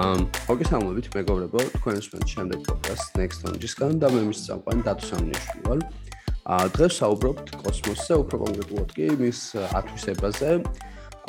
[0.00, 5.64] ამ მოგესალმებით მეგობრებო, თქვენ უსმენთ შემდეგ პოდკასტ Next Launch-ისგან და მე მის წამყვანი დათო სამნიშვილი
[5.66, 5.82] ვარ.
[6.56, 10.50] აა დღეს საუბრობთ კოსმოსზე, უფრო კონკრეტულად კი მის ათვისებაზე.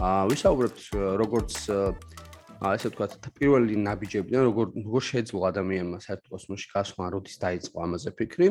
[0.07, 0.79] აა ვისაუბრებთ
[1.19, 7.75] როგორც აა ესე ვთქვათ, პირველი ნაბიჯებიდან, როგორ როგორ შეეძლო ადამიანმა საერთოდ კოსმოსში გასვლა, როდის დაიწყო
[7.75, 8.47] ამაზე ფიქრი.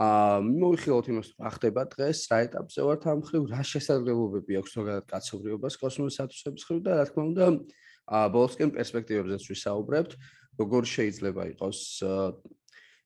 [0.00, 5.04] აა მოვიხილოთ იმას, რა ხდება დღეს, რა ეტაპზე ვართ ამ ხრივ, რა შესაძლებლობები აქვს ზოგადად
[5.12, 7.44] კაცობრიობას კოსმოსის ათვისების ხრივ და რა თქმა უნდა
[8.12, 10.16] ბოლოსკენ პერსპექტივებზეც ვისაუბრებთ,
[10.60, 11.80] როგორ შეიძლება იყოს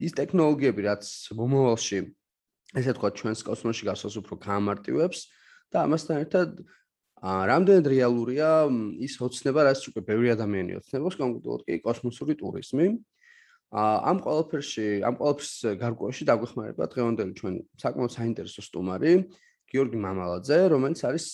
[0.03, 1.05] ის ტექნოლოგიები, რაც
[1.39, 1.99] მომავალში
[2.77, 5.21] ესე თქვა ჩვენს კოსმოსში გასვლას უფრო გამარტივებს
[5.73, 6.51] და ამასთან ერთად
[7.17, 8.49] აა რამდენად რეალურია
[9.01, 12.87] ის ოცნება, რაც უკვე ბევრი ადამიანი ოცნებს, კონკრეტულად კი კოსმოსური ტურიზმი.
[13.73, 19.13] აა ამ ყველაფერში, ამ ყველაფერს გარკვეულში დაგვეხმარება დღევანდელი ჩვენ საკმაოდ საინტერესო სტუმარი,
[19.73, 21.27] გიორგი მამალაძე, რომელიც არის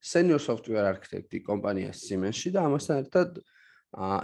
[0.00, 3.40] senior software architect-ი კომპანიას Siemens-ში და ამასთან ერთად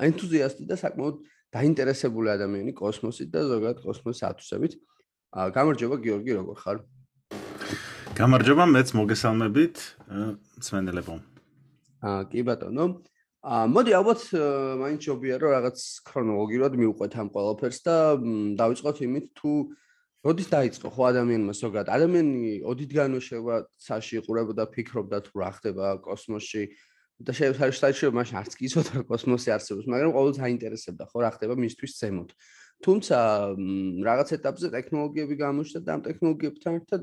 [0.09, 1.17] ენთუზიასტი და საკმაოდ
[1.57, 4.73] დაინტერესებული ადამიანი კოსმოსით და ზოგადად კოსმოსის ათვისებით.
[5.37, 6.79] გამარჯობა გიორგი, როგორ ხარ?
[8.17, 9.77] გამარჯობა, მეც მოგესალმებით,
[10.61, 11.15] მსმენელებო.
[12.07, 12.85] აა კი ბატონო.
[13.47, 14.21] აა მოდი ალბათ
[14.81, 17.97] მაინც ჯობია რომ რაღაც ქრონოლოგიურად მივყვეთ ამ ყველაფერს და
[18.59, 19.53] დავიწყოთ იმით თუ
[20.25, 26.63] როდის დაიწყო ხო ადამიანმა ზოგადად ადამიანი ოდითგანვე შევა საში იყურებოდა ფიქრობდა თუ რა ხდება კოსმოსში
[27.27, 31.93] და შეიძლება მაშინ არც კი იცოდა კოსმოსი არსებობს მაგრამ ყოველთვის აინტერესებდა ხო რა ხდება მისთვის
[32.01, 32.31] ზემოთ.
[32.85, 33.19] თუმცა
[34.05, 37.03] რაღაც ეტაპზე ტექნოლოგიები გამოჩნდა და ამ ტექნოლოგიებთან ერთად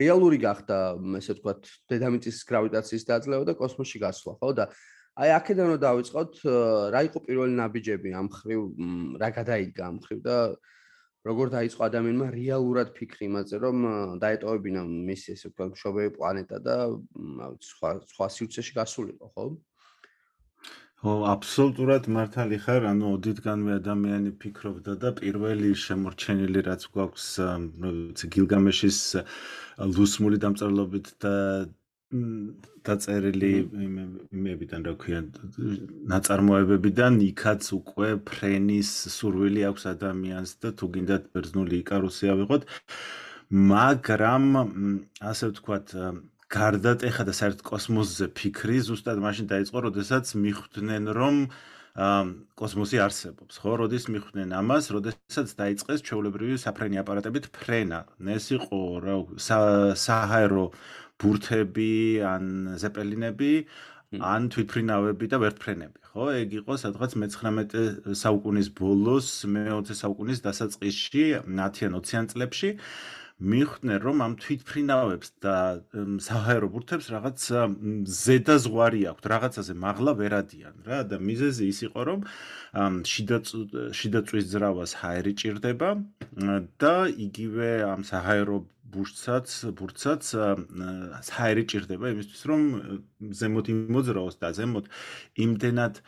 [0.00, 0.76] რეალური გახდა
[1.20, 1.60] ესე ვთქვათ
[1.92, 4.50] დედამიწის გრავიტაციის დაძლევა და კოსმოსში გასვლა ხო?
[4.56, 4.64] და
[5.20, 6.32] აი აქედან რომ დავიწყოთ
[6.94, 8.60] რა იყო პირველი ნაბიჯები ამ ხრივ
[9.20, 10.36] რა გადაიდგა ამ ხრივ და
[11.28, 13.76] როგორ დაიწყო ადამიანმა რეალურად ფიქრი იმაზე, რომ
[14.24, 16.76] დაეტოვებინა მის ესე ვთქვათ, მშობელი პლანეტა და
[17.70, 19.44] სხვა სხვა სივრცეში გასულიყო, ხო?
[21.00, 27.28] ხო, აბსოლუტურად მართალი ხარ, ანუ ოდითგანვე ადამიანი ფიქრობდა და პირველი შემორჩენილი რაც გვაქვს,
[27.84, 28.98] როგორც გილგამეშის
[29.96, 31.34] ლუსმული დამწერლობით და
[32.10, 33.50] დაწერილი
[34.34, 35.20] იმებიდან რა ქვია
[36.12, 42.66] ნაწარმოებებიდან იქაც უკვე ფრენის სურვილი აქვს ადამიანს და თუ გინდათ ბერძნული იკარუსი ავიღოთ
[43.70, 44.44] მაგრამ
[45.30, 45.94] ასე ვთქვათ
[46.50, 51.36] გარდატეხა და საერთოდ კოსმოსზე ფიქრი ზუსტად მაშინ დაიწყო როდესაც მიხვდნენ რომ
[51.90, 53.72] კოსმოსი არსებობს ხო?
[53.82, 54.84] როდის მიხვდნენ ამას?
[54.94, 58.06] როდესაც დაიწყეს ჩვეულებრივი საფრენი აპარატებით ფრენა.
[58.30, 59.16] ეს იყო რა
[59.98, 60.70] საჰაერო
[61.20, 61.92] ბურთები,
[62.24, 63.52] ან ზეპელინები,
[64.18, 66.24] ან თვითფრინავები და ვერტფრენები, ხო?
[66.40, 72.70] ეგ იყო სადღაც მე-19 საუკუნის ბოლოს, მე-20 საუკუნის დასაწყისში, 10-იან 20-იან წლებში.
[73.40, 75.56] მიხვდნენ რომ ამ თვითფრინავებს და
[76.20, 77.38] საჰაერო ბურთებს რაღაც
[78.04, 82.20] ზედა ზღვარი აქვთ, რაღაცაზე მაღლა ვერადიან რა და მიზეზი ის იყო რომ
[83.12, 83.38] შიდა
[83.96, 85.90] შიდა წვის ძრავას ჰაერი ჭირდება
[86.84, 88.56] და იგივე ამ საჰაერო
[88.92, 90.22] ბურთსაც ბურთსაც
[91.32, 92.62] ჰაერი ჭირდება იმისთვის რომ
[93.40, 94.90] ზემოთ იმოძრაოს და ზემოთ
[95.46, 96.02] იმდენად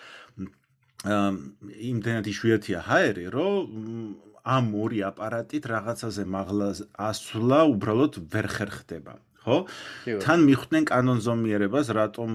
[1.92, 9.14] იმდენად იშვიათია ჰაერი რომ ამ ორი აპარატით რაღაცაზე მაღლა ასვლა უბრალოდ ვერ ხერხდება,
[9.46, 9.56] ხო?
[10.24, 12.30] თან მიხვდნენ კანონზომიერებას, რატომ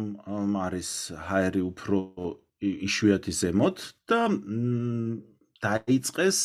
[0.56, 0.92] არის
[1.28, 2.00] ჰაერი უფრო
[2.64, 4.22] იშვიათი ზემოთ და
[5.58, 6.40] დაიწყეს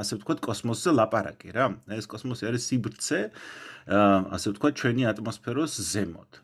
[0.00, 1.66] ასე ვთქვათ კოსმოსზე ლაპარაკი რა.
[1.92, 3.20] ეს კოსმოსი არის სიბრცე,
[3.86, 6.40] ასე ვთქვათ ჩვენი ატმოსფეროს ზემოთ.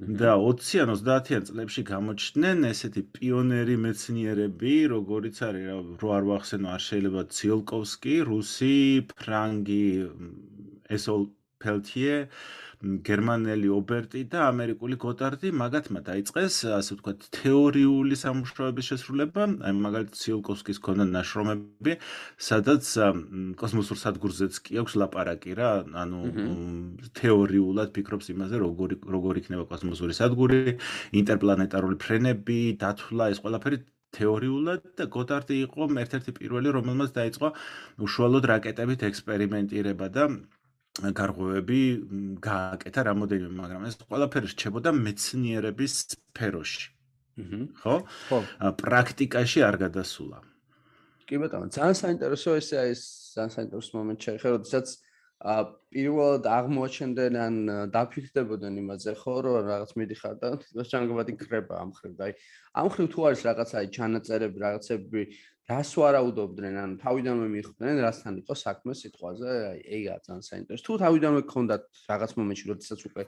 [0.00, 6.82] და 20-იან 30-იან წლებში გამოჩნდნენ ესეთი პიონერი მეცნიერები, როგორიც არის რა, რო არ ვახსენო, არ
[6.88, 8.74] შეიძლება ციოლკოვსკი, რუსი,
[9.14, 9.86] ფრანგი,
[10.98, 11.22] ესოლ
[11.62, 12.16] პელთიე,
[12.84, 19.42] გერმანელი ობერტი და ამერიკული გოტარდი მაგათმა დაიწყეს ასე ვთქვათ თეორიული სამუშაოების შესრულება.
[19.64, 21.92] აი მაგალითად ციოლკოვსკის ქონდა ნაშრომები
[22.48, 22.84] სადაც
[23.60, 25.70] კოსმოსურ სადგურზეც კი აქვს ლაპარაკი რა
[26.04, 26.20] ანუ
[27.20, 30.76] თეორიულად ფიქრობს იმაზე როგორი როგორი იქნება კოსმოსური სადგური
[31.20, 33.78] ინტერპლანეტარული ფრენები დათვლა ეს ყველაფერი
[34.14, 37.48] თეორიულად და გოტარდი იყო ერთ-ერთი პირველი რომელმაც დაიწყო
[38.06, 40.28] უშუალოდ რაკეტებით ექსპერიმენტირება და
[40.94, 41.80] გარღვევები
[42.38, 46.84] გააკეთა რამოდენიმე, მაგრამ ეს ყველაფერი რჩებოდა მეცნიერების სფეროში.
[47.82, 47.94] ხო?
[48.30, 48.38] ხო.
[48.78, 50.38] პრაქტიკაში არ გადასულა.
[51.26, 53.02] კი ბატონო, ძალიან საინტერესო ესეა ეს
[53.34, 54.86] ძალიან საინტერესო მომენტი შეიძლება, როდესაც
[55.44, 55.54] ა
[55.92, 57.54] პირველად აღმოჩნდნენ ან
[57.92, 62.32] დაფიქრდებოდნენ იმაზე ხო რომ რაღაც მიდიხარ და თვითონ ჩანგებადი კრება ამ ხრივ და აი
[62.80, 65.20] ამ ხრივ თუ არის რაღაცა აი ჩანაწერები რაღაცები
[65.64, 70.84] რას ვარაუდობდნენ ან თავიდანვე მიხვდნენ რასთან იყო საქმე სიტყვაზე აი ეგა ძალიან საინტერესო.
[70.84, 73.22] თუ თავიდანვე გქონდათ რაღაც მომენტში როდესაც უკვე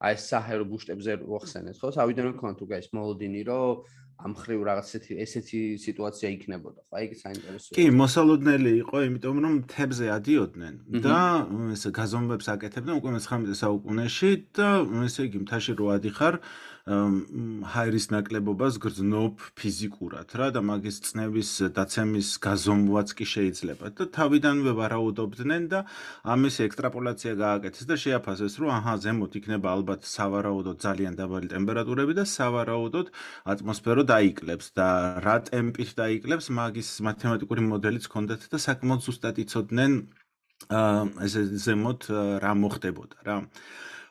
[0.00, 1.88] აი საჰერო ბუშტებზე ვახსენეთ ხო?
[1.98, 3.84] თავიდანვე გქონდათ უკვე ეს მოლოდინი რომ
[4.24, 6.92] ამ ხრივ რაღაც ესეთი ესეთი სიტუაცია იქნებოდა ხო?
[6.96, 11.18] აი საინტერესოა კი მოსალოდნელი იყო იმიტომ რომ თებზე ადიოდნენ და
[11.76, 14.68] ესე გაზომვებს აკეთებდნენ უკვე მე-19 საუკუნეში და
[15.04, 16.34] ესე იგი მთაში რო ადიხარ
[16.84, 25.64] ჰაერის ნაკლებობას გრძნობ ფიზიკურად რა და მაგის წნევის დაცემის გაზომვაც კი შეიძლება და თავიდანვე ვარაუდობდნენ
[25.72, 25.80] და
[26.34, 32.24] ამის ექსტრაპოლაცია გააკეთეს და შეაფასეს რომ აჰა ზემოთ იქნება ალბათ სავარაუდოდ ძალიან დაბალი ტემპერატურები და
[32.34, 33.08] სავარაუდოდ
[33.54, 34.88] ატმოსფერო დაიკლებს და
[35.24, 39.92] რა ტემპით დაიკლებს მაგის მათემატიკური მოდელიც ჰქონდათ და საკმაოდ ზუსტად იცოდნენ
[40.68, 42.12] აა ესე ზემოთ
[42.44, 43.40] რა მოხდებოდა რა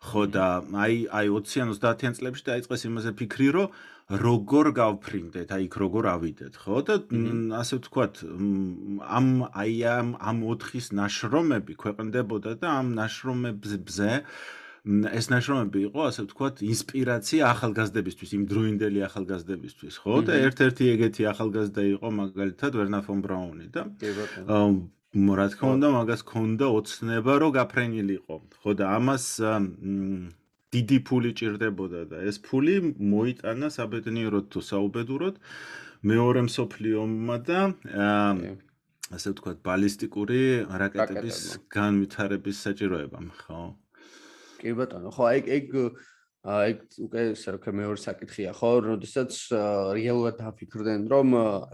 [0.03, 0.45] ხო და
[0.83, 3.67] აი აი 20-იან 30-იან წლებში დაიწყეს იმაზე ფიქრი, რომ
[4.23, 6.81] როგორ გავფრინდეთ, აი იქ როგორ ავიდეთ, ხო?
[6.87, 6.95] და
[7.59, 8.19] ასე ვთქვათ,
[9.07, 14.11] ამ აი ამ ამ 4-ის ნაშრომები ქვეყნდებოდა და ამ ნაშრომებზე
[14.83, 20.15] ეს ნაშრომები იყო, ასე ვთქვათ, ინსპირაცია ახალგაზრდებისთვის, იმ დროინდელი ახალგაზრდებისთვის, ხო?
[20.27, 24.59] და ერთ-ერთი ეგეთი ახალგაზრდა იყო მაგალითად ვერნა ფონ ბრაუნი და კი ბატონო
[25.13, 28.35] რა თქმა უნდა, მაგას ქონდა ოცნება, რომ გაფრენილიყო.
[28.65, 29.25] ხო და ამას
[30.73, 35.35] დიდი ფული ჭირდებოდა და ეს ფული მოიტანა საბედნიეროდ თუ საუბედუროდ
[36.09, 37.59] მეორე მსოფლიო ომმა და
[39.13, 40.41] ასე ვთქვათ, ბალისტიკური
[40.81, 41.37] რაკეტების
[41.69, 43.61] განვითარების საჭიროებამ, ხო?
[44.57, 45.69] კი ბატონო, ხო, აი ეგ
[46.43, 49.31] აი უკვე საერთო მეორე საკითხია ხო, როდესაც
[49.95, 51.29] რეალურად დაფიქრდნენ რომ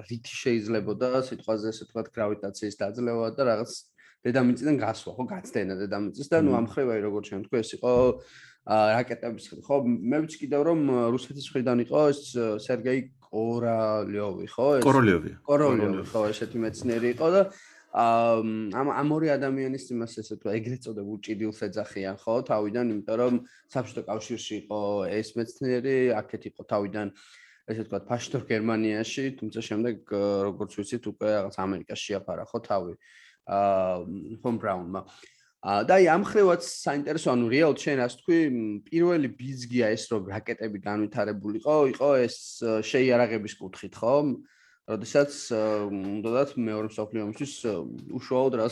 [0.05, 3.71] რითი შეიძლებოდა სიტყვაზე ასე თქვა გრავიტაციის დაძლევა და რაღაც
[4.29, 7.93] დედამიწიდან გასვა ხო, გაცდენა დედამიწის და ნუ ამხრივაი როგორ ჩვენ თქვი ეს იყო
[8.69, 10.79] რაკეტების ხო, მე ვიცი კიდევ რომ
[11.17, 12.21] რუსეთის მხრიდან იყო ეს
[12.61, 12.99] სერგეი
[13.29, 15.31] კოროლიოვი ხო, ეს კოროლიოვი.
[15.49, 16.03] კოროლიოვი.
[16.13, 17.41] ხო, ესეთი მეცნიერი იყო და
[17.89, 22.33] ამ ამ ორი ადამიანის იმას ესე თქვა ეგრეთ წოდებულ ჭიდილს ეძახიან ხო?
[22.45, 23.33] თავიდან იმიტომ რომ
[23.73, 27.07] საბჭოთა კავშირში იყო ეს მეცნიერი აქეთ იყო თავიდან
[27.73, 30.13] ესე თქვა ფაშტურ გერმანიაში თუმცა შემდეგ
[30.53, 32.93] როგორც ვიცით უკვე რაღაც ამერიკაში შეაფარა ხო თავი
[33.49, 35.01] აა ფონ ბრაუნმა.
[35.65, 38.39] აა და ამ ხრივაც საინტერესო ანუ რეალ ჩვენ ასე თქვი
[38.85, 42.37] პირველი ბიზგია ეს რომ რაკეტები განვითარებულიყო იყო ეს
[42.85, 44.13] შეიარაღების კუთხით ხო
[44.89, 47.53] როდესაც უნდათ მეორე მსოფლიო ომისთვის
[48.17, 48.65] უშუალოდ რა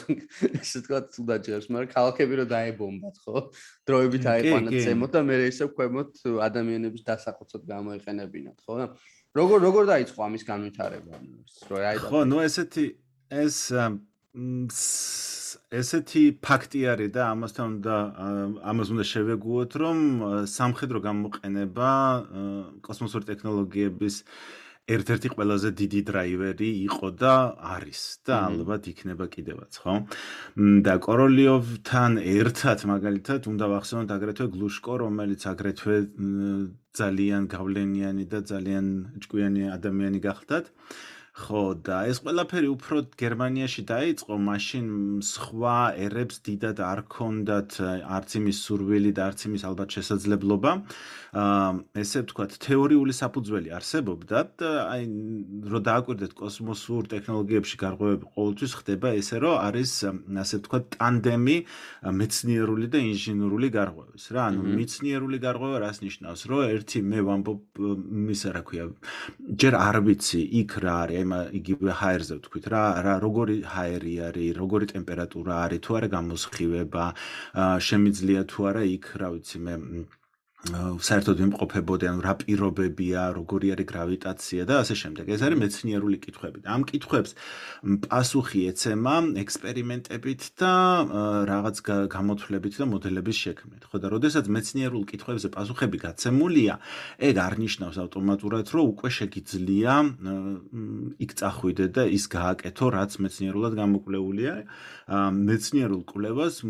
[0.57, 3.43] ესე თქვა თუდა ჯერს, მაგრამ ქალაქები რო დაებომბათ, ხო?
[3.85, 6.11] დროებით აიყვანათ ზემოთ და მე ისე ქვემოთ
[6.47, 8.89] ადამიანების დასახოცად გამოიყენებინათ, ხო?
[9.37, 11.21] როგორ როგორ დაიწყო ამის განვითარება?
[11.69, 12.85] რო აი ხო, ნუ ესეთი
[13.37, 13.57] ეს
[15.67, 17.95] ესეთი ფაქტი არის და ამასთან უნდა
[18.71, 19.97] ამას უნდა შევეგუოთ, რომ
[20.49, 21.89] სამხედრო გამოყენება
[22.85, 24.15] კოსმოსური ტექნოლოგიების
[24.87, 27.35] ერთ-ერთი ყველაზე დიდი დრაივერი იყო და
[27.75, 29.95] არის და ალბათ იქნება კიდევაც, ხო?
[30.87, 35.95] და კოროლიოვთან ერთად მაგალითად უნდა ვახსენოთ აგრეთვე გლუშკო, რომელიც აგრეთვე
[36.97, 38.85] ძალიან გავლენიანი და ძალიან
[39.21, 40.71] ჭკვიანი ადამიანი გახლდათ.
[41.37, 44.85] ხო და ეს ყველაფერი უფრო გერმანიაში დაიწყო, მაშინ
[45.21, 47.77] სხვა ერებს დიდად არ ქონდათ
[48.17, 50.71] არც იმის სურვილი და არც იმის ალბათ შესაძლებლობა.
[51.37, 51.69] აა
[52.01, 55.03] ესე ვთქვათ, თეორიული საფუძველი არსებობდა და აი
[55.69, 59.91] რო დააკვირდეთ კოსმოსურ ტექნოლოგიებში გარღვევები ყოველთვის ხდება ესე რომ არის
[60.41, 61.57] ასე ვთქვათ ტანდემი
[62.17, 64.41] მეცნიერული და ინჟინერული გარღვევის რა.
[64.49, 66.41] ანუ მეცნიერული გარღვევა რას ნიშნავს?
[66.49, 67.61] რომ ერთი მე ვამბობ
[68.25, 68.85] მისა რა ქვია,
[69.53, 74.53] ჯერ არ ვიცი იქ რა არის ემა იგივე ჰაერზე ვთქვით რა რა როგორი ჰაერი არის
[74.61, 77.05] როგორი ტემპერატურა არის თუ არა გამოსხივება
[77.87, 79.75] შემიძლია თუ არა იქ რა ვიცი მე
[80.57, 85.25] საერთოდ იმყოფებოდი, ანუ რა პირობებია, როგორი არის გრავიტაცია და ასე შემდეგ.
[85.29, 86.59] ეს არის მეცნიერული კითხვები.
[86.65, 87.31] ამ კითხვებს
[88.09, 90.73] პასუხი ეცემა ექსპერიმენტებით და
[91.45, 91.77] რაღაც
[92.09, 93.83] გამოთვლებით და მოდელების შექმნით.
[93.85, 96.73] ხო და როდესაც მეცნიერულ კითხვებზე პასუხები გაცემულია,
[97.21, 99.93] ეგ არ ნიშნავს ავტომატურად, რომ უკვე შეგიძლია
[101.21, 104.53] იქ წახვიდე და ის გააკეთო, რაც მეცნიერულად გამოკვლეულია.
[105.37, 106.65] მეცნიერულ კვლევას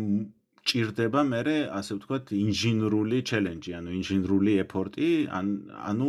[0.68, 1.40] ჭირდება მე
[1.78, 6.08] ასე ვთქვათ ინჟინრული ჩელენჯი, ანუ ინჟინრული ეფორტი, ანუ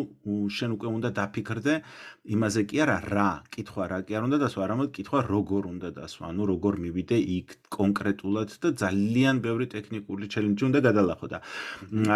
[0.57, 1.73] შენ უკვე უნდა დაფიქრდე
[2.35, 6.23] იმაზე კი არა რა, კითხვა რა კი არ უნდა დასვა, არამედ კითხვა როგორ უნდა დასვა,
[6.29, 7.47] ანუ როგორ მივიდე იქ
[7.77, 11.37] კონკრეტულად და ძალიან ბევრი ტექნიკური ჩელენჯი უნდა გადალახო და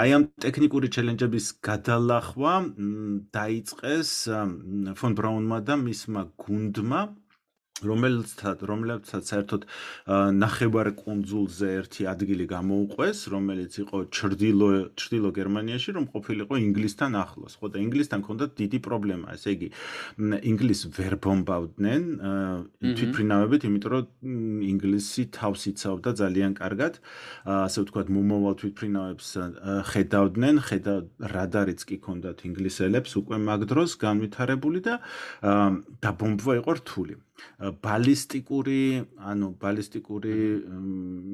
[0.04, 2.54] აი ამ ტექნიკური ჩელენჯების გადალახვა
[3.40, 4.12] დაიწყეს
[5.00, 7.02] ფონ ბრაუნმა და მისმა გუნდმა
[7.82, 9.66] რომელთაც რომელთაც საერთოდ
[10.38, 17.58] ნახევარ კონძულზე ერთი ადგილი გამოუყვეს, რომელიც იყო ჩრდილო ჩრდილო გერმანიაში, რომ ყოფილიყო ინგლისთან ახლოს.
[17.58, 19.68] ხო და ინგლისთან ჰქონდათ დიდი პრობლემა, ესე იგი
[20.54, 22.04] ინგლის ვერ ბომბავდნენ
[22.78, 24.06] თვითფრინავებით, იმიტომ რომ
[24.70, 26.94] ინგლისი თავს იცავდა ძალიან კარგად.
[27.44, 29.28] ასე ვთქვათ, მომავალ თვითფრინავებს
[29.92, 35.02] ხედავდნენ, ხედა რადარიც კი ჰქონდათ ინგლისელებს უკვე მაგ დროს განვითარებული და
[36.06, 37.16] დაბომბვა იყო რთული.
[37.60, 38.82] ბალისტიკური,
[39.30, 40.36] ანუ ბალისტიკური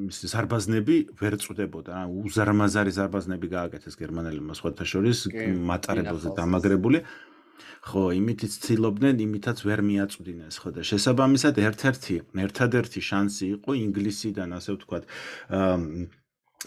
[0.09, 5.25] ის ზარბაზნები ვერ წვდებოდა, ანუ უზარმაზარი ზარბაზნები გააკეთეს გერმანელებმა სხვათა შორის
[5.71, 7.03] მატარებელზე დამაგრებული.
[7.79, 14.69] ხო, იმითიც ცდილობდნენ, იმითაც ვერ მიაწვდინეს, ხო და შესაბამისად ერთ-ერთი, ერთადერთი შანსი იყო ინგლისიდან, ასე
[14.75, 15.03] ვთქვათ,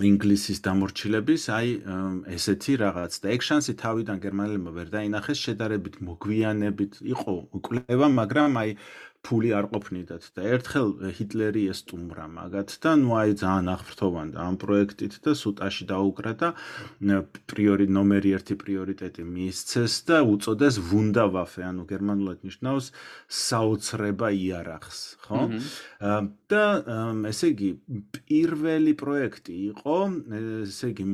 [0.00, 1.68] ინგლისის დამორჩილების, აი
[2.32, 8.70] ესეთი რაღაც და ეგ შანსი თავიდან გერმანელებმა ვერ დაინახეს, შედარებით მოგვიანებით იყო კვლევა, მაგრამ აი
[9.22, 15.14] ფული არ ყოფნიდათ და ერთხელ ჰიტლერი ესტუმრა მაგათ და ნუ აი ძალიან აღფრთოვანდა ამ პროექტით
[15.26, 16.48] და სუტაში დაუკრა და
[17.52, 22.90] პრიორი ნომერი 1 პრიორიტეტი მიისცეს და უწოდეს ვუნდავაფე ანუ გერმანულად ნიშნავს
[23.42, 25.40] საოცრება იარაღს ხო
[26.52, 26.62] და
[27.30, 27.70] ესე იგი
[28.16, 29.98] პირველი პროექტი იყო
[30.38, 31.06] ესე იგი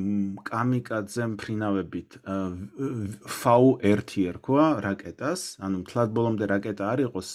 [0.50, 2.20] კამიკაძე მფრინავებით
[3.38, 7.32] ფაუ 1 ერქვა რაკეტას ანუ თლად ბოლომდე რაკეტა არ იყოს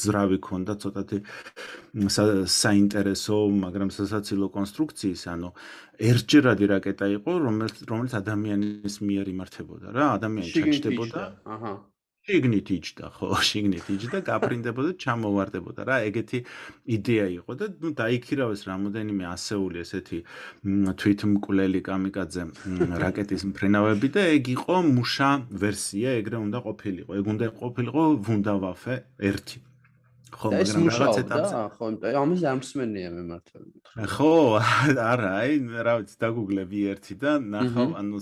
[0.00, 1.18] ძრავი ქონდა ცოტათი
[2.54, 5.50] საინტერესო, მაგრამ სასაცილო კონსტრუქციის, ანუ
[6.10, 11.22] ერთჯერადი რაკეტა იყო, რომელიც რომელიც ადამიანის მიერ იმართებოდა რა, ადამიანი ჩაჭდებოდა.
[11.54, 11.72] აჰა.
[12.28, 16.40] შიგნით იჯდა, ხო, შიგნით იჯდა, გაფრინდებოდა, ჩამოვარდებოდა რა, ეგეთი
[16.96, 20.18] იდეა იყო და ნუ დაიქირავეს რამოდენიმე ასეული ესეთი
[21.00, 22.44] თვითმკვლელი კამიკაძე
[23.04, 25.30] რაკეტის მფრინავები და ეგ იყო მუშა
[25.64, 27.10] ვერსია, ეგრე უნდა ყოფილიყო.
[27.16, 28.94] ეგ უნდა ყოფილიყო ვუნდავაფე
[29.32, 29.67] 1.
[30.32, 31.60] ხო, მაგრამ რაღაც ეტაპზე.
[31.74, 31.84] ხო,
[32.20, 33.60] ამის ამსმენია მე მართლა.
[34.12, 35.52] ხო, არა, აი,
[35.86, 38.18] რა ვიცი, დაგუგლები ერთი და ნახავ, ანუ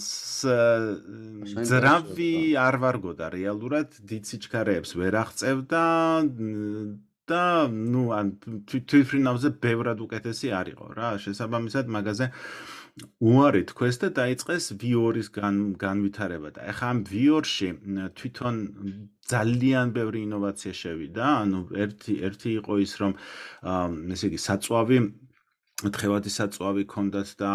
[1.66, 2.32] ზრავი
[2.66, 5.84] არ ვარგოდა რეალურად დიციჩქარეებს ვერ აღწევდა
[7.26, 8.26] და ნუ ან
[8.70, 12.30] თვითფრინავზე ბევრად უკეთესი არისო რა, შესაბამისად მაგაზე
[12.96, 15.28] უარი თქვეს და დაიწყეს V2-ის
[15.80, 17.68] განვითარება და ეხლა ამ V2-ში
[18.16, 18.54] თვითონ
[19.28, 23.12] ძალიან ბევრი ინოვაცია შევიდა, ანუ ერთი ერთი იყო ის რომ
[24.16, 24.98] ესე იგი საწვავი
[25.76, 27.52] თხევადი საწვავი ქონდათ და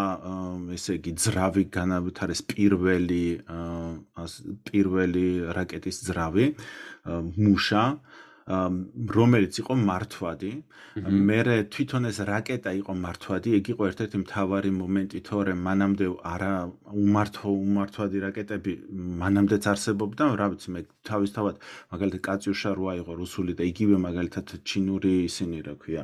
[0.77, 3.23] ესე იგი ძრავი განავითარეს პირველი
[4.69, 6.45] პირველი რაკეტის ძრავი
[7.41, 7.85] მუშა
[8.47, 10.51] რომელიც იყო მართვადი.
[11.01, 11.39] მე
[11.71, 16.53] თვითონ ეს რაკეტა იყო მართვადი, ეგ იყო ერთ-ერთი მთავარი მომენტი, თორემ მანამდე არა
[16.91, 18.73] უმართო უმართვადი რაკეტები
[19.21, 21.55] მანამდეც არსებობდა, რა ვიცი მე თავისთავად
[21.95, 26.03] მაგალითად კაციუშა 8 იყო რუსული და იგივე მაგალითად ჩინური ისინი რა ქვია.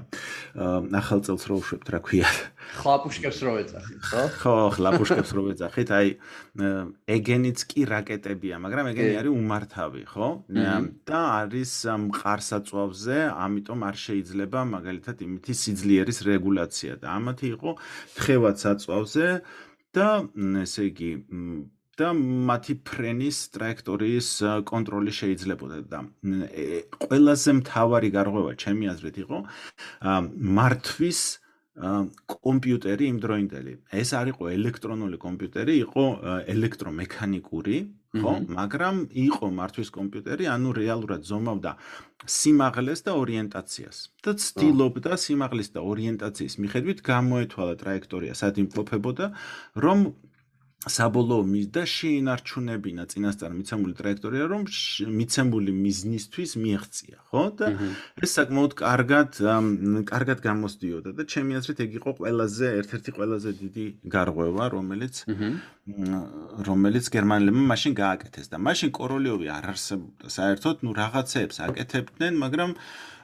[1.02, 2.30] ახალ წელს რო უშვებთ რა ქვია.
[2.78, 4.24] ხლაპუშკებს რო ეძახით, ხო?
[4.42, 6.08] ხო, ხლაპუშკებს რო ეძახით, აი
[7.18, 10.30] ეგენიც კი რაკეტებია, მაგრამ ეგენი არის უმართავი, ხო?
[11.06, 11.72] და არის
[12.08, 17.72] მყარ არსაწვავზე, ამიტომ არ შეიძლება მაგალითად იმითი სიძლიერის რეგულაცია და ამათი იყო
[18.18, 19.28] თხევად საწვავზე
[19.98, 20.10] და
[20.64, 21.12] ესე იგი
[21.98, 24.30] და მათი ფრენის ტრაექტორიის
[24.70, 26.00] კონტროლი შეიძლებოდა და
[27.08, 29.38] ყველაზე მთავარი გარღვევა ჩემი აზრით იყო
[30.62, 31.22] მართვის
[31.78, 33.74] კომპიუტერი იმდროინდელი.
[33.94, 36.06] ეს არისო ელექტრონული კომპიუტერი, იყო
[36.54, 37.78] ელექტრომექანიკური,
[38.18, 38.34] ხო?
[38.50, 41.72] მაგრამ იყო მართვის კომპიუტერი, ანუ რეალურად ზომავდა
[42.26, 43.98] სიმაღლეს და ორიენტაციას.
[44.26, 49.26] და ცდილობდა სიმაღლის და ორიენტაციის მიხედვით გამოეთვალა ტრაექტორია, სად იმყოფებოდა,
[49.78, 49.98] რომ
[50.92, 54.62] საბოლოო მიზდა შეინარჩუნებინა წინასწარ მიცემული ტრაექტორია, რომ
[55.20, 57.44] მიცემული მიზნისთვის მიაღწია, ხო?
[57.60, 57.68] და
[58.24, 59.30] ეს საკმაოდ კარგად
[60.12, 63.86] კარგად გამოსდიოდა და ჩემი აზრით ეგ იყო ყველაზე ერთ-ერთი ყველაზე დიდი
[64.18, 65.16] გარღვევა, რომელიც
[66.68, 70.28] რომელიც გერმანელებმა მაშინ გააკეთეს და მაშინ კოროლიოვი არ არსებობდა.
[70.38, 72.72] საერთოდ, ну, რაღაცეებს აკეთებდნენ, მაგრამ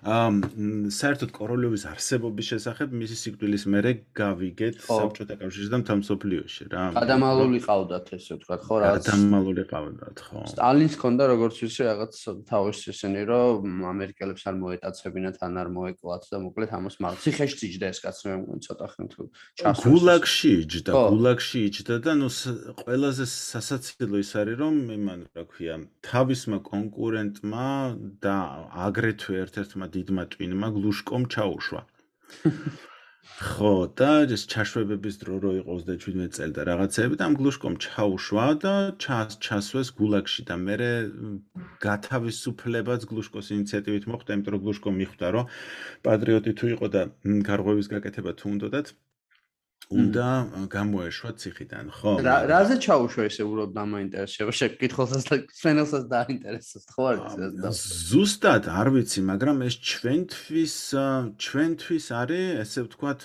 [0.04, 6.84] საერთოდ კოროლიოვის არსებობის შესახებ მისი სიკვდილის მერე გავიგეთ საბჭოთა კავშირში და მთამსოფლიოში რა.
[7.00, 8.90] ადამალული ყავდათ ესე ვთქვათ, ხო რა?
[9.00, 10.40] ადამალული ყავდათ, ხო.
[10.52, 12.14] სტალინს ჰქონდა როგორც ვიცი რაღაც
[12.52, 17.86] თავის ისინი რომ ამერიკელებს არ მოეტაცებინათ, ან არ მოეკლათ და მოკლედ ამას მაგ ციხეში იჯდა
[17.94, 19.12] ეს კაცი მე მგონი ცოტა ხნით
[19.56, 19.88] ჩასვლა.
[19.88, 22.30] გულაგში იჯდა, გულაგში იჯდა და ნუ
[22.84, 27.68] ყველაზე სასაცილო ის არის რომ იმან რა ქვია, თავისმა კონკურენტმა
[28.20, 28.36] და
[28.84, 31.82] აგრეთვე ერთ-ერთმა დიდმა ტვინმა გლუშკომ ჩაუშვა.
[33.24, 33.70] ხო
[34.00, 38.74] და ეს ჩაშვებების დრო რო იყო 27 წელი და რაღაცეები და ამ გლუშკომ ჩაუშვა და
[39.04, 40.76] ჩას ჩასვეს გულაგში და მე
[41.86, 45.50] გათავისუფლებაც გლუშკოს ინიციატივით მოხდა, იმიტომ რომ გლუშკომ მიხვდა რომ
[46.08, 47.02] პატრიოტი თუ იყო და
[47.50, 48.88] გარღვევის გაკეთება თუ უნდათ
[49.89, 50.29] უნდა
[50.69, 52.11] გამოეშვა ციხიდან, ხო?
[52.21, 57.81] რა რაზე ჩაუშვა ესე უბრალოდ დამაინტერესება, შეკითხულსაც და ფენელსაც დაინტერესებს, ხო არის ეს?
[58.13, 60.75] ზუსტად არ ვიცი, მაგრამ ეს ჩვენთვის
[61.41, 63.21] ჩვენთვის არის, ესე ვთქვათ,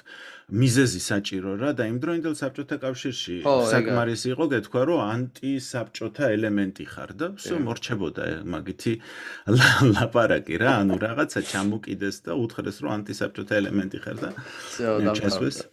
[0.55, 7.11] მიზეზი საჭირო რა და იმ დროინდელ საბჭოთა კავშირში საკმარისი იყო გეთქვა, რომ ანტისაბჭოთა ელემენტი ხარ
[7.19, 8.93] და всё მორჩებოდა მაგითი
[9.99, 14.29] ლაპარაკი რა, ანუ რაღაცა ჩამოკიდეს და უთხრეს, რომ ანტისაბჭოთა ელემენტი ხარ და
[15.19, 15.67] ჩასვეს.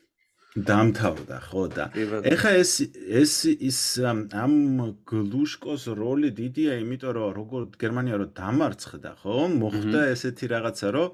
[0.55, 1.85] დამთავრდა ხო და
[2.31, 2.71] ეხა ეს
[3.21, 4.53] ეს ის ამ
[5.03, 11.09] გლუშკოს როლი დიდია იმიტომ რომ როგორ გერმანია რო დამარცხდა ხო მოხდა ესეთი რაღაცა რომ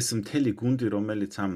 [0.00, 1.52] ეს მთელი გუნდი რომელიც ამ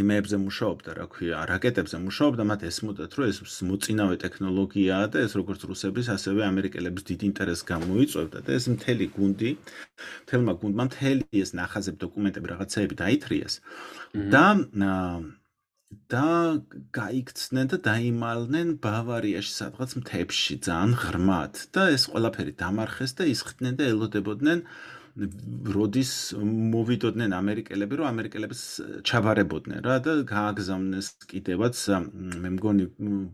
[0.00, 5.60] იმეებზე მუშაობდა რა ქვია რაკეტებზე მუშაობდა მათ ესმოდათ რომ ეს მოწინავე ტექნოლოგიაა და ეს როგორც
[5.68, 9.50] რუსების ასევე ამერიკელების დიდ ინტერესს გამოიწვევდა და ეს მთელი გუნდი
[10.24, 13.54] მთელმა გუნდმა მთელი ეს ნახაზები დოკუმენტები რაღაცეები დაითრიეს
[14.32, 14.44] და
[16.12, 16.60] და
[16.96, 21.54] გაიქცნენ და დაიმალნენ ბავარიაში სადღაც მთებში ძალიან ღრმად.
[21.74, 24.64] და ეს ყველაფერი დამარხეს და ისხდნენ და ელოდებოდნენ
[25.12, 26.10] როდის
[26.72, 28.62] მოვიდოდნენ ამერიკელები რომ ამერიკელებს
[29.08, 31.82] ჩაბარებოდნენ რა და გააგზავნეს კიდევაც
[32.44, 32.86] მე მგონი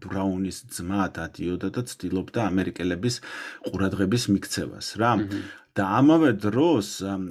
[0.02, 3.22] ბრაუნის ძმა დადიოდა და ცდილობდა ამერიკელების
[3.70, 5.14] ყურადღების მიქცევას რა.
[5.78, 6.88] და ამავე დროს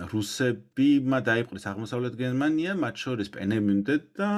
[0.08, 4.30] რუსებმა დაიპყრეს აღმოსავლეთ გერმანია, მათ შორის პენემინდე და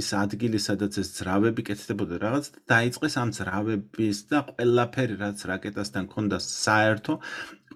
[0.00, 6.04] ის ადგილი, სადაც ეს ძრავები კეთდებოდა რაღაც და დაიწყეს ამ ძრავების და ყველაფერი, რაც რაკეტასთან
[6.14, 7.18] ქონდა საერთო,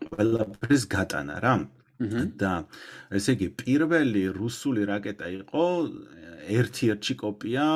[0.08, 1.54] ყველაფრის გატანა რა.
[2.40, 2.64] და
[3.12, 5.64] ესე იგი, პირველი რუსული რაკეტა იყო
[6.48, 7.66] ერთ-ერთი კოპია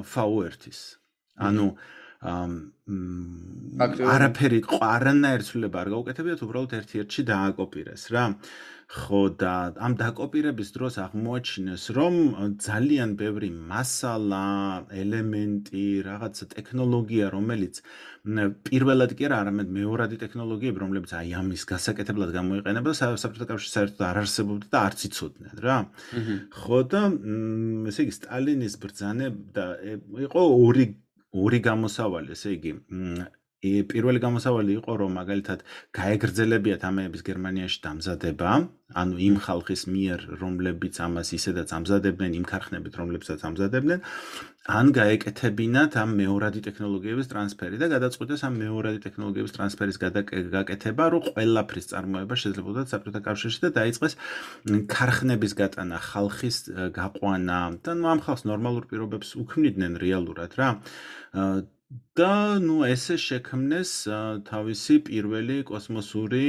[0.00, 0.80] V1-ის.
[1.36, 1.66] ანუ
[4.14, 8.24] არაფერი ყარანაირ ცვლილება არ გაუკეთებიათ, უბრალოდ ერთ-ერთი დააკოპირეს რა.
[8.86, 12.14] ხო და ამ დააკოპირების დროს აღმოაჩინეს, რომ
[12.62, 17.82] ძალიან ბევრი მასალა, ელემენტი, რაღაცა ტექნოლოგია, რომელიც
[18.62, 24.16] პირველად კი არა, არამედ მეორადი ტექნოლოგიები, რომლებიც აი ამის გასაკეთებლად გამოიყენება, საბჭოთა კავშირში საერთოდ არ
[24.22, 25.78] არსებობდა და არც იცოდნენ რა.
[26.54, 27.02] ხო და
[27.90, 29.66] ესე იგი სტალინის ბრძანება
[30.30, 30.86] იყო ორი
[31.36, 32.72] ორი გამოსავალი, ესე იგი,
[33.64, 35.62] პირველი გამოსავალი იყო, რომ მაგალითად
[35.96, 38.50] გაეგრძელებიათ ამების გერმანიაში დამზადება,
[39.00, 44.00] ანუ იმ ხალხის მიერ, რომლებიც ამას ისედაც ამზადებდნენ, იმ ქარხნებით, რომლებსაც ამზადებდნენ,
[44.66, 49.98] ან გაეკეთებინათ ამ მეორადი ტექნოლოგიების ტრანსფერი და გადაწყვიტეს ამ მეორადი ტექნოლოგიების ტრანსფერის
[50.54, 54.14] გაკეთება, რომ ყველაფრის წარმოება შესაძლებოდა საბჭოთა კავშირში და დაიწყეს
[54.90, 56.56] ქარხნების გატანა, ხალხის
[56.98, 57.58] გაყვანა.
[57.82, 60.68] და ნუ ამ ხალხს ნორმალურ პირობებს უქმნიდნენ რეალურად რა.
[62.18, 63.90] და ნუ ესე შექმნეს
[64.48, 66.46] თავისი პირველი კოსმოსური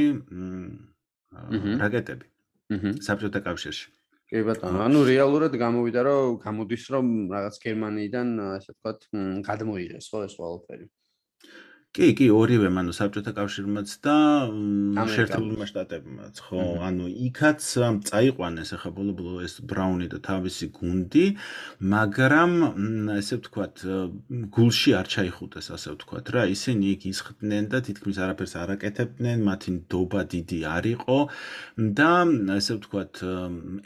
[1.83, 2.25] რაკეტები.
[2.73, 2.91] აჰა.
[3.05, 3.87] საბჭოთა კავშირში.
[4.27, 8.27] კი ბატონო, ანუ რეალურად გამოვიდა რომ გამოდის რომ რაღაც გერმანიიდან
[8.59, 8.99] ასე ვთქვათ
[9.47, 10.85] გადმოიღეს ხო ეს ყველაფერი.
[11.97, 14.15] კი, კი, ორივე, ანუ საბჭოთა კავშირმაც და
[15.09, 17.63] შეერთებულმა შტატებმაც, ხო, ანუ იქაც
[18.09, 21.25] წაიყვანეს ახლა ბოლო-ბოლო ეს ბრაუნი და თავისი გუნდი,
[21.93, 22.51] მაგრამ
[23.17, 23.85] ესე ვთქვათ,
[24.53, 29.69] გულში არ ჩაიხუტეს, ასე ვთქვათ რა, ისინი იქ ისხდნენ და თითქმის არაფერს არ აკეთებდნენ, მათი
[29.81, 31.17] ნდობა დიდი არ იყო.
[31.97, 32.11] და
[32.57, 33.13] ესე ვთქვათ,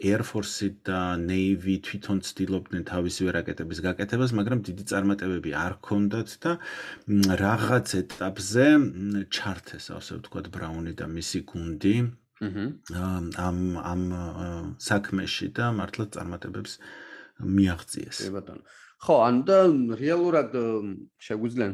[0.04, 6.52] Air Force და Navy თვითონ ცდილობდნენ თავისი რაკეტების გაკეთებას, მაგრამ დიდი წარმატებები არ ჰქონდათ და
[7.40, 8.66] რაღაც ეტაპზე
[9.28, 11.96] ჩართეს, ასე ვთქვათ, ბრაუნი და მისი გუნდი.
[12.42, 14.04] ამ ამ
[14.82, 16.80] საქმეში და მართლა წარმატებებს
[17.42, 18.18] მიაღწიეს.
[18.26, 18.64] კი ბატონო.
[19.02, 19.58] ხო, ანუ და
[19.98, 20.50] რეალურად
[21.22, 21.68] შეგვიძლია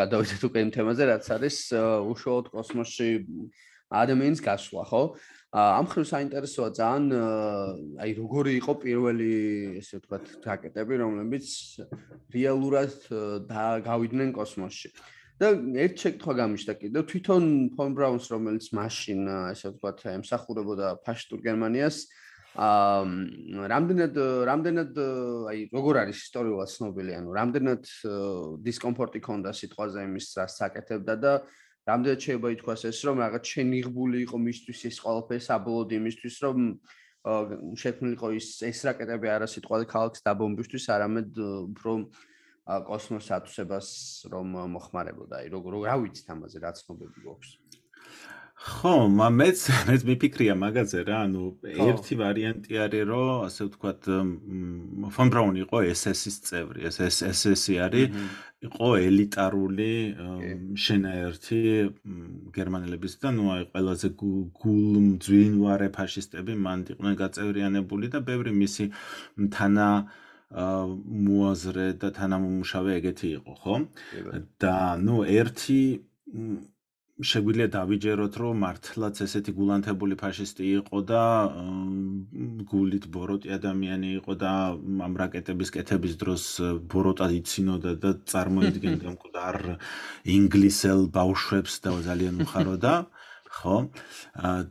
[0.00, 3.08] გადავიდეთ უკვე იმ თემაზე, რაც არის უშუალოდ კოსმოსში
[3.90, 5.02] ადამიანის გასვლა, ხო?
[5.50, 7.04] ამ ხრივ საინტერესოა ძალიან
[8.00, 9.32] აი როგორი იყო პირველი
[9.82, 11.46] ესე ვთქვათ რაკეტები, რომლებიც
[12.32, 12.94] რეალურად
[13.84, 14.88] გავიდნენ კოსმოსში.
[15.40, 15.50] და
[15.84, 17.44] ერთ შეკითხვა გამიშთა კიდევ თვითონ
[17.76, 19.20] ფონ ბრაუნს რომელიც მაშინ
[19.54, 22.00] ესე ვთქვათ ემსახურებოდა ფაშისტურ გერმანიას
[22.60, 24.14] აა რამდენად
[24.50, 25.00] რამდენად
[25.54, 27.82] აი როგორ არის ისტორიულად ცნობილი ანუ რამდენად
[28.68, 31.32] დისკომფორტი ქონდა სიტყვაზე იმის რას საკეთებდა და
[31.88, 36.58] რამდენად შეიძლება ითქვას ეს რომ რაღაც შენიღბული იყო მისთვის ეს ყველაფერი საბოლოოდ იმისთვის რომ
[37.80, 41.92] შექმნილიყო ის ეს რაკეტები არა სიტყვაზე ქალაქს დაბომბვისთვის არამედ უფრო
[42.88, 43.88] კოსმოს ატუსებას
[44.32, 45.42] რომ მოხმარებოდა.
[45.42, 47.50] აი როგორ რა ვიცით ამაზე რა ცნობები გვაქვს?
[48.60, 54.08] ხო, მეც მეც მიფიქრია მაგაზე რა, ანუ ერთი ვარიანტი არის, რომ ასე ვთქვათ,
[55.16, 58.20] ფონ ბრაუნი იყო SS-ის წევრი, SS-ი არის,
[58.68, 59.92] იყო ელიტარული
[60.76, 61.60] შენაერთი
[62.52, 68.92] გერმანელების და ნუ აი ყველაზე გულმძვინვარე ფაშისტები მან იყვნენ გაწევრიანებული და ბევრი მისი
[69.56, 69.88] თანა
[70.50, 73.74] მოაზრე და თანამომუშავე ეგეთი იყო, ხო?
[74.58, 75.80] და ნუ ერთი
[77.20, 81.22] შეგვიძლია დავიჯეროთ, რომ მართლაც ესეთი გულანთებული ფაშისტი იყო და
[82.70, 84.52] გულით ბოროტი ადამიანი იყო და
[85.06, 86.44] ამ რაკეტების კეთების დროს
[86.94, 89.58] ბოროტა იცინოდა და წარმოიდგენდა მკვდარ
[90.36, 92.94] ინგლისელ ბავშვებს და ძალიან უხაროდა.
[93.60, 93.76] ხო?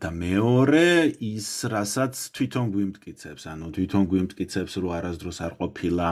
[0.02, 0.84] და მეორე
[1.30, 6.10] ის რასაც თვითონ გვიმტკიცებს, ანუ თვითონ გვიმტკიცებს, რომ არასდროს არ ყოფილა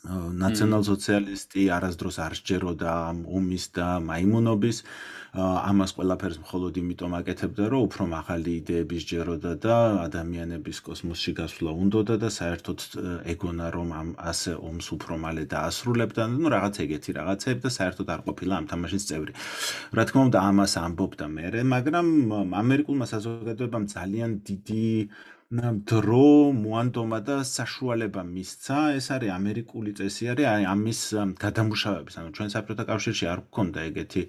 [0.00, 2.92] ნაციონალ-სოციალისტი არასდროს არ შეეროდა
[3.36, 4.78] ომის და მაიმუნობის
[5.30, 9.76] ამას ყველაფერს მხოლოდ იმიტომ აკეთებდა რომ უფრო მაღალი იდეების შეეროდა და
[10.10, 12.78] ადამიანების კოსმოსში გასვლა უნდოდა და საერთოდ
[13.30, 16.22] ეგონა რომ ამ ასე ომს უფრო მალე დაასრულებდა.
[16.34, 19.32] ну რაღაც ეგეთი რაღაცები და საერთოდ არ ყოფილა ამ თამაშის წევრი.
[19.94, 22.06] რა თქმა უნდა ამას ამბობდა მე მაგრამ
[22.62, 24.84] ამერიკულმა საზოგადოებამ ძალიან დიდი
[25.50, 28.94] დრო მოანდომა და საშუალება მისცა.
[28.94, 31.00] ეს არის ამერიკული წესი არის აი ამის
[31.42, 32.14] გადამუშავების.
[32.22, 34.22] ანუ ჩვენ საბჭოთა კავშირში არ გქონდა ეგეთი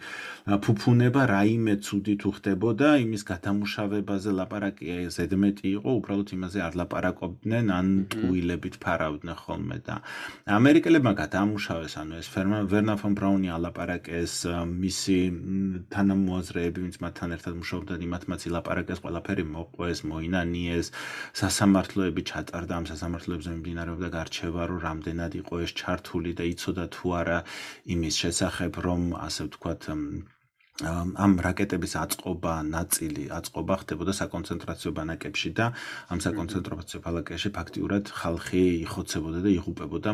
[0.66, 2.88] ფუფუნება რაიმე ცუდი თუ ხდებოდა.
[3.06, 5.90] იმის გადამუშავებაზე ლაპარაკი ზედმეტი იყო.
[6.02, 10.02] უბრალოდ იმაზე არ ლაპარაკობდნენ ან ტყუილებით ფარავდნენ ხოლმე და.
[10.50, 14.34] ამერიკელებმა გადამუშავეს ანუ ეს ვერნა ფონ ბრაუნი ალაპარაკეს
[14.74, 15.20] მისი
[15.94, 20.90] თანამოაზრეები ვინც მათთან ერთად მუშაობდნენ იმათმაც ილაპარაკეს ყველაფერი მოყვეს მოინანიეს
[21.42, 27.40] სასამართლოები ჩატარდა ამ სასამართლოებზე მიმდინარეობდა გარჩევა რომ რამდენად იყო ეს ჩართული და იცოდა თუ არა
[27.96, 29.82] იმის შესახებ რომ ასე ვთქვათ
[30.82, 35.66] ამ რაკეტების აწყობა ნაწილი აწყობა ხდებოდა საკონცენტრაციო ბანაკებში და
[36.14, 40.10] ამ საკონცენტრაციო ბანაკებში ფაქტიურად ხალხი იხოცებოდა და იღუპებოდა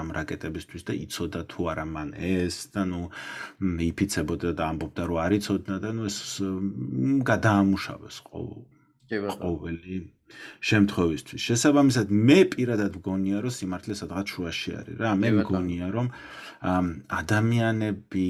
[0.00, 3.02] ამ რაკეტებისთვის და იცოდა თუ არა მან ეს და ნუ
[3.90, 6.18] იფიცებოდა და ამბობდა რომ არ იცოდა და ნუ ეს
[7.30, 8.16] გადაამუშავეს
[9.42, 9.96] ყოველი
[10.62, 11.40] შემთხვევისთვის.
[11.48, 15.10] შესაბამისად, მე პირადად მგონია, რომ სიმართლე სადღაც შუაში არის რა.
[15.22, 16.06] მე მგონია, რომ
[16.62, 18.28] ადამიანები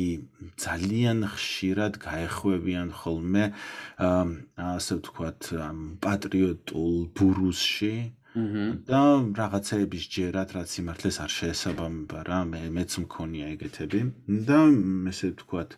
[0.57, 3.45] ძალიან ხშირად გაეხვევიან ხოლმე
[4.73, 5.41] ასე ვთქვათ,
[6.01, 7.95] პატრიოტულ ბურუსში,
[8.33, 9.01] და
[9.37, 14.01] რაღაცეების ჯერად რაც სიმართლეს არ შეესაბამება რა მე მეც მქონია ეგეთები.
[14.49, 14.61] და
[15.13, 15.77] ესე ვთქვათ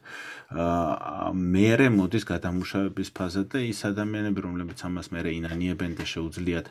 [0.54, 6.66] აა მეერე მოდის გადამუშავების ფაზა და ის ადამიანები რომლებიც ამას მეერე ინანიებენ და შეუძლიათ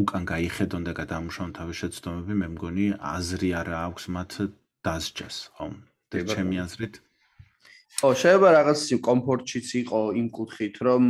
[0.00, 4.30] უკან გაიხედონ და გადამუშავონ თავის შეცდომები მე მგონი აზრი არა აქვს მათ
[4.80, 5.36] დასჯას.
[5.60, 5.66] ხო
[6.08, 6.94] და ჩემი აზრით?
[8.00, 11.02] ო შეიძლება რაღაც კომფორტშიც იყო იმ კუთხით რომ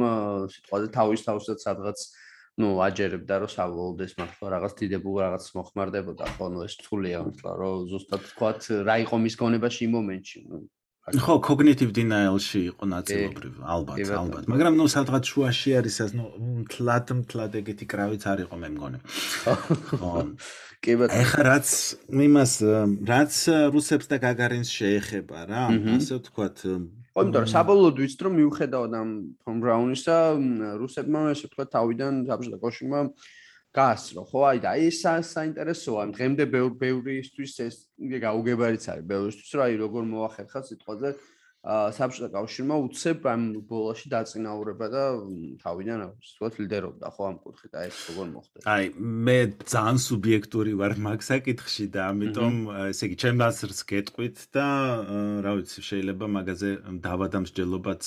[0.51, 1.99] სიტყვაზე თავის თავსაც სადღაც
[2.59, 6.25] ну აჯერებდა რომ საბოლოოდ ეს მართლა რაღაც დიდებულ რაღაც მოხმარდებოდა.
[6.39, 10.39] ხო ნუ ეს თულია მართლა რომ ზუსტად თქვათ რა იყო მის გონებაში იმ მომენტში
[11.17, 14.45] ხო კოგნიტივ დინაილში იყო ნაწილობრივ ალბათ ალბათ.
[14.53, 16.27] მაგრამ ნუ სადღაც შუაში არის ეს ნუ
[16.69, 18.99] თლად თლად ეგეთი კრავიც არ იყო მე მგონი.
[19.97, 20.13] ხო.
[20.85, 21.21] კი ბატონო.
[21.23, 21.69] ეხა რაც
[22.13, 22.53] იმას
[23.09, 23.33] რაც
[23.73, 25.63] რუსებს და გაგარინს შეეხება რა
[25.97, 26.57] ასე ვთქვათ
[27.19, 29.09] ხო, იმიტომ რომ საბოლოოდ ვიცით რომ მიუხედავად ამ
[29.43, 30.17] ფონ ბრაუნისა,
[30.79, 33.01] რუსებმა ესე ვთქვა თავიდან საბჭოთა კავშირმა
[33.75, 34.39] გაასწრო, ხო?
[34.49, 36.45] აი და ეს საინტერესოა, დღემდე
[36.79, 41.11] ბევრისთვის ეს გაუგებარიც არის ბევრისთვის, რომ აი როგორ მოახერხა სიტყვაზე
[41.69, 45.03] საბჭოთა კავშირმა უცებ ამ ბოლოში დაწინაურება და
[45.61, 48.59] თავიდან ვთქვათ ლიდერობდა ხო ამ კუთხით აი ეს როგორ მოხდა?
[48.73, 48.85] აი
[49.29, 52.55] მე ძალიან სუბიექტური ვარ მაგ საკითხში და ამიტომ
[52.89, 54.67] ესე იგი ჩემ დასრს გეტყვით და
[55.45, 56.71] რა ვიცი შეიძლება მაგაზე
[57.05, 58.03] დავადამსჯელობაც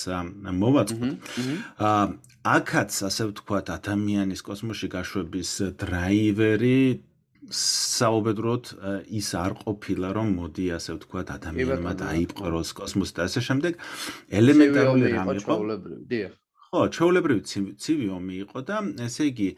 [0.62, 1.14] მოვაწყოთ.
[1.78, 2.04] აა
[2.42, 6.78] აქაც ასე ვთქვათ ადამიანის კოსმოსში გაშვების დრაივერი
[7.50, 8.64] საუბედროდ
[9.18, 13.72] ის არ ყოფილა რომ მოდი ასე ვთქვათ ადამიანმა დაიპყროს კოსმოსი და ასე შემდეგ.
[14.30, 15.56] ელემენტარული რამე იყო
[16.72, 17.42] ხო ჩაოლებრივი
[17.84, 19.48] ცივი ომი იყო და ესე იგი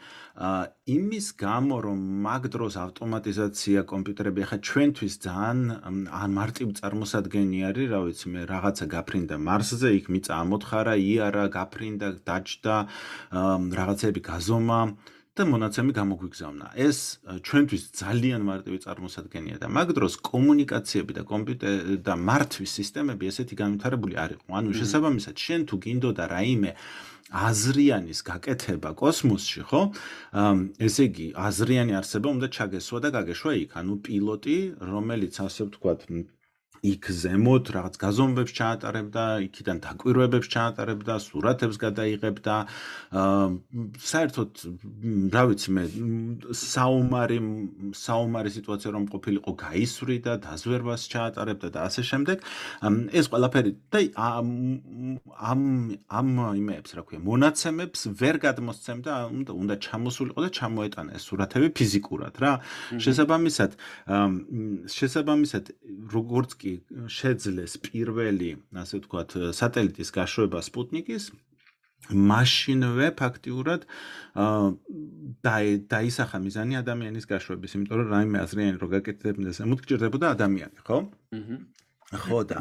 [0.95, 5.63] იმის გამო რომ მაგ დროს ავტომატიზაცია კომპიუტერები ახლა ჩვენთვის ძალიან
[6.39, 12.77] მარტივ წარმოსადგენი არის რა ვიცი მე რაღაცა გაფრინდა მარსზე იქ მიწა ამოთხარა იარა გაფრინდა დაჭდა
[13.79, 14.81] რაღაცები გაზომა
[15.35, 16.67] და მონაცემი გამოგვიგზავნა.
[16.79, 16.99] ეს
[17.43, 24.15] ჩვენთვის ძალიან მარტივი წარმოსადგენია და მაგ დროს კომუნიკაციები და კომპიუტერი და მართვის სისტემები ესეთი განვითარებული
[24.15, 24.49] არ იყო.
[24.59, 26.71] ანუ შესაბამისად, შენ თუ გინდოდა რაიმე
[27.35, 29.83] აზრიანის გაკეთება კოსმოსში, ხო?
[30.79, 36.01] ესე იგი, აზრიანი არსება უნდა ჩაგესვა და გაგეშვა იქ, ანუ პილოტი, რომელიც ასე ვთქვათ,
[36.85, 42.55] იქ ზემოთ რაღაც გაზომვებს ჩაატარებდა, იქიდან დაკვირვებებს ჩაატარებდა, სურათებს გადაიღებდა.
[43.15, 43.47] აა
[44.05, 44.51] საერთოდ
[45.33, 45.85] რა ვიცი მე,
[46.53, 47.39] საომარი
[47.97, 52.39] საომარი სიტუაცია რომ ყოფილიყო, გაისვრიდა, დაზვერვას ჩაატარებდა და ასე შემდეგ.
[53.17, 54.49] ეს ყველაფერი და ამ
[56.21, 56.29] ამ
[56.61, 62.53] იმეებს, რა ქვია, მონაცემებს ვერ გადმოსცემდა, უნდა ჩამოსულიყო და ჩამოეტანა ეს სურათები ფიზიკურად რა.
[63.01, 63.71] შესაბამისად,
[64.99, 65.65] შესაბამისად,
[66.13, 66.74] როგორც კი
[67.19, 68.51] შეძლეს პირველი,
[68.83, 71.33] ასე ვთქვათ, სატელიტის გაშვება სპუტნიკის
[72.13, 73.87] მაშინვე ფაქტიურად
[74.37, 80.99] აა დაისახა მიზანი ადამიანის გაშვების, იმიტომ რომ რაიმე აზრიანი რო გაკეთებდეს, მუდმივ ადამიანი, ხო?
[82.13, 82.21] აჰა.
[82.29, 82.59] ხო და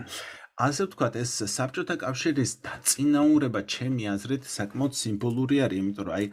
[0.54, 6.28] ასე ვთქვათ, ეს საბჭოთა კავშირის დაწინაურება ჩემი აზრით საკმაოდ სიმბოლური არის, იმიტომ რომ აი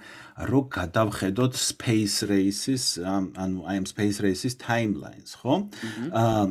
[0.51, 5.57] რო გადავხედოთ Space Race-ის, ანუ აი ამ Space Race-ის timelines, ხო?
[6.13, 6.45] აა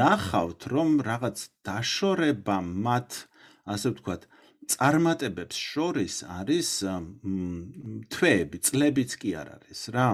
[0.00, 1.36] ნახავთ, რომ რაღაც
[1.68, 3.10] დაშორება მათ,
[3.68, 4.24] ასე ვთქვათ,
[4.68, 6.68] წარმატებებს შორის არის
[8.12, 10.08] თვეები, წლებიც კი არ არის რა.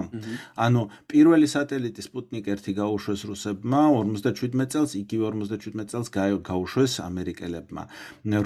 [0.65, 7.83] ანუ პირველი სატელიტი სპუტნიკ 1 გაუშვეს რუსებმა 57 წელს, იგივე 57 წელს გაუშვეს ამერიკელებმა.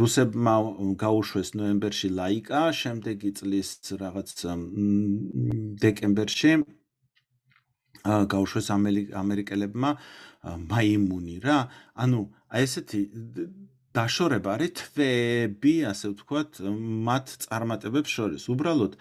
[0.02, 0.56] რუსებმა
[0.98, 3.69] გაუშვეს ნოემბერში ლაიკა, შემდეგი წლის
[4.02, 4.30] რაღაც
[5.86, 6.52] დეკემბერში
[8.06, 8.67] გაუშვეს
[9.22, 9.89] ამერიკელებმა
[10.74, 11.60] მაიმუნი რა.
[12.00, 12.19] ანუ
[12.50, 13.00] აი ესეთი
[14.00, 16.52] დაშორება არის თვეები, ასე ვთქვათ,
[17.08, 18.44] მათ წარმატებებს შორის.
[18.54, 18.94] უბრალოდ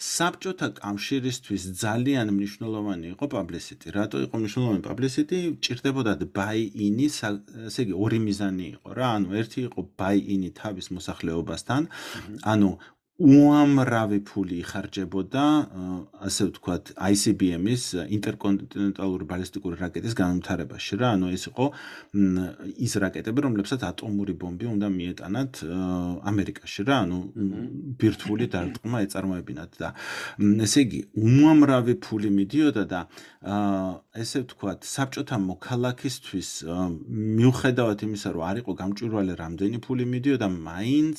[0.00, 3.86] საბჭოთა კავშირისთვის ძალიან მნიშვნელოვანი იყო პაბლისიტი.
[3.96, 5.38] რატო იყო მნიშვნელოვანი პაბლისიტი?
[5.60, 7.06] ჭირდებოდა ბაი-ინი,
[7.68, 9.08] ესე იგი, ორი მიზანი იყო რა.
[9.20, 11.82] ანუ ერთი იყო ბაი-ინი თავის მოსახლეობასთან,
[12.52, 12.70] ანუ
[13.20, 15.44] უამრავი ფული იხარჯებოდა,
[16.24, 17.82] ასე ვთქვათ, ICBM-ის
[18.16, 21.66] ინტერკონტინენტალური ბალისტიკური რაკეტის განვითარებაში რა, ანუ ეს იყო
[22.80, 25.52] ის რაკეტები, რომლებსაც ატომური ბომბი უნდა მიეტანათ
[26.32, 27.18] ამერიკაში რა, ანუ
[28.00, 29.92] ბირთვული დარტყმა ეწარმოებინათ და
[30.64, 33.00] ესე იგი, უამრავი ფული მიდიოდა და
[34.16, 36.50] ესე ვთქვათ, საბჭოთა მოქალაქისთვის
[37.36, 41.18] მიუხედავად იმისა, რომ არ იყო გამჭვირვალე რამდენი ფული მიდიოდა, მაინც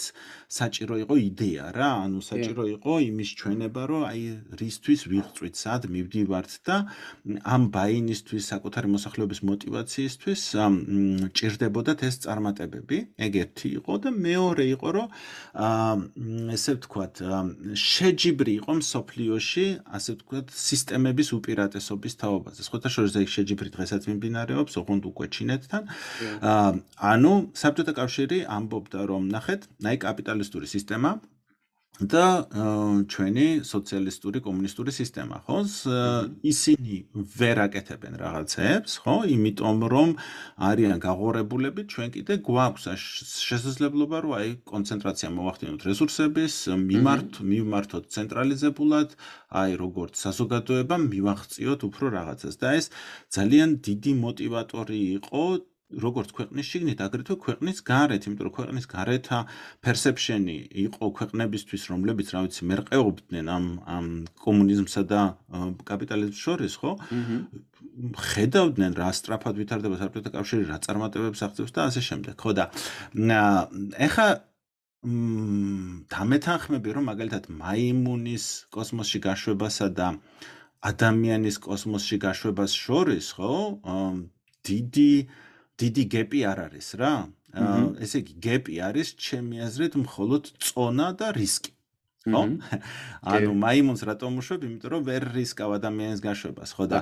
[0.50, 4.22] საჭირო იყო იდეა რა, ანუ საჭირო იყო იმის ჩვენება, რომ აი
[4.62, 6.76] რისთვის ვიღწვით, სად მივდივართ და
[7.44, 10.42] ამ ბაინისთვის, საკუთარი მოსახლეობის мотиваციისთვის
[11.38, 12.98] ჭირდებოდათ ეს წარმატებები.
[13.26, 15.08] ეგ ერთი იყო და მეორე იყო, რომ
[16.56, 17.14] ესე ვთქვათ,
[17.76, 19.66] შეჯიბრი იყო მსოფლიოში,
[19.98, 22.62] ასე ვთქვათ, სისტემების უპირატესობის თაობაზე.
[22.68, 25.84] სხვათა შორის ეგ შეჯიბრი დღესაც მიმდინარეობს, ოღონდ უკვე ჩინეთთან.
[27.12, 31.20] ანუ საბჭოთა კავშირი ამბობდა, რომ ნახეთ, აი კაპიტალისტური სისტემა
[32.00, 32.50] და
[33.06, 35.58] ჩვენი სოციალისტური კომუნისტური სისტემა, ხო?
[36.42, 36.96] ისინი
[37.38, 39.16] ვერ აკეთებენ რაღაცებს, ხო?
[39.36, 40.10] იმიტომ რომ
[40.58, 42.86] არიან გაღორებულები, ჩვენ კიდე გვაქვს
[43.46, 46.54] შესაძლებლობა, რომ აი კონცენტრაცია მოვახდინოთ რესურსების,
[46.90, 49.10] მიმართ მიმართოთ ცენტრალიზებულად,
[49.62, 52.86] აი როგორც საზოგადოება მივაღწიოთ უფრო რაღაცას და ეს
[53.36, 55.44] ძალიან დიდი мотиваტორი იყო
[56.06, 59.40] როგორც ქვეყნის შიგნით, აგრეთვე ქვეყნის გარეთ, იმიტომ რომ ქვეყნის გარეთა
[59.86, 64.06] perception-ი იყო ქვეყნებისთვის, რომლებიც, რა ვიცი, მერყეობდნენ ამ ამ
[64.46, 65.22] კომუნიზმსა და
[65.90, 66.92] კაპიტალიზმს შორის, ხო?
[68.32, 72.66] ხედავდნენ რა სტრაფად ვითარდება საბჭოთა კავშირი, რა წარმატებებს აღწევს და ასე შემდეგ, ხო და
[74.08, 74.28] ეხა
[75.02, 80.08] მ დამეთანხმები რომ მაგალითად მაიმუნის კოსმოსში გაშვებასა და
[80.82, 83.82] ადამიანის კოსმოსში გაშვებას შორის, ხო?
[84.66, 85.14] დიდი
[85.82, 87.14] დიდი გეპი არ არის რა.
[88.06, 91.72] ესე იგი გეპი არის ჩემი აზრით მხოლოდ წონა და რისკი.
[92.22, 92.42] ხო?
[93.34, 94.62] ანუ მაიმუნს რატომ უშვებ?
[94.68, 97.00] იმიტომ რომ ვერ რისკავ ადამიანის გაშვებას, ხო და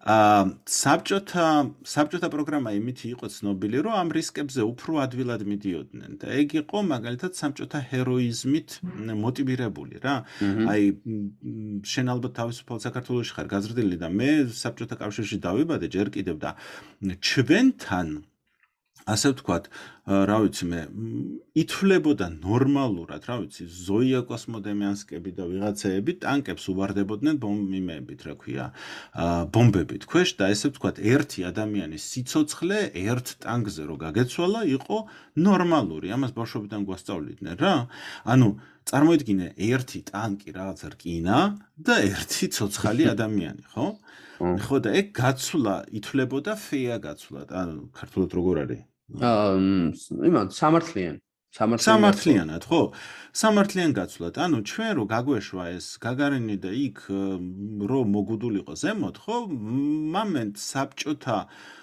[0.00, 1.46] აა საბჭოთა
[1.92, 7.32] საბჭოთა პროგრამა იმითი იყო ცნობილი, რომ ამ რისკებზე უფრო ადვილად მიდიოდნენ და ეგ იყო მაგალითად
[7.36, 8.68] საბჭოთა ჰეროიზმით
[9.12, 10.16] მოტივირებული რა.
[10.72, 10.82] აი
[11.84, 16.56] შენ ალბათ თავისუფალ საქართველოსში ხარ გაზრდილი და მე საბჭოთა კავშირში დავიბადე ჯერ კიდევ და
[17.20, 18.31] ჩვენთან
[19.06, 19.66] ასე ვთქვათ,
[20.02, 20.80] რა ვიცი მე,
[21.62, 28.66] ითვლებოდა ნორმალურად, რა ვიცი, ზოია კოსმოდემიანსკები და ვიღაცეები ტანკებს უვარდებოდნენ ბომბიმებით, რა ქვია,
[29.54, 34.98] ბომბებით ქვეშ და ესე ვთქვათ, ერთი ადამიანის სიцоცხლე ერთ ტანკზე რო გაგეცვალა, იყო
[35.38, 36.10] ნორმალური.
[36.14, 37.74] ამას ბავშვობიდან გვასწავლიდნენ რა.
[38.26, 38.48] ანუ
[38.90, 41.38] წარმოიდგინე ერთი ტანკი რაღაც რკინა
[41.78, 43.86] და ერთი ცოცხალი ადამიანი, ხო?
[44.42, 47.46] ხო და ეგ გაცვლა ითვლებოდა ფეა გაცვლა.
[47.62, 48.82] ანუ ქართულად როგორ არის?
[49.20, 49.58] აა
[50.30, 51.20] იმან სამართლიან
[51.52, 52.80] სამართლიანად ხო?
[53.36, 56.98] სამართლიან გაცვლად ანუ ჩვენ რო გაგვეშვა ეს გაგარინი და იქ
[57.92, 59.36] რო მოგუდულიყო ზემოთ ხო?
[60.16, 61.38] მომენტ საბჭოთა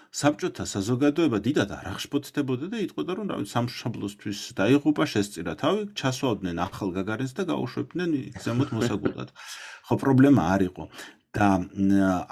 [0.10, 6.90] საბჭოთა საზოგადოება დიდად არ აღშფოთდებოდა და იტყოდა რომ რავი სამშობლოსთვის დაიღუპა შესწირა თავი ჩასვავდნენ ახალ
[6.98, 9.30] გაგარენს და გაუშვებდნენ ზემოთ მოსაგულად
[9.86, 10.90] ხო პრობლემა არ იყო
[11.30, 11.48] და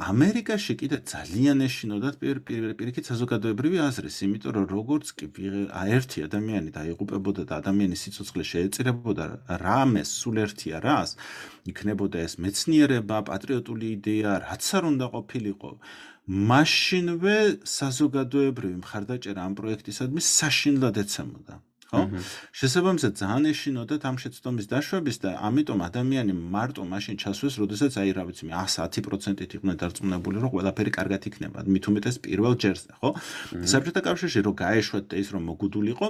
[0.10, 5.28] ამერიკაში კიდე ძალიან ეშინოდათ პირიქით საზოგადოებრივი აზრის, იმიტომ რომ როგორც კი
[5.98, 9.26] ერთი ადამიანი დაიღუპებოდა და ადამიანის სიცოცხლე შეეწირებოდა
[9.62, 11.14] რამეს სულ ერთია რას,
[11.70, 15.72] იქნებოდა ეს მეცნიერება, პატრიოტული იდეა, რაც არ უნდა ყოფილიყო.
[16.28, 17.38] მაშინვე
[17.78, 21.62] საზოგადოებრივი მხარდაჭერა ამ პროექტისადმი საშინლად ეცემოდა.
[21.88, 22.02] ხო?
[22.52, 28.24] შესაბამისად ძალიან ეშინოდათ ამ შეცდომის დაშვების და ამიტომ ადამიანი მარტო მაშინ ჩასვეს, როდესაც აი რა
[28.28, 31.64] ვიცი, 110%-ით იყვნენ დარწმუნებული, რომ ყველაფერი კარგად იქნება.
[31.64, 33.10] მით უმეტეს პირველ ჯერზე, ხო?
[33.72, 36.08] საბჭოთა კავშირში რო გაეშვათ და ის რომ მოგუდულიყო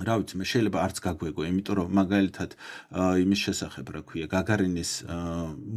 [0.00, 2.50] რა ვიცი მე შეიძლება არც გაგვეგო, იმიტომ რომ მაგალითად
[2.96, 4.90] იმის შესახებ რა ქვია, გაგარინის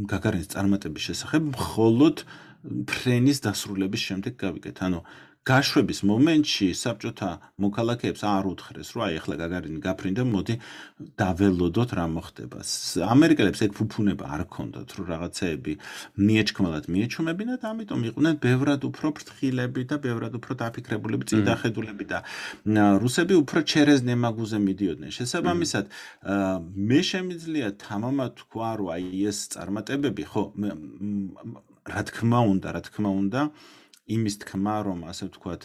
[0.07, 2.15] გაგარინის წარმატების შესახებ მხოლოდ
[2.87, 4.77] ფრენის დასრულების შემდეგ გავიგეთ.
[4.87, 4.99] ანუ
[5.45, 7.27] გაშვების მომენტში საბჭოთა
[7.61, 10.55] მოქალაქეებს არ უთხრეს, რომ აი ახლა გაგარინი გაფრინდა, მოდი
[11.21, 12.57] დაველოდოთ რა მოხდება.
[13.13, 15.73] ამერიკელებს ეგ ფუფუნება არ ქონდათ, რომ რაღაცეები
[16.17, 22.19] მიეჩქმალათ, მიეჩუმებინათ, ამიტომ იყვნენ ბევრად უფრო ფრთხილები და ბევრად უფრო დაფიქრებულები, წინდახედულები და
[23.05, 25.09] რუსები უფრო ჩერეზნემაგუზე მიდიოდნენ.
[25.13, 25.85] შესაბამისად,
[26.89, 30.43] მე შემიძლია თამამად თქვა, რომ აი ეს წარმატებები, ხო,
[31.85, 33.41] რა თქმა უნდა, რა თქმა უნდა,
[34.05, 35.61] იმის თქმა, რომ ასე ვთქვათ,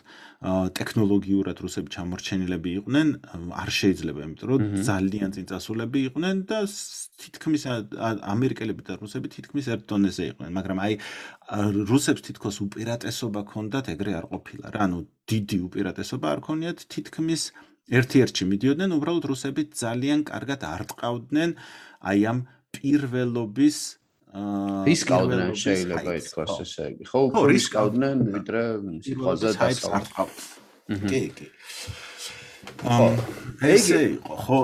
[0.79, 3.09] ტექნოლოგიურად რუსები ჩამორჩენილები იყვნენ,
[3.53, 6.59] არ შეიძლება, იმიტომ რომ ძალიან წინწასულები იყვნენ და
[7.21, 7.63] თითქმის
[8.35, 10.93] ამერიკელები და რუსები თითქმის ერთ დონეზე იყვნენ, მაგრამ აი
[11.93, 14.99] რუსებს თითქოს უპირატესობა ჰქონდათ, ეგრე არ ყოფილა რა, ანუ
[15.29, 17.43] დიდი უპირატესობა არ ქონიათ, თითქმის
[17.91, 21.51] ერთ-ერთში მიდიოდნენ, უბრალოდ რუსები ძალიან კარგად არტყავდნენ
[22.01, 22.39] აი ამ
[22.71, 24.00] პირველობის
[24.31, 27.05] რისკავდნენ შეიძლება ითქვას ესე იგი.
[27.11, 28.63] ხო უფრო რისკავდნენ ვიდრე
[29.07, 30.05] სიტყვაზე დასალ
[31.11, 31.47] კი კი.
[32.85, 33.09] ხო
[33.67, 34.63] ესე იყო ხო.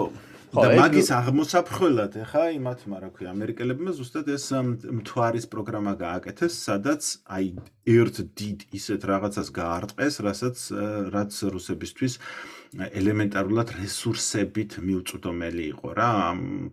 [0.57, 7.49] და მაგის აღმოსაფრხველად ეხა იმათმა რა ქვია ამერიკელებმა ზუსტად ეს მთვარის პროგრამა გააკეთეს სადაც აი
[7.93, 10.57] ერთ დიდ ისეთ რაღაცას გაარტყეს რასაც
[11.13, 12.15] რაც რუსებისთვის
[13.01, 16.13] ელემენტარულად რესურსებით მიუწვდომელი იყო რა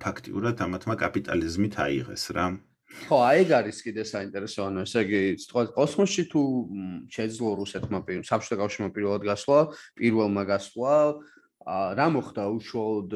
[0.05, 2.45] ფაქტიურად ამათმა კაპიტალიზმით აიღეს რა
[2.93, 6.41] ხო, აი ეგ არის კიდე საინტერესო, ანუ ესე იგი, თქვა კოსმოსში თუ
[7.09, 9.59] შეძლო რუსეთმა საბჭოთა კავშირმა პირველად გასვლა,
[9.97, 10.93] პირველმა გასვლა,
[11.97, 13.11] რა მოხდა უშუალოდ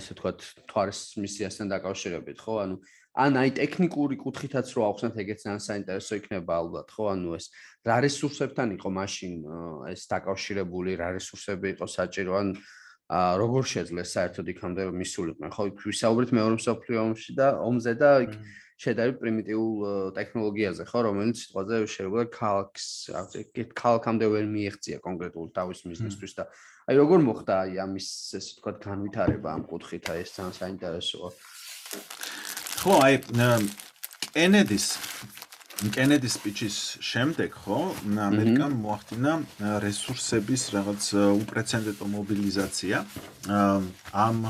[0.00, 0.32] ესე თქვა
[0.72, 2.54] თვარის მისიასთან დაკავშირებით, ხო?
[2.64, 2.76] ანუ
[3.20, 7.04] ან აი ტექნიკური კუთხითაც რო ახსნათ, ეგეც ძალიან საინტერესო იქნება ალბათ, ხო?
[7.12, 7.50] ანუ ეს
[7.84, 9.32] რა რესურსებთან იყო მაშინ
[9.90, 12.48] ეს დაკავშირებული, რა რესურსები იყო საჭირო, ან
[13.10, 18.34] ა როგორ შეძლეს საერთოდ იქამდე მისულიყვნენ ხო ვისაუბრეთ მეორე მსოფლიო ომში და ომზე და იქ
[18.80, 19.72] შედარი პრიმიტიულ
[20.16, 22.86] ტექნოლოგიაზე ხო რომელიც სიტყვაზე შეიძლება ქალქს
[23.20, 26.46] აი ქალქამდე ვერ მიიღწია კონკრეტულ თავის მიზნისთვის და
[26.86, 28.06] აი როგორ მოხდა აი ამის
[28.38, 31.28] ესე ვთქვათ განვითარება ამ კუთხით აი ეს ძალიან საინტერესოა?
[32.80, 33.14] ხო აი
[34.32, 34.86] კენედის
[35.88, 37.76] კენედის სპიჩის შემდეგ ხო
[38.28, 39.32] ამერიკამ მოახდინა
[39.80, 41.06] რესურსების რაღაც
[41.40, 43.00] უპრეცედენტო მობილიზაცია
[44.24, 44.42] ამ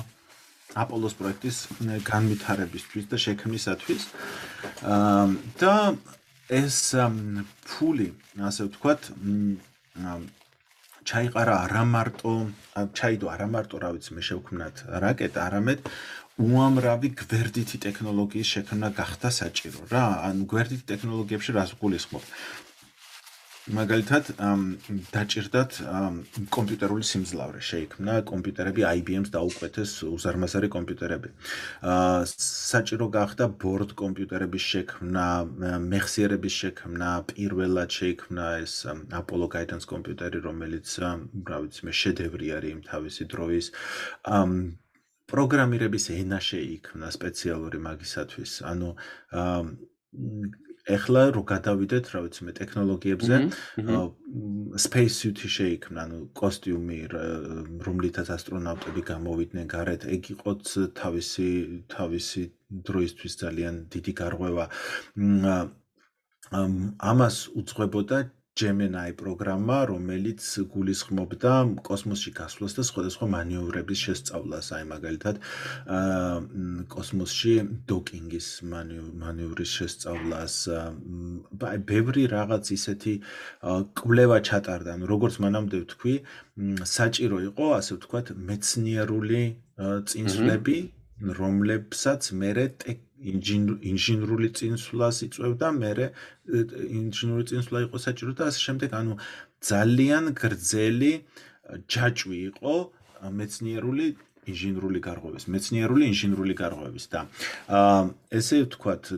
[0.74, 1.56] აპოლოს პროექტის
[2.06, 4.02] განვითარებისთვის და შექმნისათვის.
[5.62, 5.74] და
[6.50, 6.78] ეს
[7.66, 8.08] ფული
[8.50, 9.00] ასე ვთქვათ
[11.08, 12.32] ჩაიყარა არა მარტო
[12.98, 15.78] ჩაიდო არა მარტო რა ვიცი მე შევქმნათ რაკეტა არამედ
[16.40, 20.04] უამრავი გვერდითი ტექნოლოგიის შექმნა გახდა საჭირო რა.
[20.28, 22.24] ან გვერდითი ტექნოლოგიებში რას გულისხმობ
[23.68, 24.28] მაგალითად
[25.12, 25.74] დაჭirdათ
[26.48, 31.28] კომპიუტერული სიმძლავრე შეიქმნა კომპიუტერები IBM-ს დაუკვეთეს უზარმაზარი კომპიუტერები.
[31.84, 35.26] აა საჭირო გახდა ბორდ კომპიუტერების შექმნა
[35.92, 38.74] მეხსიერების შექმნა პირველად შეიქმნა ეს
[39.20, 43.66] Apollo Guidance კომპიუტერი რომელიც რა ვიცი მე შედევრი არის იმ თავისი დროის.
[45.30, 48.52] პროგრამირების ენა შეიქმნა სპეციალური მაგისათვის.
[48.72, 48.90] ანუ
[50.88, 53.36] ეხლა რო გადავიდეთ, რა ვიცი მე, ტექნოლოგიებზე,
[54.80, 56.98] space suit-ი შეიქმნა, ანუ კოსტიუმი,
[57.84, 60.50] რომლითაც ასტრონავტები გამოვიდნენ გარეთ, ეგ იყო
[60.96, 61.48] თავისი
[61.90, 64.64] თავისი დროისთვის ძალიან დიდი გარღვევა.
[67.10, 68.18] ამას უძღვებოდა
[68.58, 70.42] Gemini პროგრამა, რომელიც
[70.74, 71.52] გულისხმობდა
[71.86, 75.38] კოსმოსში გასვლას და სხვადასხვა მანევრების შესწავლას, აი მაგალითად,
[75.96, 76.34] აა
[76.94, 77.54] კოსმოსში
[77.92, 78.48] დოკინგის
[79.22, 80.54] მანევრის შესწავლას,
[81.70, 83.14] აი ბევრი რაღაც ისეთი
[84.02, 86.14] კვლევა ჩატარდა, ანუ როგორც მანამდე ვთქვი,
[86.96, 89.42] საჭირო იყო, ასე ვთქვათ, მეცნიერული
[90.10, 90.78] წინსვლები,
[91.40, 92.50] რომლებსაც მე
[93.20, 95.92] ინჟინრული წინსვლას იწევდა, მე
[97.00, 99.14] ინჟინრული წინსვლა იყო საჭირო და ასე შემდეგ, ანუ
[99.60, 101.12] ძალიან გრძელი
[101.92, 102.74] ჯაჭვი იყო
[103.40, 104.06] მეცნიერული
[104.50, 107.20] ინჟინრული გარღვევის, მეცნიერული ინჟინრული გარღვევის და
[107.78, 108.00] აა
[108.40, 109.10] ესე ვთქვათ,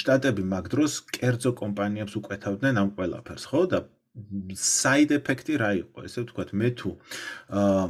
[0.00, 3.62] შტატები მაგ დროს კერძო კომპანიებს უკვეთავდნენ ამ ყველაფერს, ხო?
[3.72, 3.78] და
[4.54, 6.04] side effect-ი რა იყო?
[6.08, 6.90] ესე ვთქვათ, მე თუ
[7.62, 7.84] აა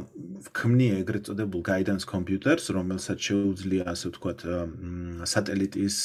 [0.49, 4.39] ვქმნი ეგრეთ წოდებულ guidance computers, რომელსაც შეუძლია ასე ვთქვათ,
[5.33, 5.97] სატელიტის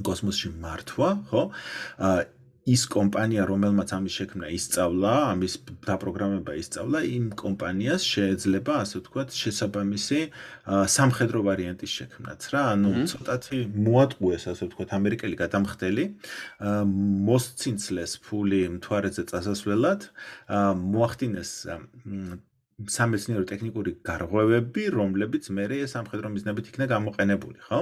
[0.00, 1.42] კოსმოსში მართვა, ხო?
[2.00, 2.18] აა
[2.68, 5.54] ის კომპანია, რომელმაც ამის შექმნა ისწავლა, ამის
[5.88, 10.20] დაპროგრამება ისწავლა, იმ კომპანიას შეეძლება, ასე ვთქვათ, შესაბამისი
[10.68, 12.62] სამხედრო ვარიანტის შექმნაც რა.
[12.76, 13.58] ანუ ცოტათი
[13.88, 16.04] მოატყუეს, ასე ვთქვათ, ამერიკელი გადამხდელი,
[17.30, 20.00] მოსცინცლეს ფული მთვარეზე წასასვლელად,
[20.84, 21.52] მოახდინეს
[22.88, 27.80] სამეცნიერო ტექნიკური გარღვევები, რომლებიც მეરે სამხედრო მიზნებით იქნა გამოყენებული, ხო?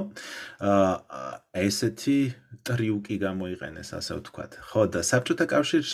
[0.59, 1.29] აა
[1.63, 2.19] ესეთი
[2.67, 4.53] ტრიუკი გამოიყენეს, ასე ვთქვათ.
[4.71, 5.93] ხო და საბჭოთა კავშირს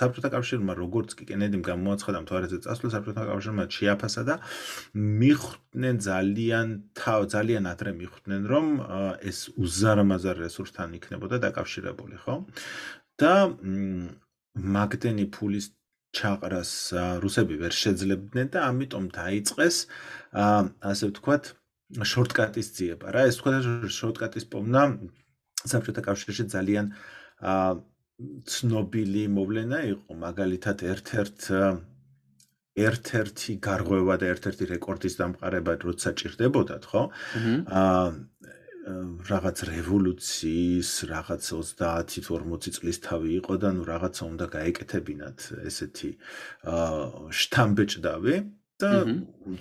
[0.00, 4.34] საბჭოთა კავშირმა როგორც კი კენედიმ გამოაცხადა მთვარეზე წასვლა, საბჭოთა კავშირმა შეაფასა და
[4.94, 6.66] მიხვდნენ ძალიან
[6.98, 8.66] თავ ძალიან ადრე მიხვდნენ, რომ
[9.24, 12.34] ეს უზარმაზარ რესურსთან იქნებოდა დაკავშირებული, ხო?
[13.18, 13.34] და
[14.54, 15.66] მაგდენი ფულის
[16.18, 16.72] ჩაყრას
[17.24, 19.76] რუსები ვერ შეძლებდნენ და ამიტომ დაიწყეს
[20.90, 21.44] ასე ვთქვათ
[22.12, 23.22] შორტკატის ძიება რა.
[23.30, 23.52] ეს თქვა
[23.98, 24.82] შორტკატის პოვნა
[25.68, 26.86] საბჭოთა კავშირში ძალიან
[28.54, 30.10] ცნობილი მოვლენა იყო.
[30.26, 31.40] მაგალითად ერთ-ერთ
[32.74, 37.02] ერთ-ერთი გარღვევა და ერთ-ერთი რეკორდის დამყარება როცა ჭირდებოდათ ხო?
[37.70, 38.06] აა
[38.84, 45.38] რაღაც რევოლუციის რაღაც 30-40 წლის თავი იყო და ნუ რაღაცა უნდა გაეკეთებინათ
[45.70, 46.10] ესეთი
[47.40, 48.36] შთამბეჭდავი
[48.82, 48.90] და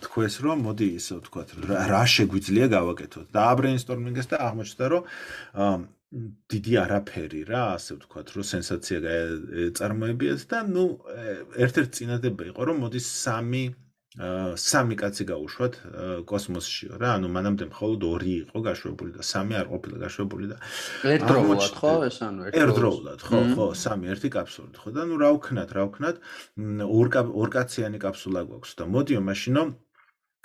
[0.03, 3.27] თქვეს რომ მოდი ისე ვთქვათ რა შეგვიძლია გავაკეთოთ.
[3.31, 5.03] და აბრეინსტორმინგეს და აღმოჩნდა რომ
[6.51, 8.97] დიდი არაფერი რა ასე ვთქვათ რომ სენსაცია
[9.77, 10.85] წარმოებიათ და ნუ
[11.63, 13.63] ერთ-ერთი წინადადება იყო რომ მოდი სამი
[14.13, 15.73] სამი კაცი გაუშვათ
[16.29, 17.17] კოსმოსშიო რა.
[17.17, 20.57] ანუ მანამდე მხოლოდ ორი იყო გაშვებული და სამი არ ყოფილა გაშვებული და
[21.13, 23.19] ერთდროულად ხო ეს ანუ ერთდროულად.
[23.25, 24.89] ხო ხო სამი ერთი კაფსულით ხო.
[24.93, 26.15] და ნუ რა ვქნათ რა ვქნათ
[26.93, 29.63] ორ კაციანი კაფსულა გვაქვს და მოდიო მაშინო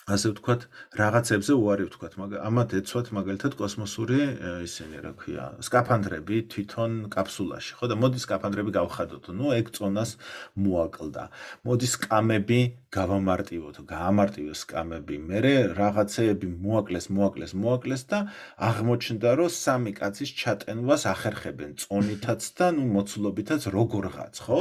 [0.08, 0.62] ასე ვთქვათ,
[0.96, 4.20] რაღაცებზე უარი ვთქვათ, მაგრამ ამათ ეცვათ მაგალითად კოსმოსური
[4.64, 9.24] ისინი, რა ქვია, სკაფანდრები თვითონ კაფსულაში, ხო და მოდი სკაფანდრები გავხადოთ.
[9.36, 10.10] ნუ ეგ წონას
[10.56, 11.24] მოაკლდა.
[11.68, 15.14] მოდი სკამები გავამარტივოთ, გაამარტივოს სკამები.
[15.28, 15.38] მე
[15.76, 18.18] რაღაცეები მოაკლეს, მოაკლეს, მოაკლეს და
[18.56, 24.60] აღმოჩნდა, რომ სამი კაცის ჩატენვას ახერხებენ წონითაც და ნუ მოცულობითაც როგორღაც, ხო?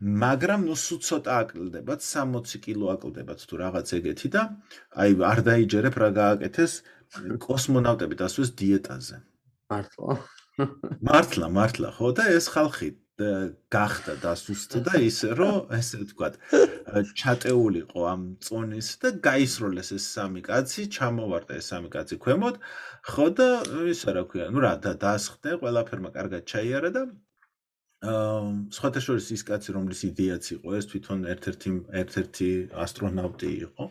[0.00, 4.42] მაგრამ ნუ სულ ცოტა აკლდებათ 60 კილო აკლდებათ თუ რაღაც ეგეთი და
[5.04, 6.72] აი არ დაიჯერებ რა გააკეთეს
[7.44, 9.16] კოსმონავტები დასვეს დიეტაზე.
[9.70, 10.14] მართლა.
[11.08, 12.88] მართლა მართლა ხო და ეს ხალხი
[13.20, 16.34] გახდა დასუსტ და ისე რომ ესე ვთქვათ
[17.20, 22.56] ჩატეულიყო ამ წონის და გაისროლეს ეს სამი კაცი ჩამოვარდა ეს სამი კაცი ქვემოთ
[23.12, 23.48] ხო და
[23.92, 27.02] ისა რა ქვია ნუ რა დაასხდე ყველაფერმა კარგად ჩაიარა და
[28.00, 31.70] სხვათა შორის ის კაცი რომლის იდეაც იყო ეს თვითონ ერთ-ერთი
[32.00, 33.84] ერთ-ერთი ასტრონავტი იყო.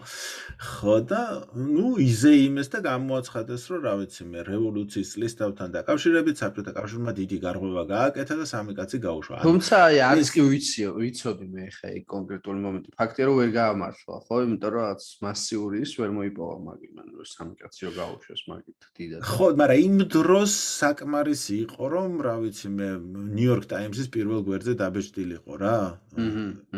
[0.58, 1.22] ხო და
[1.54, 7.38] ნუ იზე იმეს და გამოაცხადეს რომ რა ვიცი მე რევოლუციის წლისთავთან დაკავშირებით საბჭოთა კავშირმა დიდი
[7.46, 9.38] გარღვევა გააკეთა და სამი კაცი გაუშვა.
[9.46, 12.90] თუმცა აი არის კი ვიცი ვიცოდი მე ხა ეგ კონკრეტული მომენტი.
[12.98, 14.36] ფაქტია რომ ვერ გაამართლა ხო?
[14.50, 19.22] იმიტომ რომ რაც მასიური ის ვერ მოიპოვა მაგიმან რომ სამი კაცი რო გაუშვეს მაგით დიდად.
[19.22, 20.52] ხო მაგრამ იმ დროს
[20.82, 22.90] საკმარისი იყო რომ რა ვიცი მე
[23.38, 25.80] ნიუ-იორკ ტაიმს ის პირველ გვერდზე დაბეჭდილიყო რა.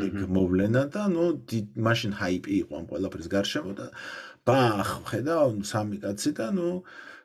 [0.06, 1.26] ეგ მოვლენა და ნუ
[1.88, 3.88] მაშინ ჰაიპი იყო ამ ყველაფრის გარშემო და
[4.46, 6.70] ბახ, ხედავ, სამი კაცი და ნუ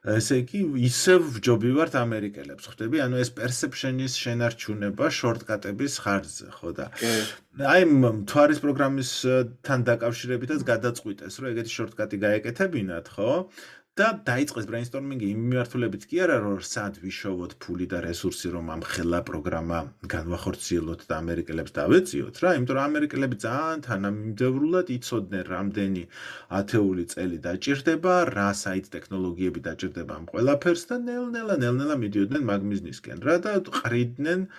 [0.07, 3.01] ესე იგი ისევ ვჯობივართ ამერიკელებს, ხვდები?
[3.03, 6.87] ანუ ეს perception-ის შენარჩუნება shortcut-ების ხარჯზე, ხო და
[7.67, 9.11] აი მთვარის პროგრამის
[9.67, 13.33] თან დაკავშირებითაც გადაწყვიტეს, რომ ეგეთი shortcut-ი გაეკეთებინათ, ხო?
[13.97, 18.83] და დაიწყეს ბრეინსტორმინგი იმ მიმართულებით კი არა რომ სად ვიშოვოთ ფული და რესურსი რომ ამ
[18.93, 19.79] ხელა პროგრამა
[20.15, 22.51] განვახორციელოთ და ამერიკელებს დავეციოთ რა.
[22.59, 26.05] იმიტომ რომ ამერიკელები ძალიან თანამიმდევრულად იცოდნენ რამდენი
[26.61, 33.19] ათეული წელი დაჭირდება რა საით ტექნოლოგიები დაჭირდება ამ ყველაფერს და ნელ-ნელა ნელ-ნელა მიდიოდნენ მაგ მიზნისკენ
[33.25, 34.51] რა და ყრიდნენ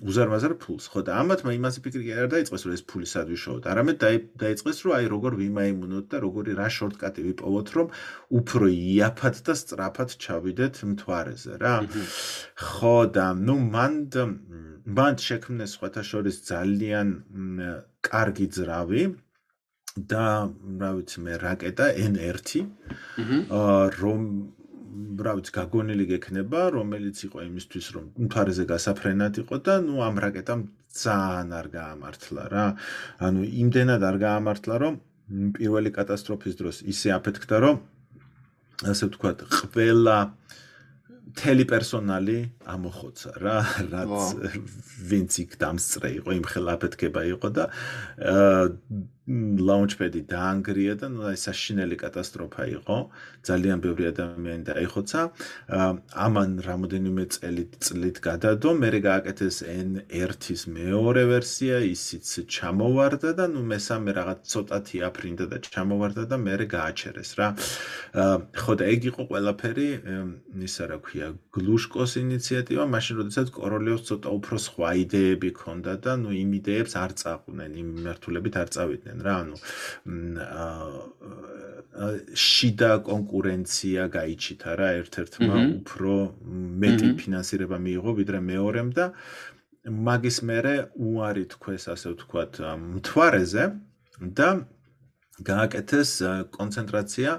[0.00, 0.88] უზარმაზარ ფულს.
[0.88, 3.64] ხო და ამათმა იმასე ფიქრი არ დაიწყეს რომ ეს ფული სად ვიშოვოთ.
[3.72, 3.96] არამედ
[4.40, 7.88] დაიწყეს რომ აი როგორ ვიმაიმუნოთ და როგორი რა შორტკატი ვიპოვოთ რომ
[8.40, 11.74] უფრო იაფად და სწრაფად ჩავიდეთ მთვარეზე რა.
[12.56, 13.94] ხო და ნუ მან
[14.96, 17.08] მან შექმნეს სხვათა შორის ძალიან
[18.02, 19.02] კარგი ძრავი
[20.12, 20.26] და
[20.80, 22.64] რა ვიცი მე რაკეტა N1
[24.00, 24.20] რომ
[25.26, 30.60] რა ვიცი, გაგონილი გექნება, რომელიც იყო იმისთვის, რომ მთვარეზე გასაფრენად იყო და ნუ ამ რაკეტამ
[30.92, 32.66] ძალიან არ გაამართლა რა.
[33.24, 34.94] ანუ იმდენად არ გაამართლა, რომ
[35.56, 37.76] პირველი კატასტროფის დროს ისე აფეთქდა, რომ
[38.92, 39.38] ასე ვთქვათ,
[39.72, 40.18] ყველა
[41.32, 42.36] მთელი პერსონალი
[42.68, 43.56] ამოხოცა რა
[43.88, 44.12] რაც
[45.08, 47.64] ვინც იქ დამსწრე იყო იმ ხელაფეთქება იყო და
[49.28, 52.96] launchpad-ი დაანგრია და აი საშინელი კატასტროფა იყო.
[53.46, 55.20] ძალიან ბევრი ადამიანი დაიხოცა
[56.26, 58.68] ამან რამოდენიმე წელი წლით გადადო.
[58.82, 66.22] მე გააკეთეს N1-ის მეორე ვერსია ისიც ჩამოვარდა და ნუ მესამე რაღაც ცოტათი აფრინდა და ჩამოვარდა
[66.26, 67.48] და მე გააჩერეს რა.
[68.58, 69.88] ხო და ეგ იყო ყველაფერი
[70.66, 72.84] ისა რა ქვია გლუშკოს ინიციატივა.
[72.90, 77.88] მაშინ როდესაც კოროლიოს ცოტა უფრო სხვა იდეები ქონდა და ნუ იმ იდეებს არ წაყვნენ იმ
[77.96, 79.56] მიმართულებით არ წავიდნენ რა ანუ
[82.46, 86.14] შიდა კონკურენცია გაიჩითა რა ერთ-ერთმა უფრო
[86.84, 89.10] მეტი ფინანსირება მიიღო ვიდრე მეორემ და
[90.08, 93.64] მაგის მერე უარი თქვეს ასე ვთქვათ მთვარეზე
[94.38, 94.48] და
[95.42, 96.10] გააკეთეს
[96.54, 97.30] კონცენტრაცია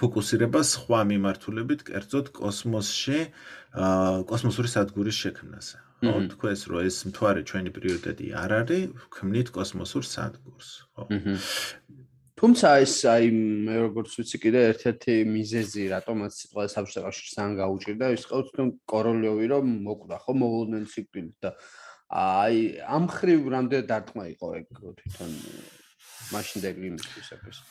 [0.00, 3.20] ფოკუსირება სხვა მიმართულებით, კერძოდ კოსმოსში,
[4.28, 5.78] კოსმოსური სადგურის შექმნაზე.
[6.02, 11.04] ხო, თქვენს რომ ეს მთვარე ჩვენი პრიორიტეტი არ არის, ვქმნით კოსმოსურ სადგურს, ხო.
[12.42, 13.26] თუმცა ეს აი
[13.66, 19.46] მე როგორც ვიცი კიდე ერთ-ერთი მიზეზი რატომაც სიტყვა საბჭოთაშ სან გაუჭირდა ის ყავს თვითონ კოროლიოვი
[19.52, 21.52] რომ მოკვდა ხო მოულოდნელი ციკლით და
[22.22, 22.58] აი
[22.98, 25.30] ამ ხრივ რამდენი დარტყმა იყო ეგ თვითონ
[26.34, 27.62] მაშინდელი იმისთვისების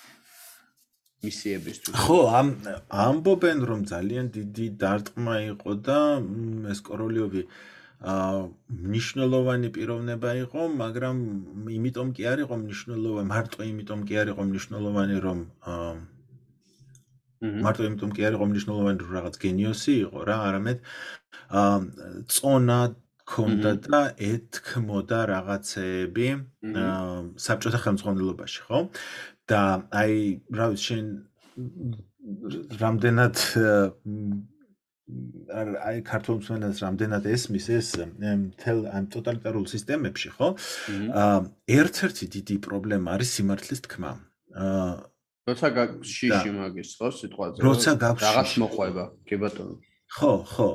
[1.27, 1.93] მისიებისთვის.
[2.07, 2.47] ხო ამ
[3.09, 5.99] ამბობენ რომ ძალიან დიდი დარტყმა იყო და
[6.71, 11.17] ეს კოროლიოვი აა ნიშნულოვანი პიროვნება იყო, მაგრამ
[11.69, 15.39] იმიტომ კი არ იყო ნიშნულოვანი, მარტო იმიტომ კი არ იყო ნიშნულოვანი, რომ
[15.73, 15.93] აა
[17.65, 20.77] მარტო იმიტომ კი არ იყო ნიშნულოვანი, რომ რაღაც გენიოსი იყო რა, არამედ
[21.61, 21.77] აა
[22.33, 22.79] წონა
[23.31, 26.27] ქონდა და ეთქმოდა რაღაცეები
[26.81, 28.79] აა საბჭოთა ხელმძღვანელობაში, ხო?
[29.45, 29.61] და
[30.01, 30.17] აი,
[30.57, 31.05] რა ვიცი, შენ
[32.81, 33.37] რამდენად
[35.51, 37.87] აი ქართულ მსმენელს რამდენად ესმის ეს
[38.61, 40.49] თელ ამ ტოტალიტარულ სისტემებში, ხო?
[41.21, 41.37] აა
[41.79, 44.11] ერთ-ერთი დიდი პრობლემა არის სიმართლის თქმა.
[44.55, 44.91] აა
[45.49, 47.57] როცა გაქვს შიში მაგის, ხო, სიტყვაზე?
[47.65, 49.75] როცა გაქვს რაღაც მოყვება, კი ბატონო.
[50.11, 50.69] ხო, ხო.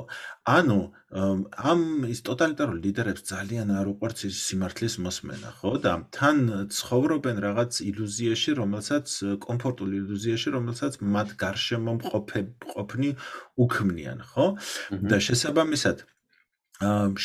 [0.49, 0.77] ანუ
[1.13, 5.71] ამ ის ტოტალიტარული ლიდერებს ძალიან არ უყვარს ის სიმართლის მოსმენა, ხო?
[5.83, 6.37] და თან
[6.73, 9.05] ცხოვრობენ რაღაც ილუზიაში, რომელსაც
[9.45, 11.93] კომფორტულ ილუზიაში, რომელსაც მათ გარშემო
[12.73, 13.11] ყოფნი
[13.61, 14.47] უქმნიან, ხო?
[15.05, 15.97] და შესაბამისად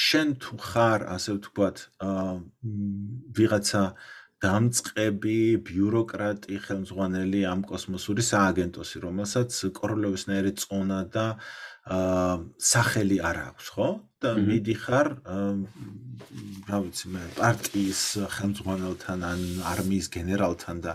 [0.06, 1.76] შენ თუ ხარ, ასე ვთქვათ,
[3.36, 3.82] ვიღაცა
[4.42, 13.88] დამწყები ბიუროკრატი ხელმძღვანელი ამ კოსმოსური სააგენტოსი, რომელსაც კოროლოვისნაირი წონა და აა სახელი არ აქვს, ხო?
[14.22, 15.08] და მიდიხარ
[16.70, 18.02] რა ვიცი მე პარტიის
[18.36, 20.92] ხელმძღვანელთან ან არმიის გენერალთან და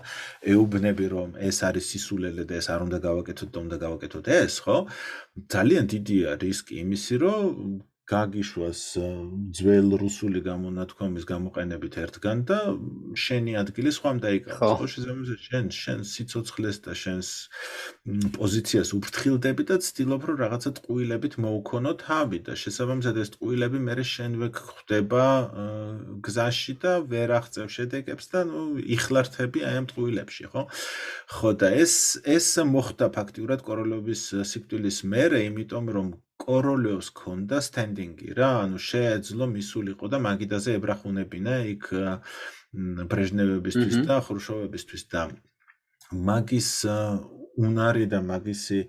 [0.54, 4.78] ეუბნები რომ ეს არის სისულელე და ეს არ უნდა გავაკეთოთ და უნდა გავაკეთოთ ეს, ხო?
[5.52, 7.44] ძალიან დიდია რისკი იმისი, რომ
[8.08, 8.82] გაგიშვას
[9.58, 12.60] ძველ რუსული გამონათქვამის გამოყენებით ერთგან და
[13.20, 14.80] შენი ადგილი სხვამ დაიკავოს.
[14.80, 17.30] ხო, შესაძლოა შენ შენ სიცოცხლეს და შენს
[18.40, 24.48] პოზიციას უფრთხილდები და ცდილობ რომ რაღაცა ტყუილებით მოუქონო თავი და შესაბამისად ეს ტყუილები მე შენვე
[24.56, 25.26] ხვდება
[26.24, 28.64] გზაში და ვერ აღწევ შედეგებს და ნუ
[28.96, 30.64] იხლართები აი ამ ტყუილებში, ხო?
[31.36, 31.94] ხო და ეს
[32.24, 36.08] ეს მოხდა ფაქტიურად კოროლოვის სიკვდილის მერე, იმიტომ რომ
[36.44, 41.90] კოროლიოვს ქონდა სტენდინგი რა, ანუ შეეძლო მისულიყო და მაგიდაზე ებრახუნებინა იქ
[43.12, 45.24] ბრეჟნევებისთვის და ხრუშოვებისთვის და
[46.30, 46.70] მაგის
[47.68, 48.82] უნარი და მაგისი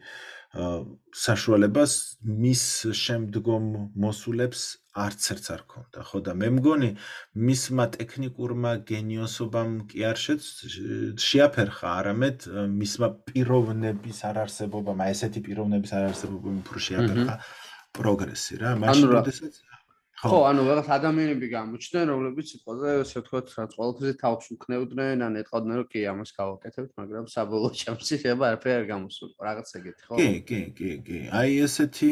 [0.49, 1.94] საშუალებას
[2.24, 2.62] მის
[2.96, 3.64] შემდგომ
[4.01, 4.62] მოსულებს
[4.99, 6.90] არც ერთს არ ქონდა, ხო და მე მგონი
[7.36, 10.16] მისმა ტექნიკურმა გენიოსობამ კი არ
[11.28, 12.49] შეაფერხა, არამედ
[12.80, 17.36] მისმა პიროვნების არარსებობამ, აი ესეთი პიროვნების არარსებობამ უფრო შეაფერხა
[17.99, 19.62] პროგრესი რა, მაშინ როდესაც
[20.19, 25.77] ხო, ანუ რაღაც ადამიანები გამოჩნდნენ, რომლებიც სიტყვაზე, ასე ვთქვათ, რაც ყოველთვის თავს უქნევდნენ, ან ეთყოდნენ,
[25.79, 30.14] რომ კი, ამას გავაკეთებთ, მაგრამ საბოლოო ჩემს შეიძლება არაფერი არ გამოსულა, რაღაც ეგეთი, ხო?
[30.19, 31.19] კი, კი, კი, კი.
[31.39, 32.11] აი ესეთი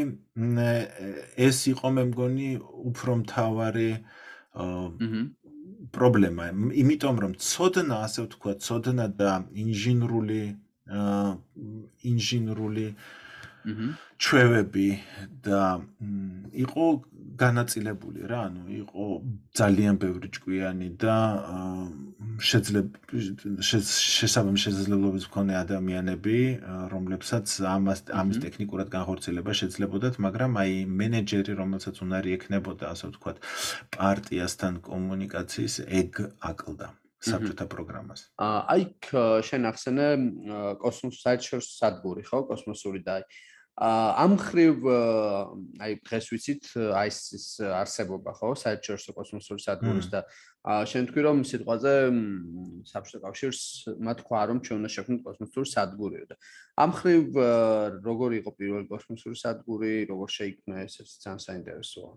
[1.50, 2.50] ეს იყო მე მგონი
[2.94, 3.90] უფრო მთავარი
[5.96, 6.44] პრობლემა,
[6.82, 9.30] იმიტომ რომ ცოდნა, ასე ვთქვათ, ცოდნა და
[9.66, 10.42] ინჟინრული
[12.06, 13.25] ინჟინრული აა
[14.16, 14.88] ჩვევები
[15.42, 15.62] და
[16.54, 16.86] იყო
[17.36, 19.04] განაწილებული რა, ანუ იყო
[19.58, 21.16] ძალიან ბევრი ჭკვიანი და
[22.40, 22.88] შეძლებ
[23.60, 26.38] შესაბამის შესაძლებლობების მქონე ადამიანები,
[26.92, 27.46] რომლებსაც
[27.76, 33.36] ამას ამის ტექნიკურად განხორციელება შეძლებოდათ, მაგრამ აი მენეჯერი, რომელსაც უნარი ექნებოდა, ასე ვთქვათ,
[33.96, 36.88] პარტიასთან კომუნიკაციის ეგ აკლდა.
[37.26, 38.20] საბჭოთა პროგრამას.
[38.38, 38.82] აი
[39.48, 40.06] შენ ახსენე
[40.78, 43.24] კოსმოს საერთაშორისო სადგური, ხო, კოსმოსური და აი
[43.76, 44.86] ამ ხრივ
[45.84, 50.22] აი დღეს ვიცით აი ეს არსებობა ხო საერთაშორისო კოსმოსური სადგურის და
[50.88, 51.92] შენ თქვი რომ სიტყვაზე
[52.88, 53.60] საბჭოთა კავშირს
[54.00, 56.40] მათ თქვა რომ ჩვენ უნდა შექმნით კოსმოსური სადგური და
[56.80, 57.36] ამ ხრივ
[58.00, 62.16] როგორი იყო პირველი კოსმოსური სადგური როგორ შეიქმნა ეს ძალიან საინტერესოა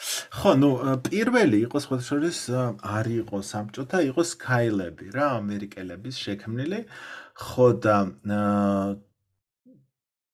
[0.00, 0.70] ხო, ნუ
[1.04, 2.62] პირველი იყო სხვადასხვა
[2.96, 6.80] არ იყო საბჭოთა, იყო Skylab-ი რა, ამერიკელების შექმნილი.
[7.36, 7.96] ხო და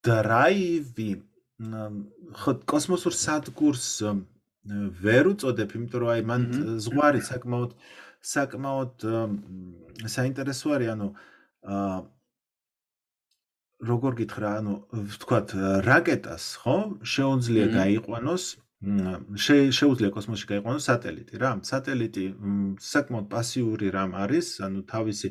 [0.06, 1.10] დრაივი.
[2.40, 3.86] ხო კოსმოსურ სადგურს
[5.06, 6.42] ვერ უწოდებ, იმიტომ რომ აი მან
[6.84, 7.70] ზღვარი საკმაოდ
[8.26, 9.06] საკმაოდ
[10.16, 11.08] საინტერესო არის, ანუ
[11.76, 11.96] აა
[13.86, 14.74] როგორ გითხრა, ანუ
[15.12, 15.48] ვთქვათ,
[15.84, 18.44] რაკეტას, ხო, შეუძლია გაიყვანოს
[19.76, 21.50] შეუძლია კოსმოსში გაიყვანოს სატელიტი რა.
[21.64, 22.24] სატელიტი
[22.80, 25.28] საკმაოდ პასიური რამ არის, ანუ თავისი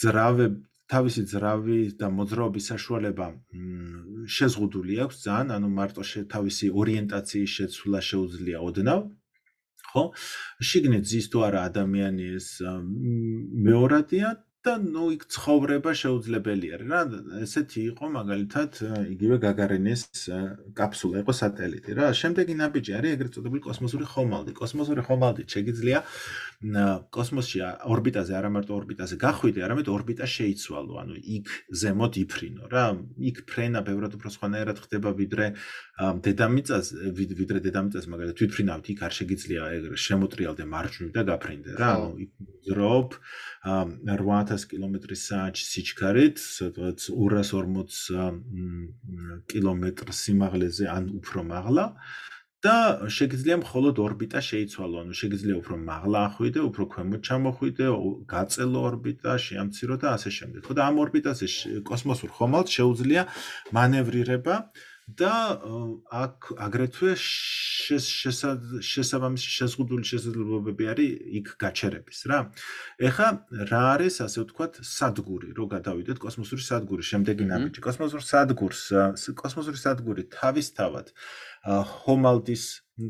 [0.00, 0.46] ძრავე
[0.90, 3.26] თავისი ძრავი და მოძრაობის საშუალება
[4.36, 6.02] შეზღუდული აქვს ძალიან, ანუ მარტო
[6.34, 9.00] თავისი ორიენტაციის შეცვლა შეუძლია ოდნავ.
[9.90, 10.04] ხო?
[10.70, 12.48] შიგნით ზის თუ არა ადამიანი ეს
[13.66, 14.28] მეორადია
[14.60, 17.00] და ნუ იქ ცხოვრება შეუძლებელია რა
[17.44, 18.80] ესეთი იყო მაგალითად
[19.14, 20.02] იგივე გაგარინის
[20.76, 26.02] კაფსულა იყო სატელიტი რა შემდეგი ნაბიჯი არის ეგრეთ წოდებული კოსმოსური ხომალდი კოსმოსური ხომალდი შეიძლება
[26.60, 31.52] კოსმოსში ორბიტაზე არა მარტო ორბიტაზე გახვიდე არამედ ორბიტა შეიცვალო ანუ იქ
[31.82, 32.84] ზემოთ იფრინო რა
[33.30, 35.46] იქ ფრენა ბევრად უფრო სხვანაირად ხდება ვიდრე
[36.26, 42.12] დედამიწაზე ვიდრე დედამიწაზე მაგალითად თვითფრინავთ იქ არ შეგიძლია ეგრე შემოტრიალდე მარჯვნივ და გაფრინდე რა ანუ
[42.28, 42.30] იქ
[42.68, 43.16] ძრობ
[43.64, 51.84] 8000 კილომეტრის საათში სიჩქარით, სადაც 240 კილომეტრ სიმაღლეზე ან უფრო მაღლა
[52.60, 57.86] და შეგიძლია მხოლოდ ორბიტა შეიცვალო, ანუ შეგიძლია უფრო მაღლა ახვიდე, უფრო ქვემოთ ჩამოხვიდე,
[58.28, 60.60] გაწელო ორბიტა, შეამცირო და ასე შემდეგ.
[60.68, 61.46] ხო და ამ ორბიტაზე
[61.88, 63.22] კოსმოსურ ხომალდ შეუძლია
[63.72, 64.54] მანევრირება
[65.10, 65.58] და
[66.14, 72.38] აქ აგრეთვე შესაბამისი შეზღუდული შესაძლებლობები არის იქ გაჩერების რა.
[73.08, 73.28] ეხა
[73.70, 77.80] რა არის ასე ვთქვათ სადგური, რო გადავიდეთ კოსმოსური სადგური, შემდეგი ნაბიჯი.
[77.82, 78.82] კოსმოსური სადგურს,
[79.34, 81.10] კოსმოსური სადგური თავისთავად
[81.64, 82.64] ჰომალდის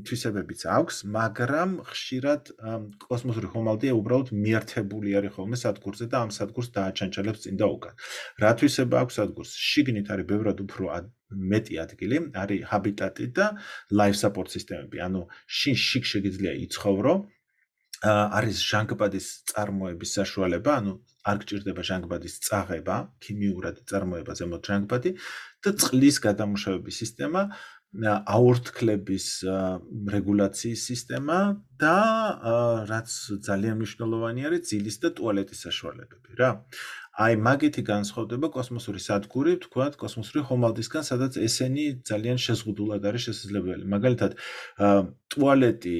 [0.06, 2.50] თვისებებიც აქვს, მაგრამ ხშირად
[3.02, 7.94] კოსმოსური ჰომალდია უბრალოდ მიერთებული არის ხოლმე სადგურზე და ამ სადგურს დააჩანჩალებს წინ და უკან.
[8.42, 9.50] რა თვისება აქვს სადგურს?
[9.54, 10.84] შიგნით არის ბევრად უფრო
[11.30, 13.46] მეტი ადგილი, არის ჰაბიტატი და
[13.90, 14.96] life support სისტემები.
[14.98, 17.14] ანუ შინ შიგ შეგიძლია იცხოვრო.
[18.00, 20.92] არის ჟანგბადის წარმოების საშუალება, ანუ
[21.28, 25.10] არ გჭირდება ჟანგბადის წაღება, ქიმიურად წარმოება ზემოთ ჟანგბადი
[25.60, 27.42] და წყლის გადამუშავების სისტემა,
[27.98, 29.26] აორთქლების
[30.14, 31.38] რეგულაციის სისტემა
[31.82, 31.96] და
[32.86, 33.10] რაც
[33.42, 36.50] ძალიან მნიშვნელოვანი არის ძილის და ტუალეტის საშუალებები რა.
[37.20, 43.84] აი მაგითი განსხვავდება კოსმოსური სადგური, თქვათ, კოსმოსური ხომალდისგან, სადაც ესენი ძალიან შეზღუდულად არის შესაძლებელი.
[43.90, 44.38] მაგალითად,
[45.34, 45.96] ტუალეტი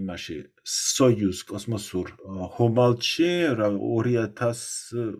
[0.00, 2.16] იმაში Soyuz კოსმოსურ
[2.56, 3.30] ხომალდში
[3.60, 5.12] 2000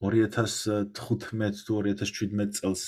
[0.00, 2.82] 2015 თუ 2017 წელს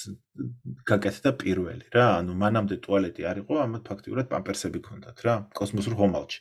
[0.88, 6.38] გაკეთდა პირველი რა, ანუ მანამდე ტუალეტი არ იყო, ამათ ფაქტიურად პამპერსები ქონდათ რა, კოსმოსურ ხომალდში.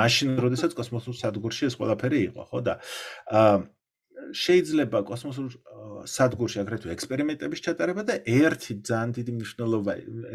[0.00, 2.74] მაშინ, როდესაც კოსმოსურ სადგურში ეს ყველაფერი იყო, ხო და
[3.28, 3.56] აა
[4.32, 5.52] შეიძლება კოსმოსურ
[6.08, 9.92] სადგურში აგრეთვე ექსპერიმენტების ჩატარება და ერთი ძალიან დიდი მნიშვნელობა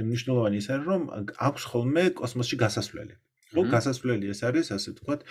[0.09, 1.01] მნიშვნელოვანი ის არის, რომ
[1.49, 3.15] აქვს ხოლმე კოსმოსში გასასვლელი.
[3.53, 5.25] ხო, გასასვლელი ეს არის, ასე ვთქვათ,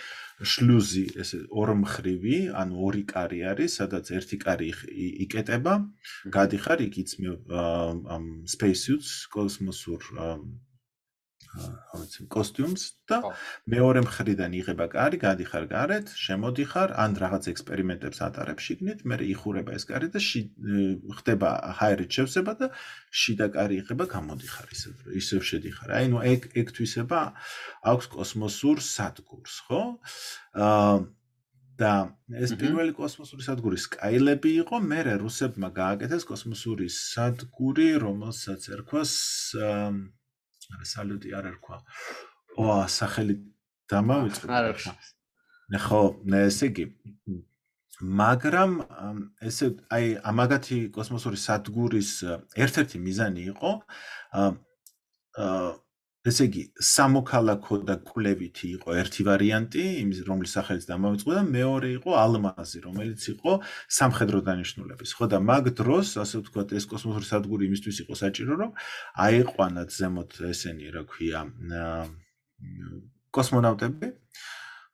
[0.51, 4.69] შლუზი, ეს ორმხრივი, ანუ ორი კარი არის, სადაც ერთი კარი
[5.25, 5.73] იკეტება,
[6.35, 7.35] გადიხარ იქ იცმე
[8.15, 10.03] ამ spacesuits კოსმოსურ
[11.57, 13.17] აუცი კოსტიუმს და
[13.73, 19.87] მეორე მხრიდან იღება კარი, გადიხარ გარეთ, შემოდიხარ, ან რაღაც ექსპერიმენტებს ატარებ შიგნით, მე იხურება ეს
[19.89, 20.21] კარი და
[21.19, 21.49] ხდება
[21.81, 22.69] ჰაერით შევსება და
[23.09, 25.89] შიდა კარი იღება, გამოდიხარ ისევ ისევ შედიხარ.
[25.97, 27.21] აი ნუ ეგ ეგ თვისება
[27.93, 29.81] აქვს კოსმოსურ სადგურს, ხო?
[30.53, 30.99] აა
[31.79, 39.13] და ეს პირველი კოსმოსური სადგური Skylab-ი იყო, მე რუსებმა გააკეთეს კოსმოსური სადგური, რომელსაც ერქვას
[39.55, 40.18] აა
[40.73, 41.77] არა სალუტი არ ერქვა.
[42.59, 43.35] ო, სახელი
[43.89, 44.45] დამავიწყე.
[44.59, 44.93] არ ერქვა.
[45.69, 46.01] ნახო,
[46.47, 46.85] ესე იგი
[47.99, 48.71] მაგრამ
[49.43, 52.11] ესე აი ამაგათი კოსმოსური სადგურის
[52.55, 53.71] ერთ-ერთი მიზანი იყო
[54.39, 55.59] აა
[56.27, 62.11] ესე იგი სამოქალაქო და კვლევითი იყო ერთი ვარიანტი იმის რომლის სახელიც დამავიწყდა და მეორე იყო
[62.19, 63.51] ალმაზი რომელიც იყო
[63.87, 65.09] სამხედრო დანიშნულების.
[65.15, 68.71] ხო და მაგ დროს ასე ვთქვათ ეს კოსმოსური სადგური იმისთვის იყო საჭირო რომ
[69.15, 71.39] აიყვანათ ზემოთ ესენი რა ქვია
[73.31, 74.07] კოსმონავტები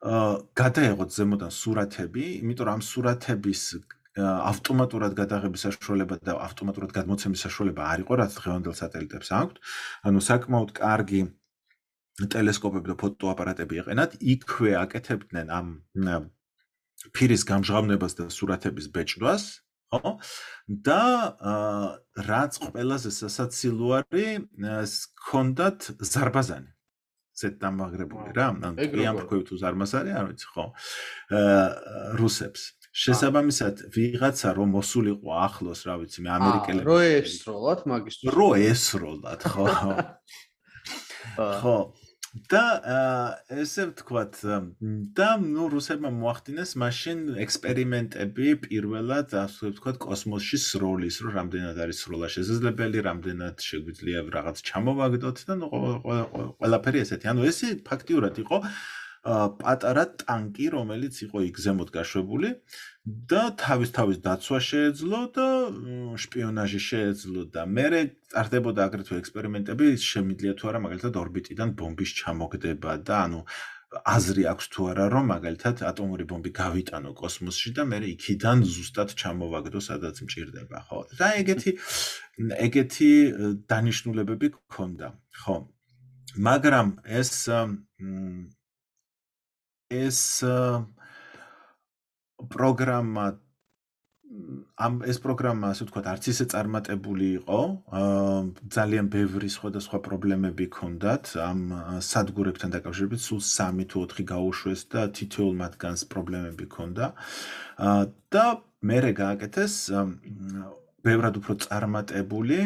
[0.05, 3.61] აა გადაეღოთ ზემოდან სურათები იმიტომ რომ ამ სურათების
[4.15, 9.55] ავტომატურად გადაღების საშუალება და ავტომატურად გადმოცემის საშუალება არ იყო, რაც დღევანდელ სატელიტებს აქვთ.
[10.07, 11.21] ანუ საკმაოდ კარგი
[12.31, 15.67] ტელესკოპები და ფოტოაპარატები ეყენათ, იქვე აკეთებდნენ ამ
[17.11, 19.43] ფირის გამჟღავნებას და სურათების ბეჭდვას,
[19.91, 20.15] ხო?
[20.69, 21.03] და
[22.15, 26.71] რაც ყველაზე სასაცილოა, ჰქონდათ ზარბაზანი.
[27.35, 30.65] ზეთ დამაგრებული რა, ანუ ამ თქვენ თუ ზარმასარი, არ ვიცი, ხო?
[31.35, 32.61] აა რუსებს.
[32.95, 39.65] შესაბამისად ვიღაცა რომ მოსულიყო ახლოს რა ვიცი მე ამერიკელები რო ესროლათ მაგისტრო რო ესროლათ ხო
[41.59, 41.77] ხო
[42.51, 42.63] და
[43.51, 44.39] ესე ვთქვათ
[45.15, 52.31] და ნუ რუსებმა მოახდინეს მაშინ ექსპერიმენტები პირველად ასე ვთქვათ კოსმოსში სროლის რო რამდენად არის სროლა
[52.35, 55.71] შესაძლებელი რამდენად შეგვიძლია რაღაც ჩამოვაგდოთ და ნუ
[56.59, 58.59] ყველაფერი ესეთი ანუ ესე ფაქტიურად იყო
[59.25, 62.49] პატარა ტანკი, რომელიც იყო იქ ზემოთ გაშვებული
[63.31, 65.47] და თავის-თავის დაცვა შეეძლო და
[66.21, 68.01] შპიონაჟი შეეძლო და მე
[68.33, 73.41] წარდებოდა აგრეთვე ექსპერიმენტები, შემიძლია თუ არა მაგალითად ორბიტიდან ბომბის ჩამოგდება და ანუ
[74.03, 79.79] აზრი აქვს თუ არა რომ მაგალითად ატომური ბომბი გავიტანო კოსმოსში და მე იქიდან ზუსტად ჩამოვაგდო
[79.87, 80.99] სადაც მჭირდება, ხო?
[81.19, 81.71] და ეგეთი
[82.67, 83.09] ეგეთი
[83.71, 85.07] დანიშნულებები გქონდა,
[85.45, 85.55] ხო?
[86.35, 86.87] მაგრამ
[87.21, 87.31] ეს
[89.93, 90.41] ეს
[92.55, 93.25] პროგრამა
[94.75, 97.59] ამ ეს პროგრამა ასე ვთქვათ არც ისე წარმატებული იყო.
[98.75, 101.59] ძალიან ბევრი სხვადასხვა პრობლემები ჰქონდათ ამ
[102.09, 103.21] სადგურებთან დაკავშირებით.
[103.21, 107.05] სულ 3 თუ 4 გაუშვეს და თითოეულ მათგანს პრობლემები ჰქონდა.
[108.33, 108.45] და
[108.81, 109.73] მერე გააკეთეს
[111.05, 112.59] ბევრად უფრო წარმატებული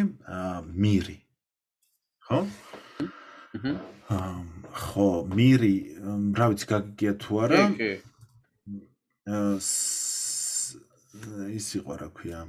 [0.74, 1.17] მირი.
[2.26, 2.39] ხო?
[4.09, 5.78] აჰა ხო, მირი,
[6.38, 7.61] რა ვიცი, გაგიგია თუ არა?
[7.80, 7.93] კი, კი.
[11.57, 12.39] ის იყო რა ქვია.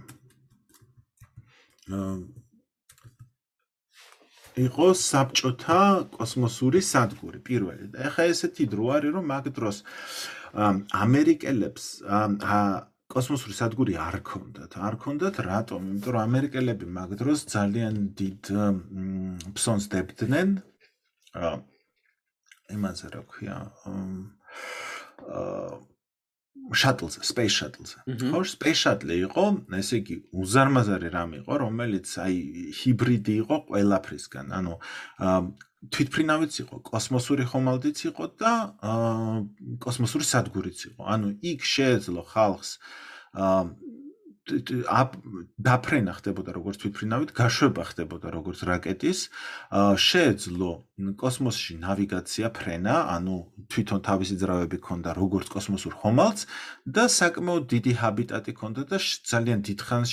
[4.60, 5.80] იყო საბჭოთა
[6.14, 7.90] კოსმოსური სადგური პირველი.
[8.06, 9.76] ეხა ესეთი დრო არის, რომ მაგ დროს
[11.04, 11.84] ამერიკელებს
[13.10, 14.72] კოსმოსური სადგური არ ქონდათ.
[14.86, 15.80] არ ქონდათ რატომ?
[15.90, 18.42] იმიტომ რომ ამერიკელები მაგ დროს ძალიან დიდ
[19.56, 20.48] ფსონს დებდნენ.
[22.70, 23.58] აა იმაზე რა ქვია
[23.90, 25.78] აა
[26.70, 27.98] შატლზე, space shuttle-ზე.
[28.30, 29.44] ხო, space shuttle იყო,
[29.74, 32.36] ესე იგი, უზარმაზარი რამ იყო, რომელიც აი
[32.78, 34.46] ჰიბრიდი იყო ყველაფრისგან.
[34.54, 34.74] ანუ
[35.90, 38.52] თვითფრინავიც იყო, კოსმოსური ხომალდიც იყო და
[38.86, 39.34] აა
[39.82, 41.02] კოსმოსური სადგურიც იყო.
[41.14, 42.70] ანუ იქ შეეძლო ხალხს
[43.34, 43.64] აა
[44.50, 49.18] დაფრენა ხდებოდა როგორც თვითფრინავით, გაშვება ხდებოდა როგორც რაკეტის,
[50.06, 50.70] შეეძლო
[51.20, 53.36] კოსმოსში ნავიგაცია, ფრენა, ანუ
[53.72, 56.44] თვითონ თავისი ძრავები ქონდა როგორც კოსმოსურ ხომალდს
[56.84, 60.10] და საკმაოდ დიდი ჰაბიტატი ქონდა და ძალიან დიდხანს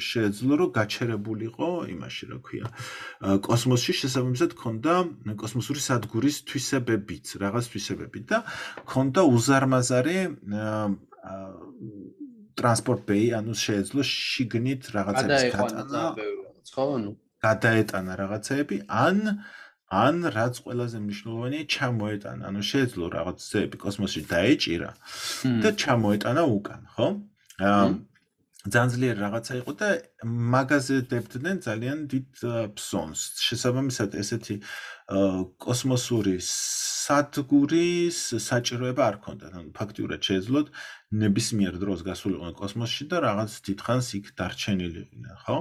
[0.00, 2.66] შეეძლო რომ გაჩერებულიყო იმაში, რა ქვია,
[3.44, 4.94] კოსმოსში შესაბამისად ქონდა
[5.36, 8.38] კოსმოსური სადგურის თვისებებიც, რაღაც თვისებები და
[8.88, 10.18] ქონდა უზარმაზარი
[12.56, 16.04] ტრანსპორტ ბეი, ანუ შეეძლო შიგნით რაღაცების გატანა.
[16.74, 17.10] ხო, ანუ
[17.46, 19.18] გადაეტანა რაღაცეები, ან
[19.86, 22.42] ან რაც ყველაზე მნიშვნელოვანია, ჩამოეტანა.
[22.50, 24.90] ანუ შეეძლო რაღაცები კოსმოსში დაეჭირა
[25.62, 27.06] და ჩამოეტანა უკან, ხო?
[27.62, 27.86] აა
[28.66, 29.88] ძალიან ძლიერი რაღაცა იყო და
[30.54, 32.26] მაგაზე დებდნენ ძალიან დიდ
[32.74, 33.20] ფსონს.
[33.46, 34.56] შესაბამისად, ესეთი
[35.06, 39.46] კოსმოსური სადგურის საჭიროება არ ქონდა.
[39.54, 40.66] ანუ ფაქტიურად შეეძლოთ
[41.22, 45.58] ნებისმიერ დროს გასულიყვნენ კოსმოსში და რაღაც დიდხანს იქ დარჩენილიყვნენ, ხო?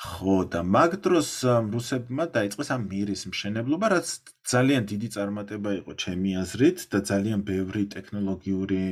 [0.00, 1.30] ხო და მაგ დროს
[1.72, 4.08] რუსებმა დაიწყეს ამ მირის მშენებლობა, რაც
[4.52, 8.84] ძალიან დიდი წარმატება იყო ჩემი აზრით და ძალიან ბევრი ტექნოლოგიური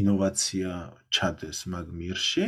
[0.00, 0.70] ინოვაცია
[1.16, 2.44] ჩადეს მაგ მირში.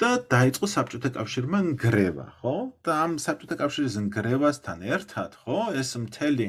[0.00, 2.56] და დაიწყო საბჭოთა კავშირმა ნგრევა, ხო?
[2.84, 6.46] და ამ საბჭოთა კავშირის ნგრევასთან ერთად, ხო, ეს მთელი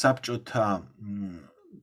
[0.00, 0.66] საბჭოთა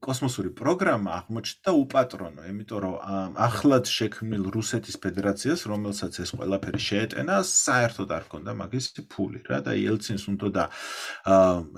[0.04, 8.14] კოსმოსური პროგრამა აღმოჩნდა უპატრონო, იმიტომ რომ ახლად შექმნილ რუსეთის ფედერაციას, რომელსაც ეს ყველაფერი შეეტენა, საერთოდ
[8.18, 10.64] არ ჰქონდა მაგის ფული რა და იელცინს უნდა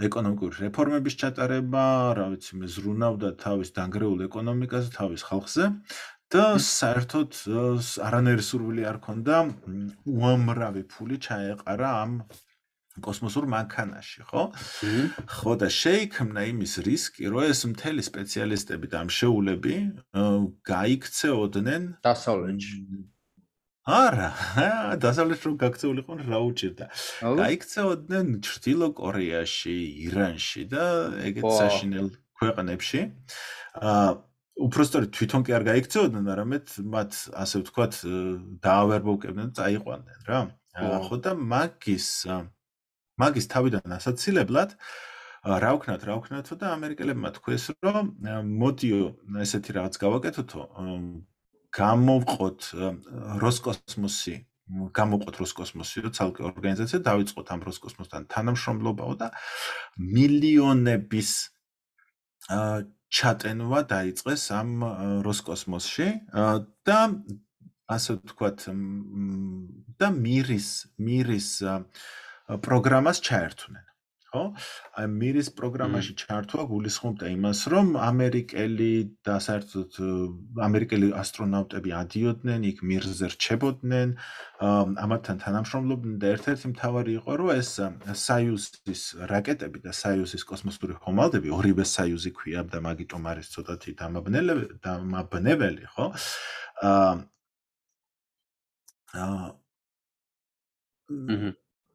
[0.09, 1.85] ეკონომიკური რეფორმების ჩატარება,
[2.21, 5.73] რა ვიცი, მე ზრუნავდა თავის დანგრეულ ეკონომიკაზე, თავის ხალხზე
[6.31, 7.39] და საერთოდ
[8.07, 9.39] არანაირი სურვილი არ ჰქონდა
[10.07, 12.13] უამრავი ფული ჩაეყარა ამ
[13.01, 14.43] კოსმოსურ მანქანაში, ხო?
[15.41, 19.75] ხო და შეიქმნა იმის რისკი, რომ ეს მთელი სპეციალისტები და ამშეულები
[20.71, 22.79] გაიქცეოდნენ დასავლეთში.
[23.91, 24.31] არა,
[25.03, 26.87] დასავლეთში რომ გაქცეულიყო რა უჭირდა.
[27.43, 30.85] გაიქცეოდნენ ჩრდილო კორეაში, ირანში და
[31.31, 32.09] ეგეთ საშინელ
[32.39, 33.01] ქვეყნებში.
[33.81, 34.30] აა
[34.61, 37.95] უпростоრ თვითონ კი არ გაიქცეოდნენ, არამედ მათ ასე ვთქვათ
[38.65, 40.41] დაავერბოვკებდნენ, წაიყვანდნენ რა.
[41.07, 42.09] ხო და მაგის
[43.21, 44.71] მაგის თავიდან ასაცილებლად
[45.41, 48.07] რა ვქნათ, რა ვქნათო და ამერიკელებმა თქვეს, რომ
[48.61, 49.01] მოდიო
[49.41, 50.63] ესეთი რაღაც გავაკეთოთო,
[51.73, 52.61] გამოვყოთ
[53.41, 54.35] როსკოსმოსი,
[55.01, 59.29] გამოყოთ როსკოსმოსიო ცალკე ორგანიზაცია, დავიწყოთ ამ როსკოსმოსთან თანამშრომლობაო და
[59.97, 61.31] მილიონების
[63.11, 64.71] ჩატენვა დაიწყეს ამ
[65.27, 66.09] როსკოსმოსში
[66.87, 67.01] და
[67.91, 68.67] ასე ვთქვათ
[70.01, 70.69] და მირის
[71.03, 71.49] მირის
[72.67, 73.90] პროგრამას ჩაერთვნენ.
[74.31, 74.43] ხო?
[74.95, 78.91] აი მირის პროგრამაში ჩართვა გულისხმობდა იმას, რომ ამერიკელი
[79.27, 79.99] და საერთოდ
[80.67, 84.15] ამერიკელი ასტრონავტები ადიოდნენ, იქ მირზე რჩებოდნენ,
[85.05, 87.71] ამათთან თანამშრომლობდნენ და ერთ-ერთი მთავარი იყო, რომ ეს
[88.27, 89.03] საიუსის
[89.35, 96.07] რაკეტები და საიუსის კოსმოსური ხომალდები, ორივე საიუსი ქვია და მაგიტომ არის ცოტათი დამაბნელებელი, დამაბნეველი, ხო?
[96.87, 97.15] აა
[99.11, 99.51] აა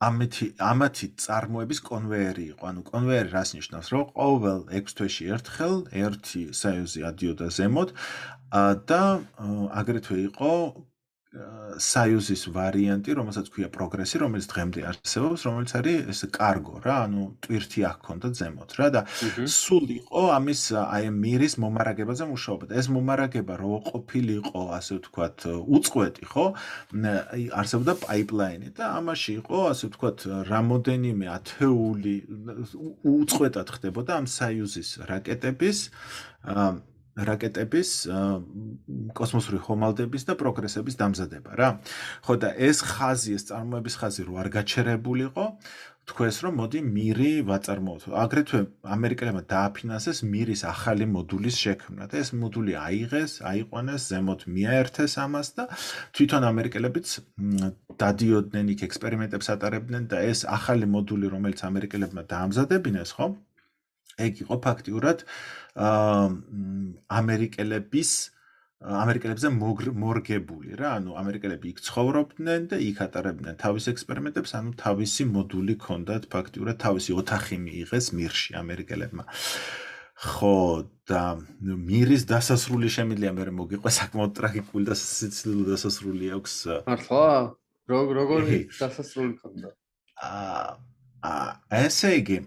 [0.04, 2.64] ამეთი ამათი წარმოების კონვეიერი იყო.
[2.70, 7.90] ანუ კონვეიერი რას ნიშნავს, რომ ყოველ 6 თვეში ერთხელ ერთი საიუზი ადიოდა ზემოთ
[8.92, 9.02] და
[9.82, 10.52] აგრეთვე იყო
[11.82, 17.84] საიუზის ვარიანტი, რომელსაც ქვია პროგრესი, რომელიც დღემდე არსებობს, რომელიც არის ეს კარგო რა, ანუ ტვირთი
[17.90, 19.02] აქ ქონდა ზემოთ რა და
[19.56, 25.38] სულ იყო ამის აი მირის მომარაგებაზე მუშაობა ეს მომარაგება რო ყოფილიყო, ასე ვთქვათ,
[25.76, 26.46] უწყვეტი, ხო?
[26.96, 32.16] აი არსებობდა პაიპლაინი და ამაში იყო, ასე ვთქვათ, რამოდენიმე ათეული
[33.04, 35.78] უწყვეტად ხდებოდა ამ საიუზის რაკეტების
[36.46, 37.90] აა რაკეტების
[39.16, 41.70] კოსმოსური ხომალდების და პროგრესების დამზადება რა.
[42.28, 45.46] ხო და ეს ხაზი, ეს წარმოების ხაზი რო არ გაჩერებულიყო,
[46.06, 48.04] თქვენს რომ მოდი მირი ვაწარმოოთ.
[48.24, 48.60] აგრეთვე
[48.96, 55.64] ამერიკელებმა დააფინანსეს მირის ახალი მოდულის შექმნა და ეს მოდული აიღეს, აიყვანეს ზემოთ მიაერთეს ამას და
[56.14, 57.08] თვითონ ამერიკელებიც
[58.04, 63.28] დადიოდნენ იქ ექსპერიმენტებს ატარებდნენ და ეს ახალი მოდული რომელიც ამერიკელებმა დაამზადებინეს, ხო?
[64.22, 65.26] ეგ იყო ფაქტიურად
[65.76, 66.30] აა
[67.20, 68.12] ამერიკელების
[68.86, 75.76] ამერიკელებზე მორგებული რა, ანუ ამერიკელები იქ ცხოვრობდნენ და იქ ატარებდნენ თავის ექსპერიმენტებს, ანუ თავისი მოდული
[75.82, 79.26] ქონდათ ფაქტიურად თავისი ოთახი მიიღეს მირში ამერიკელებმა.
[80.16, 80.58] ხო
[81.10, 81.24] და
[81.60, 86.56] მირის დასასრული შემიძლია მე მოგიყვა საკმაოდ ტრაგიკული და სიცილო დასასრული აქვს.
[86.88, 87.26] მართლა?
[87.90, 89.70] როგორი დასასრული ქონდა?
[91.26, 91.36] აა
[91.86, 92.38] ესე იგი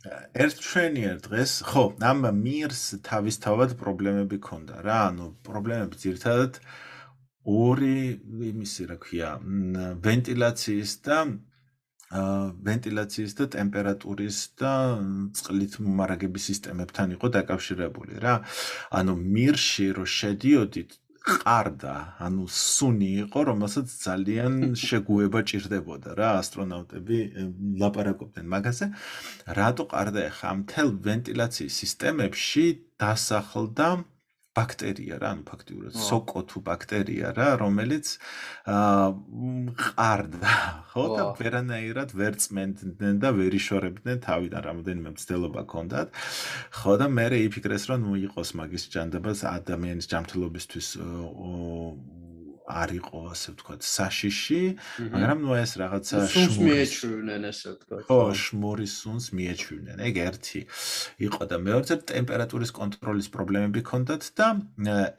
[0.00, 4.98] ერთ ჩვენიერ დღეს ხო ამ მირს თავისთავად პრობლემები ქონდა რა.
[5.12, 6.56] ანუ პრობლემები ძირთადად
[7.44, 8.20] ორი
[8.52, 9.30] იმისი რა ქვია
[10.06, 11.18] ვენტილაციის და
[12.10, 14.72] ვენტილაციის და ტემპერატურის და
[15.36, 18.34] წყლით მომარაგების სისტემებთან იყო დაკავშირებული რა.
[18.90, 20.90] ანუ მირში რო შედიოდით
[21.30, 21.94] ყარდა,
[22.26, 24.54] ანუ სუნი იყო, რომელსაც ძალიან
[24.86, 27.18] შეგუება ჭირდებოდა რა ასტრონავტები
[27.82, 28.86] ლაპარაკობდნენ მაგაზე.
[29.58, 32.66] რატო ყარდა ხა მთელ ვენტილაციის სისტემებში
[33.00, 33.88] დასახლდა
[34.50, 38.16] ბაქტერია რა, ანუ ფაქტიურად სოკოთუ ბაქტერია რა, რომელიც
[38.66, 39.04] აა
[39.78, 40.54] ყარდა,
[40.90, 46.08] ხო და ვერანაირად ვერ წმენდნენ და ვერ იშორებდნენ თავიდან რამოდენიმე მცდელობა ჰქონდათ.
[46.82, 50.88] ხო და მე რეიფიქრეს რომ ნუ იყოს მაგის ჯანდაბას ადამიანის ჯანმრთელობისთვის
[52.70, 54.62] არ იყო ასე ვთქვათ საშიში,
[55.14, 58.02] მაგრამ ნუ ეს რაღაცა შმურის მიეჩვენენ ასე ვთქვათ.
[58.08, 59.96] ხო, შმურის სუნს მიეჩვენენ.
[60.08, 60.60] ეგ ერთი
[61.26, 64.46] იყო და მეორე ტემპერატურის კონტროლის პრობლემები ჰქონდათ და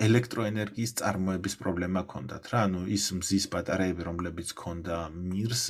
[0.08, 2.60] ელექტროენერგიის წარმოების პრობლემა ჰქონდათ რა.
[2.68, 5.64] ანუ ის მზის ბატარეები, რომლებიც ჰქონდა მირს,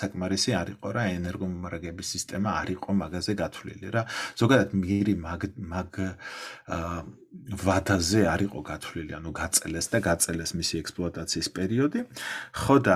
[0.00, 4.02] საკმარისი არ იყო რა, ენერგომომარაგების სისტემა არ იყო მაგაზე გათვლილი რა.
[4.40, 5.40] ზოგადად მირი მაგ
[5.74, 5.92] მაგ
[7.64, 12.00] ვადაზე არ იყო გათვლილი, ანუ გაწელეს და გაწელეს მისი ექსპლუატაციის პერიოდი.
[12.62, 12.94] ხო და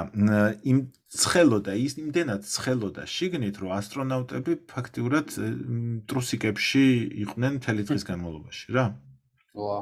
[0.73, 0.79] იმ
[1.09, 5.27] ცხელოდა ის იმდენად ცხელოდა შიგნით, რომ ასტრონავტები ფაქტიურად
[6.11, 6.85] ტრუსიკებში
[7.25, 8.87] იყვნენ მთელი დღის განმავლობაში რა.
[9.59, 9.79] ვა.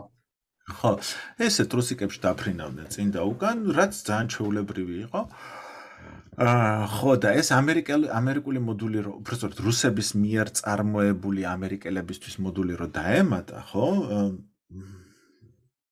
[0.66, 0.92] ხო,
[1.46, 5.20] ესე ტრუსიკებში დაფრინავდნენ წინ და უკან, რაც ძალიან ჩეულებრივი იყო.
[5.30, 5.55] აა
[6.36, 13.62] ხო და ეს ამერიკელი ამერიკული მოდული რო უბრალოდ რუსების მიერ წარმოებული ამერიკელებისთვის მოდული რო დაემატა,
[13.72, 13.86] ხო?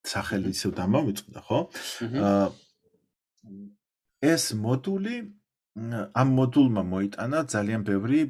[0.05, 1.61] სახელი ისევ დამავიწყდა, ხო?
[4.21, 5.15] ეს მოდული
[5.75, 8.21] ამ მოდულმა მოიტანა ძალიან ბევრი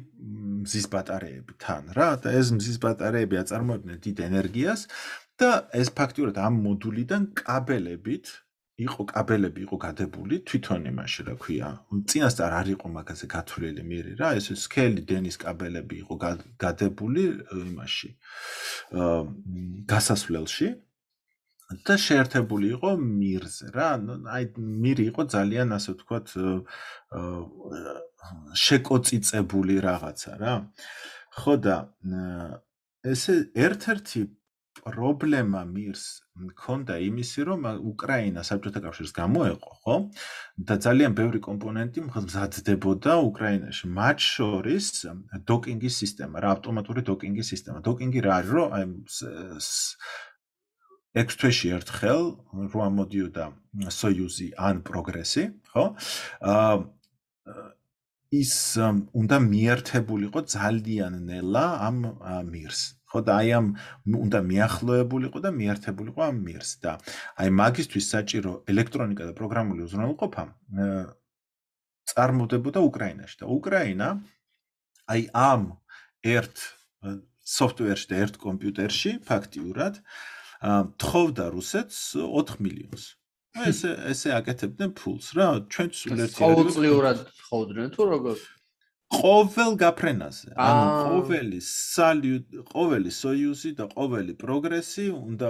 [0.63, 4.87] მზის ბატარეები თან რა და ეს მზის ბატარეები აწარმოებდნენ დიდ ენერგიას
[5.37, 5.51] და
[5.81, 8.31] ეს ფაქტიურად ამ მოდულიდან კაბელებით
[8.75, 11.67] იყო კაბელები იყო გადებული თვითონ იმაში რა ქვია
[12.11, 16.15] წინასწარ არ იყო მაგაზე გათვლილი მიერი რა ეს სკელი დენის კაბელები იყო
[16.59, 17.23] გადებული
[17.55, 18.09] იმაში
[19.91, 20.67] გასასვლელში
[21.87, 23.87] და შეერთებული იყო მირზე რა
[24.35, 26.27] აი მირი იყო ძალიან ასე ვთქვათ
[28.65, 30.53] შეკოწიწებული რაღაცა რა.
[31.35, 31.77] ხო და
[33.07, 34.21] ესე ერთ-ერთი
[34.83, 39.95] პრობლემა მირს მქონდა იმისი, რომ უკრაინა საბჭოთა კავშირს გამოეყო, ხო?
[40.67, 44.85] და ძალიან ბევრი კომპონენტი მზადდებოდა უკრაინაში, მათ შორის
[45.51, 47.79] დოკინგის სისტემა, რა ავტომატური დოკინგის სისტემა.
[47.87, 48.83] დოკინგი რა არის, რომ აი
[51.15, 52.21] ექვს თვეში ერთხელ
[52.75, 53.45] რო ამოდიოდა
[53.99, 55.85] სოიუზი ან პროგრესი, ხო?
[56.43, 56.75] აა
[58.35, 58.53] ის
[59.15, 61.97] უნდა მიერთებულიყო ძალიან ნელა ამ
[62.51, 62.81] მირს.
[63.15, 63.67] ხო და აი ამ
[64.11, 66.91] უნდა მიახლოებულიყო და მიერთებულიყო ამ მირს და
[67.39, 70.43] აი მაგისტვის საჭირო ელექტრონიკა და პროგრამული უზრუნველყოფა
[72.11, 74.07] წარმოდებოდა უკრაინაში და უკრაინა
[75.15, 75.63] აი ამ
[76.35, 76.55] ერთ
[77.45, 80.01] სოფტვერში და ერთ კომპიუტერში ფაქტიურად
[81.01, 83.03] თხოვდა რუსეთს 4 მილიონს.
[83.55, 88.37] ესე ესე აკეთებდნენ ფულს რა ჩვენ სულ ერთი ყოველწლიურად თხოვდნენ თუ როგორ
[89.15, 90.47] ყოველ გაფრენაზე.
[90.55, 95.49] ანუ ყოველი სალიუტ ყოველი სოიუსი და ყოველი პროგრესი უნდა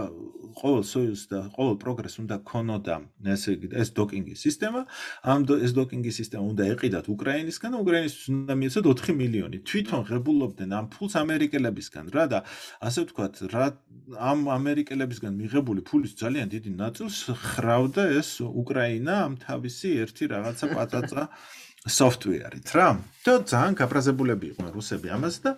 [0.62, 2.96] ყოველ სოიუსი და ყოველ პროგრესი უნდა ქონოდა
[3.36, 4.82] ესე იგი ეს დოკინგის სისტემა.
[5.34, 9.58] ამ ეს დოკინგის სისტემა უნდა ეყიდათ უკრაინისგან და უკრაინისთვის უნდა მიეცათ 4 მილიონი.
[9.70, 12.40] თვითონ ღებულობდნენ ამ ფულს ამერიკელებისგან რა და
[12.88, 13.66] ასე ვთქვათ რა
[14.32, 17.18] ამ ამერიკელებისგან მიღებული ფულის ძალიან დიდი ნაწილს
[17.52, 21.24] ხრავდა ეს უკრაინა ამ თავისი ერთი რაღაცა პატაცა
[21.86, 22.98] software-ით რა.
[23.26, 25.52] და ძალიან გაფრაზებულები იყვნენ რუსები ამას და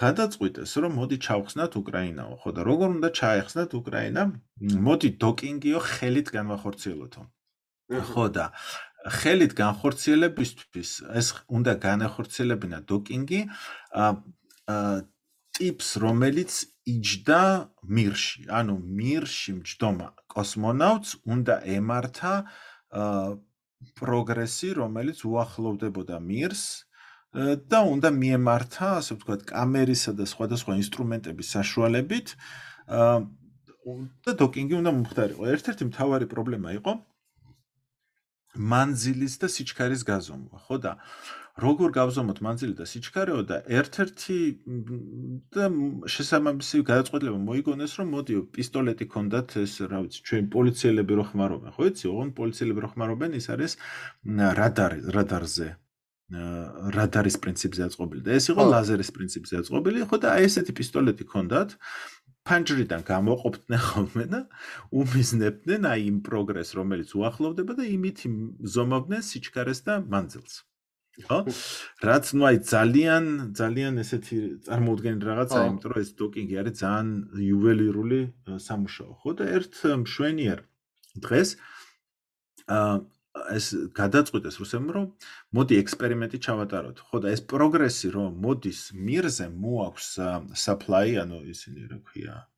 [0.00, 2.32] გადაწყვიტეს რომ მოდი ჩავხსნათ უკრაინაო.
[2.40, 4.22] ხო და როგორ უნდა ჩაეხსნათ უკრაინა?
[4.60, 7.22] მოდი დოკინგიო ხელით განვახორციელოთო.
[7.88, 8.44] ხო და
[9.08, 10.90] ხელით განხორციელებისთვის
[11.20, 13.40] ეს უნდა განახორციელებინა დოკინგი
[14.04, 14.90] აა
[15.58, 16.52] ტიპს რომელიც
[16.86, 17.42] იჯდა
[17.82, 18.40] მირში.
[18.58, 23.47] ანუ მირში მჯდომა კოსმონავტს უნდა ემართა აა
[23.98, 26.62] პროგრესი, რომელიც უახლოვდებოდა მირს
[27.68, 32.26] და უნდა მიემართა, ასე ვთქვათ, კამერისა და სხვადასხვა ინსტრუმენტების საშუალებით
[34.24, 35.42] და დოკინგი უნდა მომხდარიყო.
[35.54, 36.92] ერთ-ერთი მთავარი პრობლემა იყო
[38.58, 40.92] მანძილის და სიჩქარის გაზომვა, ხო და
[41.58, 44.36] როგორ გავზომოთ მანძილი და სიჩქარეო და ერთ-ერთი
[45.56, 45.64] და
[46.14, 51.88] შესაბამისი გადაწყვეტილება მოიგონეს რომ მოდიო პისტოლეტი ქონდათ ეს რა ვიცი ჩვენ პოლიციელები რო ხმარობენ ხო
[51.90, 52.04] იცი?
[52.12, 53.72] ოღონ პოლიციელები რო ხმარობენ ის არის
[54.60, 55.68] რადარი რადარზე
[56.94, 59.98] რადარის პრინციპზე აწყობილი და ეს იყო ლაზერის პრინციპზე აწყობილი.
[60.06, 61.70] ხო და აი ესეთი პისტოლეტი ქონდათ
[62.48, 64.40] ფანჯრიდან გამოყოფდნენ ხოლმე და
[65.00, 68.18] უმიზნებდნენ აი იმ პროგრესს რომელიც უახლოვდება და იმით
[68.76, 70.67] ზომავდნენ სიჩქარეს და მანძილს
[71.26, 71.38] ხო?
[72.08, 73.24] რაც ნუ აი ძალიან
[73.58, 74.38] ძალიან ესეთი
[74.68, 77.08] წარმოუდგენელი რაღაცაა, იმიტომ რომ ეს დოკინგი არის ძალიან
[77.48, 78.20] იუველირული
[78.68, 79.30] სამუშაო, ხო?
[79.38, 80.58] და ერთ მშვენიერ
[81.26, 81.48] დღეს
[82.78, 82.94] აა
[83.54, 85.06] ეს გადაწყვიტეს რუსებმა რომ
[85.54, 86.96] მოდი ექსპერიმენტი ჩავატაროთ.
[87.08, 90.08] ხო და ეს პროგრესი რომ მოდის მირზე მოაქვს
[90.64, 92.57] supply, ანუ ისინი რა ქვია, მმ,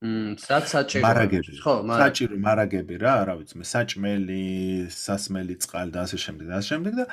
[0.00, 1.04] მცაც საჭირო?
[1.04, 1.52] მარაგები.
[1.60, 4.44] ხო საჭირო მარაგები რა რა ვიცი მე საჭმელი
[4.88, 7.04] სასმელი წყალი და ასე შემდეგ და ასე შემდეგ და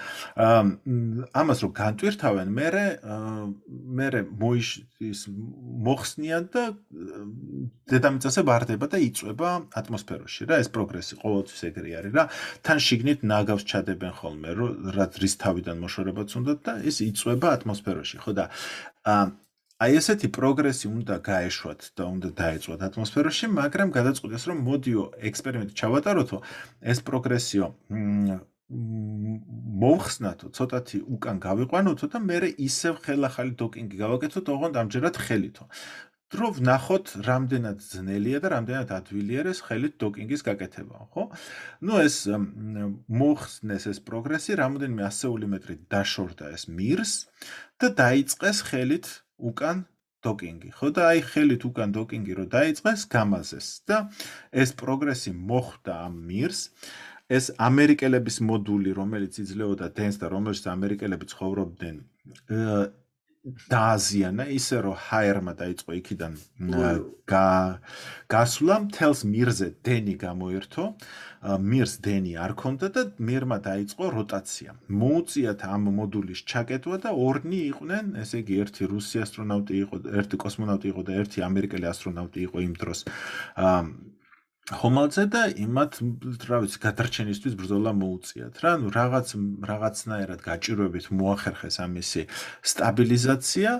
[1.35, 2.67] ამას რო განტვირთავენ მე
[3.91, 4.07] მე
[4.39, 4.69] მოიშ
[5.03, 5.21] ის
[5.83, 6.63] მოხსნიან და
[7.91, 12.23] დედამიწაზე ვარდება და იწובה ატმოსფეროში რა ეს პროგრესი ყოველთვის ეგრე არის რა.
[12.63, 14.49] თან შიგნით ნაგავს ჩადებენ ხოლმე
[14.95, 18.47] რა რის თავიდან მოშორებაც უნდა და ეს იწובה ატმოსფეროში ხო და
[19.77, 26.37] აი ესეთი პროგრესი უნდა გაეშვათ და უნდა დაეწვათ ატმოსფეროში, მაგრამ გადაწყვეტეს რომ მოდიო ექსპერიმენტი ჩავატაროთო,
[26.81, 27.65] ეს პროგრესიო
[28.67, 35.69] მოხსნათო, ცოტათი უკან გავიყვანოთო და მე ისევ ხელახალი დოკინგი გავაკეთოთ, ოღონდ ამჯერად ხელითო.
[36.27, 41.23] დრო ვნახოთ რამდენად ძნელია და რამდენად ადვილია ეს ხელით დოკინგის გაკეთება, ხო?
[41.79, 42.27] ну ეს
[43.07, 47.13] მოხსნეს ეს პროგრესი, რამოდენიმე ასეული მეტრი დაშორდა ეს მირს
[47.79, 49.07] და დაიწყეს ხელით
[49.37, 49.85] უკან
[50.25, 50.69] დოკინგი.
[50.77, 53.97] ხო და აი ხელით უკან დოკინგი რო დაიწყეს, გამაზეს და
[54.51, 56.61] ეს პროგრესი მოხდა ამ მირს.
[57.27, 61.95] ეს ამერიკელების მოდული, რომელიც იძლეოდა დენს და რომელშიც ამერიკელები ცხოვრობდნენ,
[63.71, 66.33] დააზიანა ისე რომ ჰაერმა დაიწყო იქიდან
[68.33, 70.83] გასვლა მთელს მირზე დენი გამოერთო.
[71.63, 74.69] მირს დენი არ ქონდა და მირმა დაიწყო როტაცია.
[74.89, 80.87] მოუწიათ ამ მოდულის ჩაკეტვა და ორნი იყვნენ ესე იგი ერთი რუსი ასტრონავტი იყო ერთი კოსმონავტი
[80.91, 82.99] იყო და ერთი ამერიკელი ასტრონავტი იყო იმ დროს
[84.67, 85.93] ხომალძე და იმათ
[86.43, 88.55] რა ვიცი გადარჩენისთვის ბრძოლა მოუწიათ.
[88.63, 89.27] რა ნუ რაღაც
[89.63, 92.23] რაღაცნაირად გაჭირვებით მოახერხეს ამისი
[92.71, 93.71] სტაბილიზაცია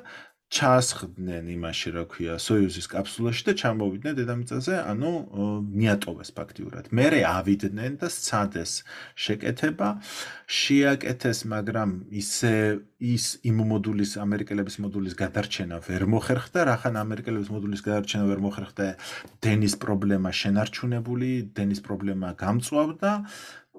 [0.47, 5.11] ჩასხდნენ იმაში, რა ქვია, სოიუზის კაფსულაში და ჩამოვიდნენ დედამიწაზე, ანუ
[5.75, 6.87] მიატოვეს ფაქტიურად.
[6.95, 8.71] მერე ავიდნენ და სცადეს
[9.19, 9.89] შეკეთება,
[10.47, 18.25] შეაკეთეს, მაგრამ ისე ის იმ მოდულის ამერიკელების მოდულის გადარჩენა ვერ მოხერხდა, რახან ამერიკელების მოდულის გადარჩენა
[18.31, 18.85] ვერ მოხერხდა,
[19.43, 21.29] დენის პრობლემა შენარჩუნებული,
[21.59, 23.11] დენის პრობლემა გამწვავდა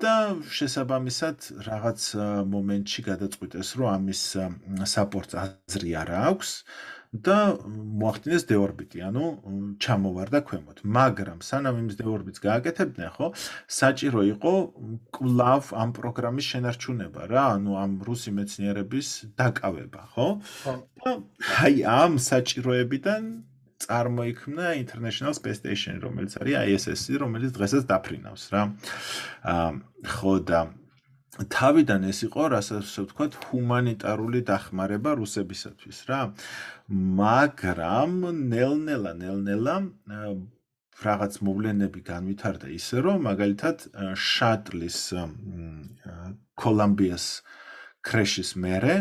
[0.03, 0.15] და
[0.59, 2.05] შესაბამისად რაღაც
[2.53, 4.23] მომენტში გადაწყვიტეს, რომ ამის
[4.95, 6.53] საპორტს აზრი არ აქვს
[7.09, 7.57] და
[8.01, 9.25] მოახდინეს დეორბიტი, ანუ
[9.81, 10.83] ჩამოვარდა ქვემოთ.
[10.85, 13.27] მაგრამ სანამ იმის დეორბიტს გააკეთებდნენ, ხო,
[13.65, 14.53] საჭირო იყო
[15.17, 19.09] კლავ ამ პროგრამის შენარჩუნება რა, ანუ ამ რუსი მეცნიერების
[19.41, 20.29] დაკავება, ხო?
[21.01, 21.11] და
[21.65, 23.48] აი ამ საჭიროებიდან
[23.85, 28.63] წარმოიქმნა International Space Station, რომელიც არის ISS-ი, რომელიც დღესაც დაფრინავს რა.
[29.55, 29.71] აა
[30.19, 30.61] ხო და
[31.39, 36.21] თავიდან ეს იყო, რასაც ვთქვათ, ჰუმანიტარული დახმარება რუსებისათვის რა.
[36.91, 38.13] მაგრამ
[38.51, 39.77] ნელ-ნელა, ნელ-ნელა
[40.99, 43.87] რაღაც მოვლენები განვითარდა ისე, რომ მაგალითად
[44.19, 44.99] შატლის
[46.59, 47.27] კოლუმბიას
[48.03, 48.97] კრეშის მერე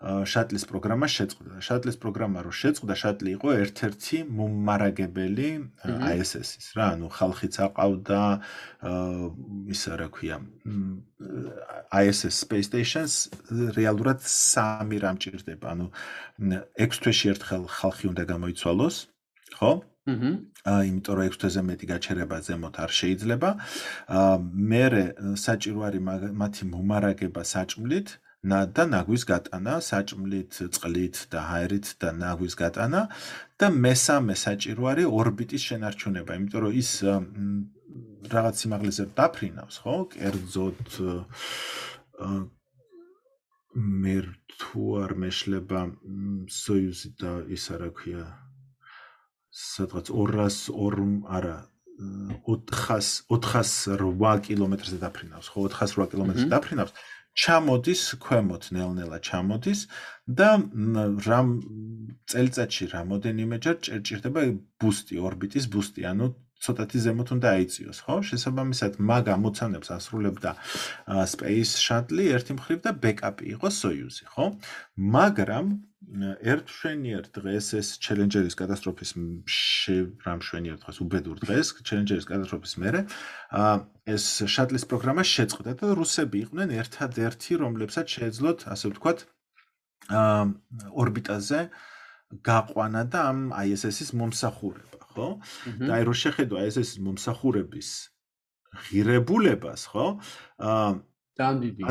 [0.00, 1.60] შატლის პროგრამა შეწყდა.
[1.60, 5.48] შატლის პროგრამა რო შეწყდა, შატლი იყო ერთ-ერთი მომარაგებელი
[5.84, 8.20] ISS-ის რა, ანუ ხალხიც აყავდა
[9.76, 10.40] ისა რა ქვია
[12.00, 13.12] ISS Space Stations
[13.76, 15.86] რეალურად სამი რამ ჭირდება, ანუ
[16.80, 18.96] 6 თვეში ერთხელ ხალხი უნდა გამოიცვალოს,
[19.60, 19.72] ხო?
[20.08, 20.32] აჰა.
[20.64, 23.50] აა, იმიტომ რომ 6 თვეზე მეტი გაჩერება ზემოთ არ შეიძლება.
[24.16, 24.36] აა,
[24.70, 24.84] მე
[25.44, 26.02] საჭირო არის
[26.40, 28.08] მათი მომარაგება საჭმლით.
[28.40, 33.02] და ნაგვის გატანა, საჭმლით, წყლით და ჰაერით და ნაგვის გატანა
[33.60, 36.90] და მესამე საჭირო არის ორბიტის შენარჩუნება, იმიტომ რომ ის
[38.32, 39.96] რაღაც სიმაღლეზე დაფრინავს, ხო?
[40.16, 40.84] კერძოდ
[43.76, 44.16] მე
[44.60, 45.80] თუ არ მეშლება
[46.48, 48.24] სოიუზი და ისა რა ქვია
[49.50, 51.56] სადღაც 202 არა
[52.48, 55.68] 400 408 კილომეტრზე დაფრინავს, ხო?
[55.76, 56.92] 408 კილომეტრზე დაფრინავს.
[57.38, 59.86] ჩამოდის ქვემოთ ნელ-ნელა ჩამოდის
[60.40, 60.50] და
[61.26, 61.50] რამ
[62.32, 63.76] წელიწადში რამოდენიმეჯერ
[64.10, 64.44] ჭირდება
[64.82, 68.16] ბუსტი, ორბიტის ბუსტი, ანუ ცოტათი ზემოთ უნდა აიწიოს, ხო?
[68.30, 70.50] შესაბამისად, მაგ ამოცანებს ასრულებდა
[71.34, 74.46] Space Shuttle ერთი მხრივ და backup-ი იყო Soyuz-ი, ხო?
[75.16, 75.66] მაგრამ
[76.10, 79.10] ერთ შვენიერ დღეს ეს ჩელენჯერის კატასტროფის
[80.26, 83.02] რამ შვენიერ დღეს უბედურ დღეს ჩელენჯერის კატასტროფის მერე
[84.14, 89.18] ეს შატლის პროგრამა შეწყდა და რუსები იყვნენ ერთადერთი რომლებსაც შეეძლოთ ასე ვთქვათ
[91.04, 91.60] ორბიტაზე
[92.50, 95.28] გაყვანა და ამ ISS-ის მომსახურება ხო?
[95.82, 97.90] და აი რო შეხედო ISS-ის მომსახურების
[98.86, 100.06] ღირებულებას ხო?
[100.60, 100.88] აა
[101.40, 101.84] დამდიდი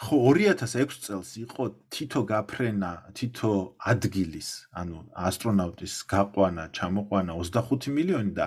[0.00, 3.50] ხო 2006 წელს იყო თითო გაფრენა თითო
[3.92, 4.48] ადგილის
[4.80, 8.46] ანუ ასტრონავტის გაყვანა ჩამოყვანა 25 მილიონი და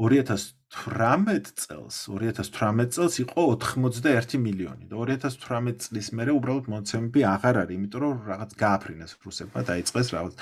[0.00, 7.58] 2000 18 წელს 2018 წელს იყო 81 მილიონი და 2018 წლის მერე უბრალოდ მონაცემები აღარ
[7.62, 10.34] არის იმიტომ რომ რაღაც გააფრინეს რუსებმა დაიწყეს რაღაც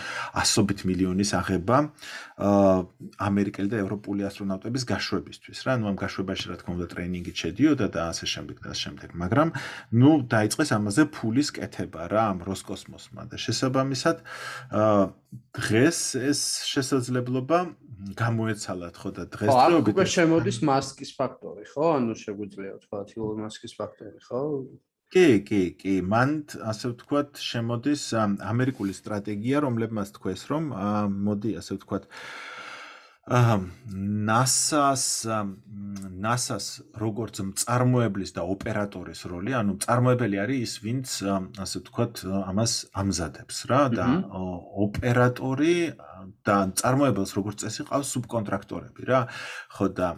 [0.42, 1.76] ასობით მილიონის აღება
[3.26, 5.72] ამერიკელი და ევროპული ასტრონავტების გაშვებისთვის რა.
[5.82, 9.48] ნუ ამ გაშვებაში რა თქმა უნდა ტრეინინგი შედიოდა და ასე შემდეგ და ასე შემდეგ მაგრამ
[9.98, 14.16] ნუ დაიწყეს ამაზე ფულის კეთება რა ამ როსკოსმოსმა და შესაბამისად
[15.58, 17.58] დღეს ეს შესაძლებლობა
[18.20, 21.88] გამოეცალათ ხო და დღესდღეობით ხო, შემოდის მასკის ფაქტორი, ხო?
[22.00, 24.42] ანუ შეგვიძლია თქვა ილონ მასკის ფაქტორი, ხო?
[25.10, 26.34] კი, კი, კი, მან
[26.70, 28.02] ასე ვთქვათ, შემოდის
[28.46, 30.70] ამერიკული სტრატეგია, რომლებმაც თქვეს, რომ
[31.26, 32.06] მოდი ასე ვთქვათ,
[33.30, 35.04] NASA-ს
[36.20, 36.66] NASA-ს
[36.98, 41.06] როგორც მწარმოებლის და ოპერატორის როლი, ანუ მწარმოებელი არის ის, ვინც
[41.62, 44.06] ასე ვთქვათ, ამას ამზადებს რა და
[44.82, 45.76] ოპერატორი
[46.42, 49.20] და მწარმოებელს როგორც წესი ყავს სუბკონტრაქტორები რა.
[49.78, 50.08] ხო და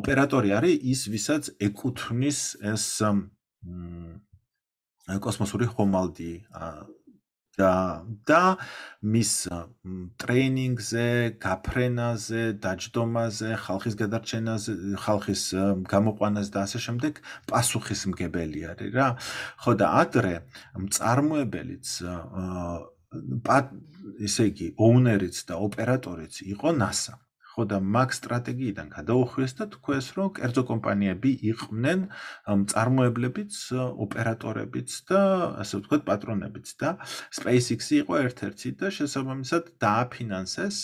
[0.00, 2.40] ოპერატორი არის ის, ვისაც ეკუთვნის
[2.72, 2.84] ეს
[5.20, 6.32] კოსმოსური ხომალდი
[7.60, 7.72] და
[8.28, 8.42] და
[9.00, 9.32] მის
[10.20, 11.06] ტრეინინგზე,
[11.44, 15.42] გაფრენაზე, დაჯდომაზე, ხალხის გადარჩენაზე, ხალხის
[15.94, 17.20] გამოყვანაზე და ასე შემდეგ
[17.52, 19.08] პასუხისმგებელი არის რა.
[19.64, 20.34] ხო და ადრე
[20.84, 21.88] მწარმოებელიც
[24.28, 27.18] ისე იგი ოუნერიც და ოპერატორიც იყო NASA.
[27.50, 32.00] ხო და მაგ სტრატეგიიდან გადაუხვეს და თქვეს, რომ კერძო კომპანიები იყვნენ
[32.62, 33.52] მწარმოებლებიც,
[34.04, 35.20] ოპერატორებიც და
[35.62, 36.88] ასე ვთქვათ, პატრონებიც და
[37.34, 40.76] SpaceX-ი იყო ერთ-ერთი და შესაბამისად დააფინანსეს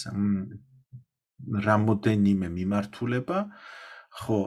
[1.69, 3.39] რამოდენიმე მიმართულება,
[4.27, 4.41] ხო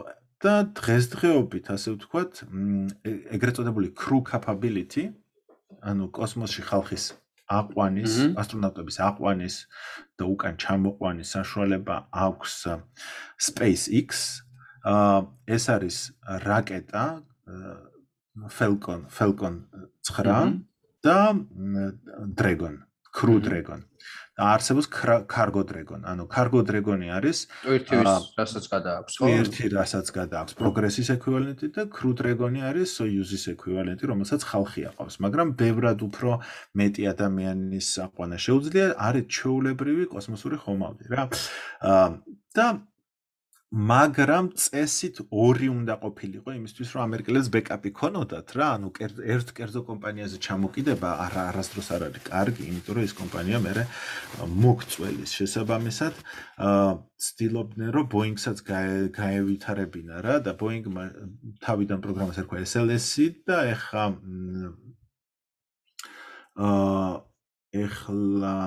[0.44, 2.44] და დღესდღეობით ასე ვთქვათ,
[3.36, 5.10] ეგრეთ წოდებული crew capability,
[5.80, 7.12] ანუ კოსმოსში ხალხის
[7.50, 9.56] აყვანის, ასტრონავტების აყვანის
[10.20, 12.56] და უკან ჩამოყვანის საშუალება აქვს
[13.48, 14.44] SpaceX.
[14.86, 15.18] აა
[15.56, 15.98] ეს არის
[16.46, 17.06] რაკეტა
[18.48, 19.56] Falcon Falcon
[20.06, 20.64] 9
[21.04, 21.36] და
[22.40, 22.76] Dragon,
[23.12, 23.84] Crew Dragon.
[24.40, 24.88] არსებობს
[25.28, 26.02] cargo dragon.
[26.08, 27.38] ანუ cargo dragon-ი არის
[27.76, 28.00] ერთი
[28.40, 29.30] რასაც გადააქვს, ხო?
[29.40, 35.48] ერთი რასაც გადააქვს progress-ის ეკვივალენტი და crew dragon-ი არის soyuz-ის ეკვივალენტი, რომელსაც ხალხი აყავს, მაგრამ
[35.60, 36.40] ბევრად უფრო
[36.80, 41.24] მეტი ადამიანის აყვანა შეუძლია, არის ჩეულებრივი კოსმოსური ხომალდი რა.
[41.84, 42.08] აა
[42.56, 42.66] და
[43.70, 48.68] მაგრამ წესით ორი უნდა ყოფილიყო იმისთვის რომ ამერიკელებს ბეკაპი ქონოდათ რა.
[48.82, 48.90] ანუ
[49.22, 53.86] ერთ კერძო კომპანიაზე ჩამოკიდება არა არასდროს არ არის კარგი იმიტომ რომ ეს კომპანია მე
[54.66, 56.16] მოგწველის შესაბამისად.
[56.66, 56.98] აა
[57.30, 58.58] ცდილობდნენ რომ ბოინგსაც
[59.14, 61.04] გაევითარებინა რა და ბოინგმა
[61.62, 64.06] თავიდან პროგრამას ერქვა SLS-ი და ეხა
[66.58, 67.10] აა
[67.86, 68.58] ეხლა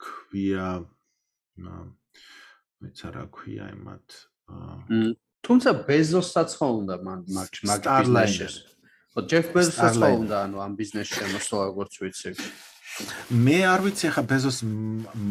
[0.00, 0.68] ქვია
[2.76, 4.06] აა მეც არა ქვია იმათ
[5.46, 7.20] თუმცა ბეზოსაც ხო უნდა მაგ
[7.70, 8.48] მაგ ბიზნესში
[9.12, 12.30] ხო ჯეფ ბეზოსაც ხო უნდა ანუ ამ ბიზნესში შემოსვლა როგორც ვიცი.
[13.46, 14.58] მე არ ვიცი ხა ბეზოს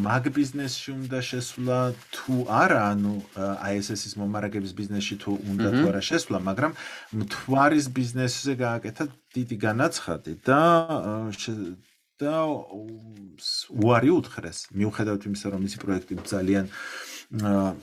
[0.06, 1.80] მაგ ბიზნესში უნდა შესვლა
[2.16, 3.14] თუ არა ანუ
[3.74, 6.72] ISS-ის მომარაგების ბიზნესში თუ უნდა თუ არა შესვლა მაგრამ
[7.22, 9.04] მთვარის ბიზნესზე გააკეთა
[9.38, 10.62] დიდი განაცხადი და
[12.16, 12.36] და
[13.76, 14.72] უარი უთხრეს.
[14.72, 16.66] მიუხედავად იმისა რომ მისი პროექტი ძალიან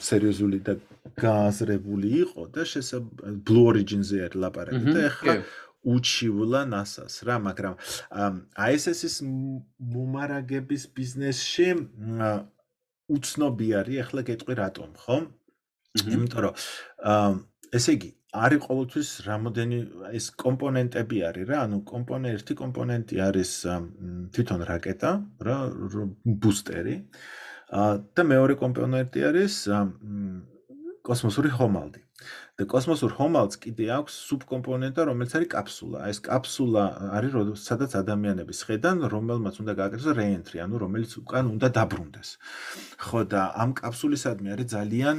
[0.09, 0.77] სერიოზული და
[1.19, 5.35] გააზრებული იყო და შესაძლოა Blue Origin-ზე არის ლაპარაკი და ეხლა
[5.83, 7.75] უჩივლა NASA-ს რა, მაგრამ
[8.71, 9.17] ISS-ის
[9.95, 11.69] მომარაგების ბიზნესში
[13.11, 15.17] უცნობი არის ეხლა გეტყვი რატომ, ხო?
[16.07, 16.55] იმიტომ რომ
[17.75, 19.79] ესე იგი არის ყოველთვის რამოდენი
[20.17, 23.51] ეს კომპონენტები არის რა, ანუ კომპონენტი, ერთი კომპონენტი არის
[24.33, 25.11] თვითონ რაკეტა,
[25.49, 25.57] რა,
[26.47, 26.97] ბუსტერი.
[27.73, 29.55] და მეორე კომპონენტი არის
[31.03, 32.01] კოსმოსური ხომალდი.
[32.61, 35.99] და კოსმოსურ ხომალდს კიდე აქვს სუბკომპონენტა, რომელიც არის კაფსულა.
[36.13, 36.85] ეს კაფსულა
[37.17, 42.29] არის სადაც ადამიანები შედან, რომელმაც უნდა გააკეთოს რეენტრი, ანუ რომელიც უკან უნდა დაბრუნდეს.
[43.03, 45.17] ხო და ამ კაფსულისადმი არის ძალიან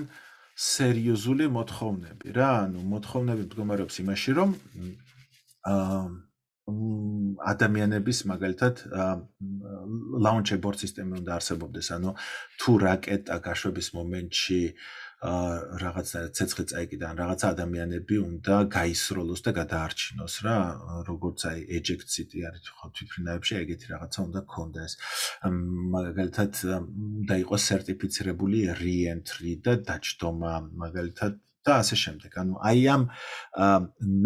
[0.53, 4.49] სერიოზული მოთხოვნები რა, ანუ მოთხოვნები მდგომარეობს იმაში, რომ
[5.73, 5.99] აა
[6.63, 8.75] ადამიანების მაგალითად
[10.25, 12.13] launch abort სისტემა უნდა არსებობდეს, ანუ
[12.59, 14.61] თუ რაკეტა გაშვების მომენტში
[15.23, 20.57] რაღაცა ცეცხლი წაიკიდა ან რაღაცა ადამიანები უნდა გაისროლოს და გადაარჩინოს რა,
[21.07, 24.91] როგორც აი eject city არის ხო თვითფრინავებში ეგეთი რაღაცა უნდა გქონდეს.
[25.95, 26.51] მაგალითად
[27.23, 30.53] უნდა იყოს სერტიფიცირებული re-entry და დაჯდომა,
[30.83, 31.33] მაგალითად
[31.65, 32.31] და ასე შემდეგ.
[32.43, 33.03] ანუ აი ამ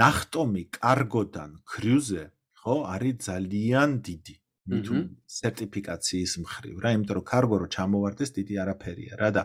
[0.02, 2.24] ნახტომი კარგოდან კრიუზე,
[2.62, 4.36] ხო, არის ძალიან დიდი.
[4.68, 4.96] მითუ
[5.32, 9.44] სერტიფიკაციის მხრივ რა, იმიტომ რომ კარგო რო ჩამოვარდეს დიდი არაფერია რა და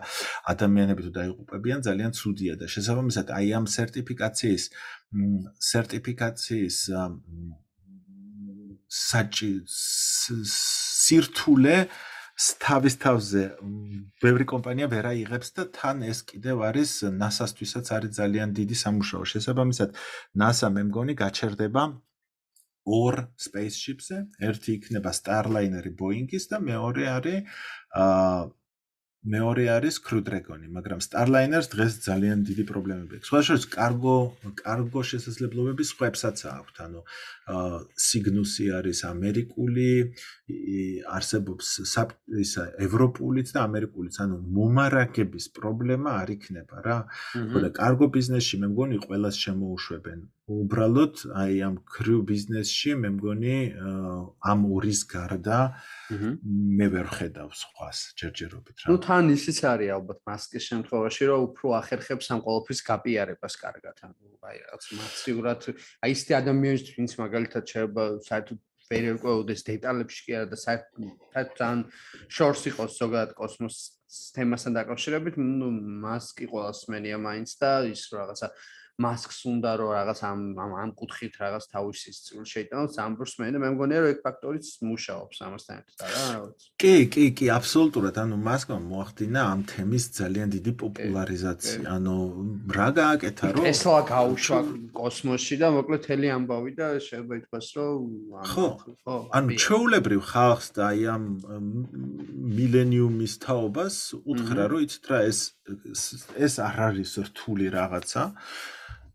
[0.51, 4.63] ადამიანები თუ დაიღუპებიან ძალიან ცუდია და შესაბამისად აი ამ სერტიფიკაციის
[5.71, 6.77] სერტიფიკაციის
[8.93, 9.51] საჭი
[11.07, 11.77] სირთულე
[12.33, 13.41] თავის თავზე
[14.23, 16.91] ბევრი კომპანია ვერ აიღებს და თან ეს კიდევ არის
[17.21, 19.23] NASA-სთვისაც არის ძალიან დიდი სამუშაო.
[19.33, 19.89] შესაბამისად,
[20.41, 21.83] NASA მე მგონი გაჩერდება
[22.89, 24.17] ორ spaceship-ზე,
[24.49, 27.37] ერთი იქნება Starliner-ი Boeing-ის და მეორე არის
[27.93, 28.49] აა
[29.23, 33.27] მეორე არის Crew Dragon-ი, მაგრამ Starliner-ს დღეს ძალიან დიდი პრობლემები აქვს.
[33.31, 34.15] სხვა შორის, კარგო
[34.59, 36.75] კარგო შესაძლებლობები სხვებსაც აქვთ.
[36.83, 36.99] ანუ
[38.07, 39.91] Cygnus-ი არის ამერიკული,
[41.07, 41.67] არსებობს
[42.43, 46.99] ისა ევროპულიც და ამერიკულიც, ანუ მომარაგების პრობლემა არ იქნება რა.
[47.31, 50.19] ხოლო კარგო ბიზნესში მე მგონი ყველას შემოუშვებენ.
[50.43, 53.55] უბრალოდ აი ამ crew ბიზნესში მე მგონი
[54.43, 55.59] ამ ორის გარდა
[56.11, 58.87] მე ვერ ხედავ სხვას ჯერჯერობით რა.
[58.91, 63.95] ნუ თან ისიც არის ალბათ მასკის შემთხვევაში, რომ უფრო ახერხებს ამ ყოველფრის გაპიარებას კარგად.
[64.03, 65.61] ანუ აი რაღაც მასიურად
[66.03, 68.59] აი ისეთი ადამიანის ვინც მაგალითად შეიძლება საერთოდ
[68.91, 71.77] ვერ ერკვეოდეს დეტალებში კი არა და საერთოდ თან
[72.27, 73.77] შორს იყოს ზოგადად კოსმოს
[74.35, 75.67] თემასთან დაკავშირებით, ნუ
[76.03, 78.47] მასკი ყოველს მენია მაინც და ის რაღაცა
[79.01, 83.69] მასკს უნდა რომ რაღაც ამ ამ კუთხით რაღაც თავისი სწულ შეიტანოს ამბროს მე და მე
[83.73, 88.77] მგონია რომ ეგ ფაქტორიც მუშაობს ამასთან ერთად რა რაღაც კი კი კი აბსოლუტურად ანუ მასკმა
[88.93, 91.77] მოახდინა ამ თემის ძალიან დიდი პოპულარიზაცია.
[91.89, 92.15] ანუ
[92.77, 94.59] რა გააკეთა რომ ესლა გაუშვა
[94.93, 97.97] კოსმოსში და მოკლედ თელი ამბავი და შეიძლება ითქვას რომ
[98.53, 98.67] ხო
[99.01, 101.23] ხო ანუ ჩეულებრივ ხალხს და აი ამ
[102.61, 105.39] მილენიუმის თაობას უთხრა რომ იცით რა ეს
[106.37, 108.23] ეს არ არის რთული რაღაცა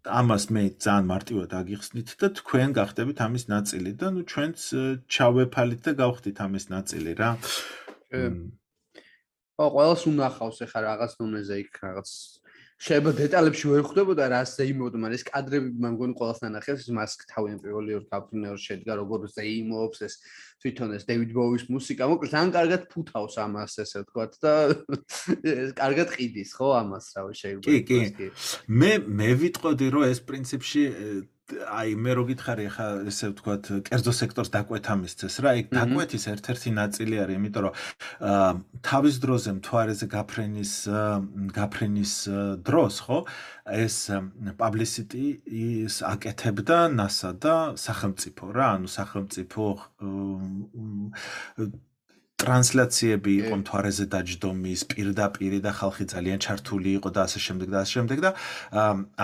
[0.09, 4.59] ამას მე ძალიან მარტივად აგიხსნით და თქვენ გახდებით ამის ნაწილი და ნუ ჩვენც
[5.13, 7.31] ჩავეფალით და გავხდით ამის ნაწილი რა.
[9.59, 12.11] ო ყველას უნახავს ეხა რაღაც დონეზე იქ რაღაც
[12.79, 17.25] შეიძლება დეტალებში ვერ ხვდებოდა რა ზეიმობდა, მაგრამ ეს კადრები მან მგონი ყველას ნანახებს, ეს მასკ
[17.27, 20.15] თავი პირველი ორ კაპინერ შედგა როგორ ზეიმობს ეს
[20.63, 24.53] თვითონ ეს დევიდ ბოუის მუსიკა, მოკლედ ძალიან კარგად ფუთავს ამას ესე ვთქვათ და
[25.59, 27.83] ეს კარგად ყიდის ხო ამას რავი შეიძლება.
[27.83, 28.31] კი, კი.
[28.71, 30.83] მე მე ვიტყოდი რომ ეს პრინციპში
[31.49, 35.53] აი მე რო გითხარი ახლა ესე ვთქვათ კერძო სექტორს დაკვეთა მისცეს რა?
[35.63, 37.75] ეგ დაკვეთის ერთ-ერთი ნაწილი არის იმიტომ რომ
[38.85, 40.73] თავის დროზე მთვარეზე გაფრენის
[41.57, 42.13] გაფრენის
[42.69, 43.19] დროს ხო?
[43.69, 43.97] ეს
[44.61, 49.65] publicity ის აკეთებდა NASA და სახელმწიფო რა ანუ სახელმწიფო
[52.39, 57.93] ტრანსლაციები იყო მთვარეზე დაჯდომის პირდაპირი და ხალხი ძალიან ჩართული იყო და ასე შემდეგ და ასე
[57.99, 58.31] შემდეგ და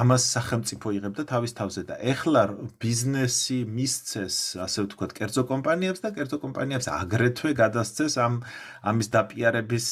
[0.03, 2.43] ამას სახელმწიფო იღებდა თავის თავზე და ეხლა
[2.83, 4.37] ბიზნესი მისცეს
[4.67, 8.43] ასე ვთქვათ კერძო კომპანიებს და კერძო კომპანიებს აგრეთვე გადასცეს ამ
[8.83, 9.87] ამის დაპიარების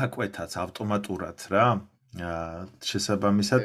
[0.00, 1.66] დაკვეთაც ავტომატურად რა
[2.90, 3.62] შესაბამისად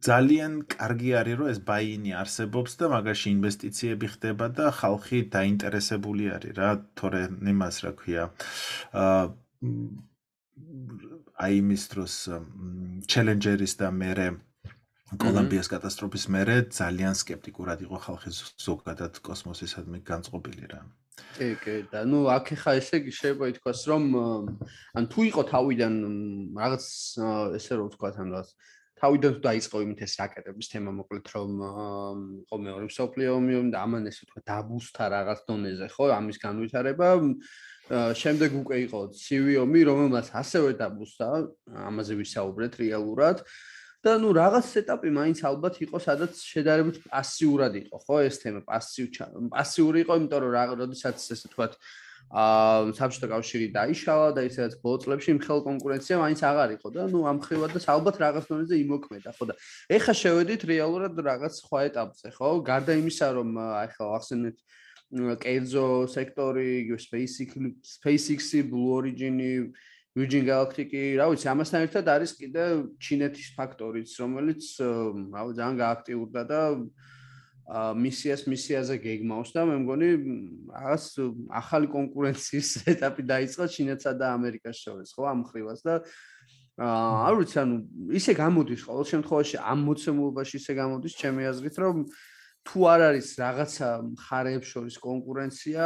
[0.00, 6.52] ძალიან კარგი არის, რომ ეს ბაინი არსებობს და მაგაში ინვესტიციები ხდება და ხალხი დაინტერესებული არის
[6.56, 7.22] რა, თორე
[7.52, 8.24] იმას რა ქვია.
[8.96, 9.24] აა
[11.40, 12.14] აი იმის დროს
[13.08, 14.28] ჩელენჯერის და მერე
[15.20, 18.30] კოლუმბიას კატასტროფის მერე ძალიან скеპტიკურად იყო ხალხი
[18.64, 20.80] ზოგადად კოსმოსისადმი განწყობილი რა.
[21.36, 24.04] კი, კი, და ნუ აქ ხა ესე იგი შეიძლება ითქვას, რომ
[25.00, 25.94] ან თუ იყო თავიდან
[26.60, 26.84] რაღაც
[27.58, 28.48] ესე რომ ვთქვათ, ან რაღაც
[29.00, 31.52] თავიდან თუ დაიწყო იმით ეს რაკეტების თემა მოკლედ რომ
[32.44, 37.08] იყო მეორე მსოფლიო ომი და ამან ესე თქვა დაბუსთა რაღაც დონეზე ხო ამის განვითარება.
[37.90, 41.28] შემდეგ უკვე იყო ცივი ომი რომელმაც ასევე დაბუსთა
[41.90, 43.38] ამაზე ვისაუბრეთ რეალურად.
[44.00, 49.06] და ნუ რაღაც ეტაპი მაინც ალბათ იყო სადაც შედარებით პასიურად იყო ხო ეს თემა პასიუ
[49.52, 51.66] პასიური იყო იმიტომ რომ როდესაც ესე თქვა
[52.30, 57.20] აა საბჭოთა კავშირი დაიშალა და ისედაც ბოლო წლებში მხელ კონკურენცია მაინც აღარ იყო და ნუ
[57.26, 59.54] ამ ხრივად და ალბათ რაღაც დონეზე იმოქმედა ხო და
[59.98, 62.50] ეხა შევედით რეალურად რაღაც სხვა ეტაპზე ხო?
[62.70, 64.56] გარდა იმისა რომ ახლა ახსენეთ
[65.42, 67.50] კერძო სექტორი SpaceX
[67.98, 69.74] SpaceX-ი Blue Origin-ი
[70.14, 72.62] Virgin Galactic-ი რა ვიცი ამასთან ერთად არის კიდე
[73.02, 74.62] ჩინეთის ფაქტორიც რომელიც
[75.34, 76.60] რა ძალიან გააქტიურდა და
[77.70, 80.08] მისიას მისიაზე გეგმავს და მე მგონი
[80.74, 81.04] რაღაც
[81.60, 86.02] ახალი კონკურენციის ეტაპი დაიწყო ჩინეთსა და ამერიკას შორის ხო ამ ხრივას და
[86.80, 87.76] აა არ ვიცი ანუ
[88.18, 91.96] ისე გამოდის ყოველ შემთხვევაში ამ მოცემულობაში ისე გამოდის ჩემი აზრით რომ
[92.66, 93.88] თუ არ არის რაღაცა
[94.18, 95.84] მხარეებს შორის კონკურენცია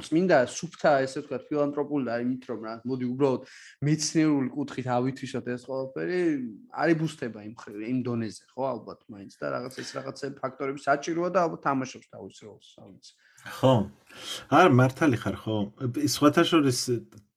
[0.00, 3.42] წმინდა სუფთა ესე ვთქვათ ფილანტროპული და იმით რომ რა მოდი უბრალოდ
[3.88, 6.20] მეცნიერული კუთხით ავითვისოთ ეს ყველაფერი
[6.84, 7.54] არის ბუსტება იმ
[7.92, 12.38] იმ დონეზე ხო ალბათ მაინც და რაღაც ეს რაღაცა ფაქტორები საჭიროა და ალბათ თამაშობს თავის
[12.46, 13.04] როლს აუც
[13.42, 13.90] ხო.
[14.54, 15.56] არ მართალი ხარ ხო.
[16.14, 16.78] სხვათა შორის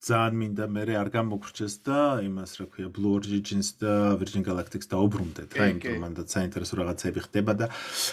[0.05, 5.49] ძალიან მინდა მე არ გამოგვრჩეს და იმას რა ქვია Blue Origins და Virgin Galactic-ს დაუბრუნდეთ
[5.57, 7.65] რა იმიტომ მანდ საინტერესო რაღაცები ხდება და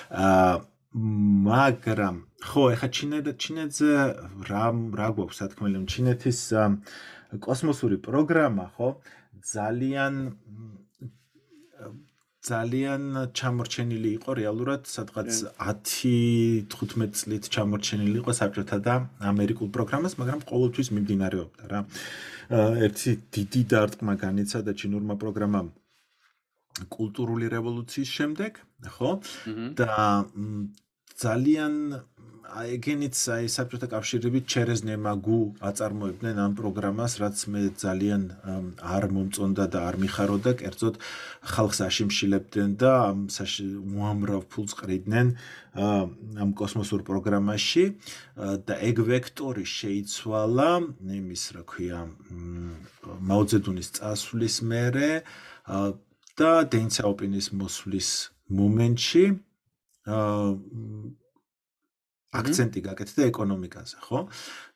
[0.08, 3.88] აა მაგრამ ხო ეხა ჩინეთ ჩინეთზე
[4.50, 4.64] რა
[5.00, 6.40] რა გვაქვს სათქმელი ჩინეთის
[7.40, 8.88] კოსმოსური პროგრამა ხო
[9.54, 10.14] ძალიან
[12.42, 13.02] ძალიან
[13.38, 15.30] ჩამორჩენილი იყო რეალურად სადღაც
[15.62, 18.94] 10-15 წლით ჩამორჩენილი იყო საბჭოთა და
[19.32, 21.80] ამერიკულ პროგრამას, მაგრამ ყოველთვის მიმდინარეობდა რა.
[22.86, 25.68] ერთი დიდი დარტყმა განიცა და ჩინურმა პროგრამამ
[26.92, 28.52] კულტურული რევოლუციის შემდეგ,
[28.96, 29.12] ხო?
[29.76, 29.92] და
[31.22, 31.74] ძალიან
[32.52, 35.36] აი ეგენიც აი საბჭოთა კავშირებით ჩერეზნემაგუ
[35.68, 38.22] აწარმოებდნენ ამ პროგრამას, რაც მე ძალიან
[38.76, 40.98] არ მომწონდა და არ მიხაროდა, კერძოდ
[41.52, 45.32] ხალხს აშიმშილებდნენ და ამ უამრავ ფულს ყრიდნენ
[46.44, 47.84] ამ კოსმოსურ პროგრამაში.
[48.68, 50.70] და ეგ ვექტორი შეიცვალა
[51.08, 52.00] იმის, რა ქვია,
[53.32, 55.10] მაოძედუნის წასვლის მერე
[56.40, 58.10] და დენცაოპინის მოსვლის
[58.60, 59.24] მომენტში
[60.12, 60.46] აა
[62.32, 64.20] აქცენტი გაკეთდა ეკონომიკაზე, ხო?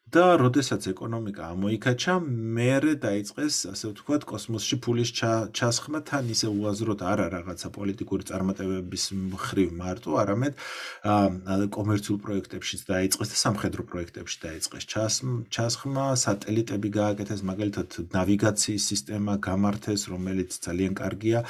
[0.07, 2.13] და როდესაც ეკონომიკა ამოიქაჩა,
[2.57, 5.11] მეરે დაიწყეს, ასე ვთქვათ, კოსმოსში ფულის
[5.51, 9.05] ჩასხმა თან ისე უაზროდ არა რაღაცა პოლიტიკური წარმატებების
[9.35, 10.55] მხრივ მარტო, არამედ
[11.75, 14.85] კომერციულ პროექტებშიც დაიწყეს და სამხედრო პროექტებში დაიწყეს
[15.51, 21.43] ჩასხმა, სატელიტები გააკეთეს, მაგალითად, ნავიგაციის სისტემა გამართეს, რომელიც ძალიან კარგია.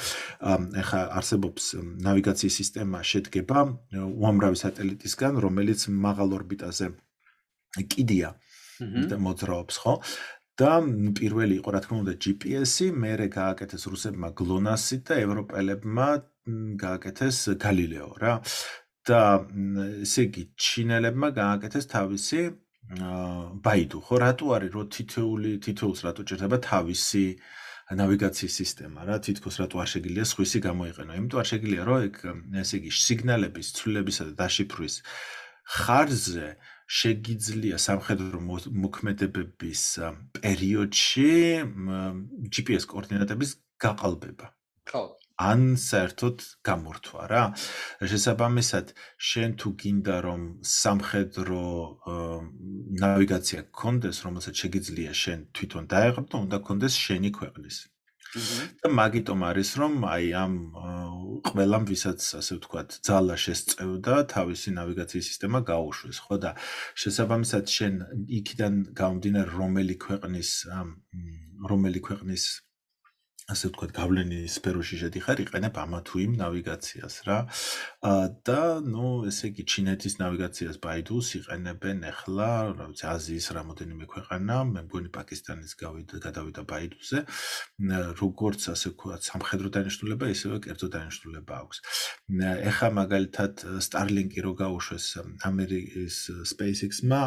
[0.81, 1.63] ეხა არსებობს
[2.09, 3.59] ნავიგაციის სისტემა შედგება
[4.01, 6.87] უამრავი სატელიტისგან, რომელიც მაღალ ორბიტაზე
[7.93, 8.33] კიდია.
[8.81, 9.93] და მოძრაობს, ხო?
[10.57, 10.71] და
[11.17, 16.07] პირველი იყო რა თქმა უნდა GPS-ი, მერე გააკეთეს რუსებმა GLONASS-ი და ევროპელებმა
[16.81, 18.41] გააკეთეს Galileo რა.
[19.07, 19.21] და
[20.03, 22.41] ესე იგი ჩინელებმა გააკეთეს თავისი
[23.63, 24.15] ბაიდუ, ხო?
[24.23, 27.25] რატო არის რო თითოეული თითოეულს რატო ჭირდება თავისი
[27.87, 32.15] ნავიგაციის სისტემა რა თითქოს რატო არ შეგიძლია სხვისი გამოიყენო იმიტომ არ შეგიძლია რომ ეგ
[32.63, 34.95] ესე იგი სიგნალების ცვლილებისა და დაშიფრვის
[35.67, 36.47] ხარზე
[36.87, 38.39] შეგიძლია სამხედრო
[38.83, 39.83] მოქმედებების
[40.39, 41.31] პერიოდში
[42.55, 43.51] GPS კოორდინატების
[43.83, 44.53] გაყალბება.
[44.87, 45.03] ხო.
[45.37, 47.43] ან საერთოდ გამორთვა რა.
[48.01, 48.93] შესაბამისად,
[49.29, 51.65] შენ თუ გინდა რომ სამხედრო
[53.03, 57.77] ნავიგაცია გქონდეს, რომელსაც შეგიძლია შენ თვითონ დაეღებო, უნდა გქონდეს შენი ქვეყნის
[58.35, 60.53] და მაგიტომ არის რომ აი ამ
[61.47, 66.51] ყველამ ვისაც ასე ვთქვათ ძალა შესწევდა თავისი ნავიგაციის სისტემა გაუშვეს ხო და
[67.03, 67.95] შესაბამისად შენ
[68.39, 70.51] იქიდან გამომდინარე რომელი ქვეყნის
[71.71, 72.45] რომელი ქვეყნის
[73.47, 77.37] ასე ვთქვათ, გავლენის სფეროში შედიხარ, იყენებ ამა თუ იმ ნავიგაციას რა.
[78.03, 84.55] აა და ნუ ესე იგი ჩინეთის ნავიგაციას ბაიდუს იყენებენ ახლა, რა ვიცი, აზიის რამოდენიმე ქვეყანა,
[84.67, 87.19] მე მგონი პაკისტანის გავიდა, გადავიდა ბაიდუზე.
[88.19, 91.77] როგორც ასე ვთქვათ, სამხედრო დანიშნულება, ისევე კერძო დანიშნულება აქვს.
[92.67, 93.53] ეხა მაგალითად
[93.87, 95.05] Starlink-ი რო გაუშვეს
[95.47, 96.15] ამერიკის
[96.51, 97.21] SpaceX-მა,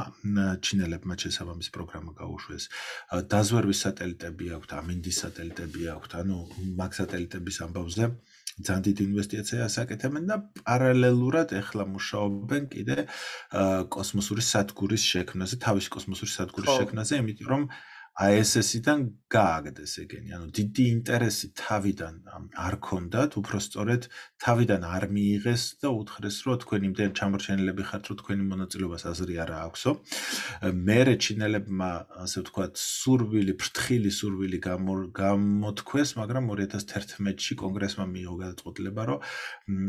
[0.60, 2.64] ჩინელებმა შესაბამისი პროგრამა გაუშვეს.
[3.08, 6.09] დაზვერვის სატელიტები აქვთ, ამინდის სატელიტები აქვთ.
[6.10, 6.38] აქვთ, ანუ
[6.78, 8.04] მაგ სატელიტების ამბავზე
[8.60, 12.96] ძალიან დიდი ინვესტიციაა საკეთებენ და პარალელურად ეხლა მუშაობენ კიდე
[13.94, 17.62] კოსმოსური სადგურის შექმნაზე, თავისი კოსმოსური სადგურის შექმნაზე, იმიტომ რომ
[18.18, 19.00] ASS-დან
[19.30, 20.30] გააგდეს ეგენი.
[20.34, 22.14] ანუ დიდი ინტერესი თავიდან
[22.58, 24.02] არ ქონდათ, უფრო სწორედ
[24.42, 29.50] თავიდან არ მიიღეს და უთხრეს, რომ თქვენ იმდენ ჩამორჩენილები ხართ, რომ თქვენი მონაწილეობას აზრი არ
[29.70, 29.90] აქვსო.
[30.90, 31.90] მერე ჩინელებმა,
[32.26, 34.58] ასე ვთქვათ, სურვილი, ფრთხილი სურვილი
[35.14, 39.18] გამოთქვეს, მაგრამ 2011-ში კონგრესმა მიიღო გადაწყვეტილება, რომ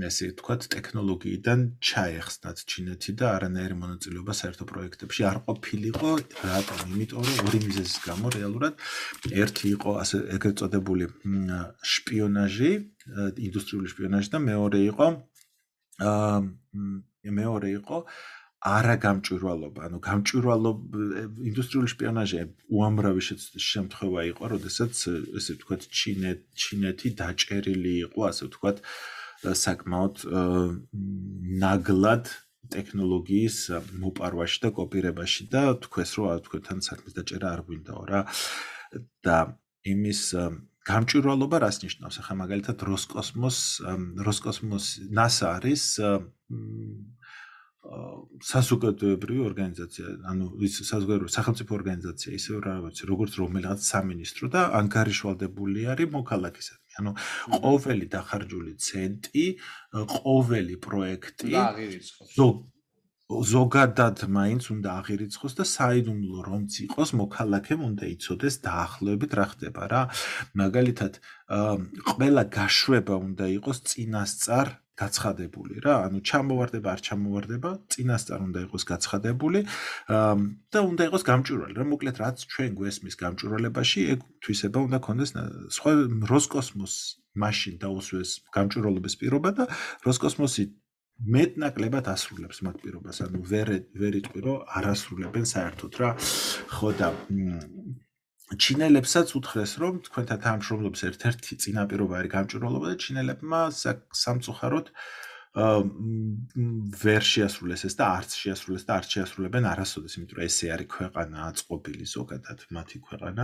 [0.05, 6.09] ესე ვთქვათ, ტექნოლოგიიდან ჩაეხსნათ ჩინეთი და არანაირი მონაწილეობა საერთო პროექტებში არ ყოფილიყო,
[6.45, 6.77] რატომ?
[6.93, 8.77] იმიტომ რომ ორი მიზეზის გამო გამო რეალურად
[9.33, 11.07] ერთი იყო ასე ეგრეთ წოდებული
[11.93, 12.71] შპიონაჟი,
[13.49, 15.07] ინდუსტრიული შპიონაჟი და მეორე იყო
[16.05, 16.37] აა
[17.41, 17.97] მეორე იყო
[18.61, 22.37] არა გამჭვირვალობა, ანუ გამჭვირვალობა ინდუსტრიული შპიონაჟი
[22.77, 23.21] უამრავი
[23.71, 24.93] შემთხვევა იყო, როდესაც
[25.41, 28.77] ესე ვთქვათ ჩინეთ ჩინეთი დაჭერილი იყო, ასე ვთქვათ
[29.65, 30.15] საკმაოდ
[31.65, 32.25] ნაგლად
[32.75, 33.57] ტექნოლოგიის
[34.03, 38.21] მოპარვაში და კოპირებაში და თქვეს რომ თქვენთან საქმის დაჭერა არ გვინდაო რა
[39.25, 39.37] და
[39.93, 40.21] იმის
[40.91, 43.57] გამჭვირვალობა რას ნიშნავს ახლა მაგალითად როსკოსმოს
[44.27, 44.85] როსკოსმოს
[45.17, 45.83] NASA არის
[48.45, 55.87] საზოგადოებრივი ორგანიზაცია, ანუ ის საზოგადოებრივი სახელმწიფო ორგანიზაცია, ისე რა ვიცი, როგორც რომელიღაც სამინისტრო და ანგარიშვალდებული
[55.93, 56.80] არის მოქალაქისადმი.
[56.99, 57.11] ანუ
[57.61, 59.45] ყოველი დახარჯული ცენტი,
[60.17, 61.51] ყოველი პროექტი
[62.35, 62.67] ზოგ
[63.31, 70.01] ზოგადად მაინც უნდა აღირიცხოს და საიდუმლო რომც იყოს მოქალაქემ უნდა იცოდეს დაახლოებით რა ხდება რა
[70.61, 71.19] მაგალითად
[72.11, 75.95] ყველა გაშვება უნდა იყოს წინასწარ გაცხადებული რა.
[76.07, 79.59] ანუ ჩამოვარდება არ ჩამოვარდება წინასწარ უნდა იყოს გაცხადებული
[80.71, 81.73] და უნდა იყოს გამჭვირვალე.
[81.79, 85.31] რა მოკლედ რაც ჩვენ გვესმის გამჭვირვალებაში ეგ თვისება უნდა კონდეს
[85.77, 85.91] სხვა
[86.31, 86.95] როსკოსმოს
[87.43, 89.63] მაშინ დაუსვეს გამჭვირვალობის პირობა და
[90.05, 90.63] როსკოსმოსი
[91.21, 93.69] მეტნაკლებად ასრულებს მათ პირობას, ანუ ვერ
[94.01, 96.09] ვერ იტყვირო არასრულებენ საერთოდ რა.
[96.75, 97.09] ხო და
[98.59, 104.87] ჩინელებსაც უთხრეს რომ თქვენთან თანამშრომლობის ერთ-ერთი წინაპირობა არის გამჭვირვალობა და ჩინელებმა სამწუხაროდ
[105.51, 111.37] ვერ შეასრულეს ეს და არც შეასრულეს და არც შეასრულებენ არასოდეს, იმიტომ რომ ესე არის ქვეყანა
[111.51, 113.43] აწყობილი ზოგადად მათი ქვეყანა.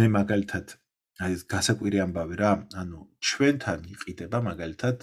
[0.00, 0.66] მე მაგალითად
[1.18, 4.98] აი გასაკვირი ამბავი რა, ანუ ჩვენთან იყიდება მაგალითად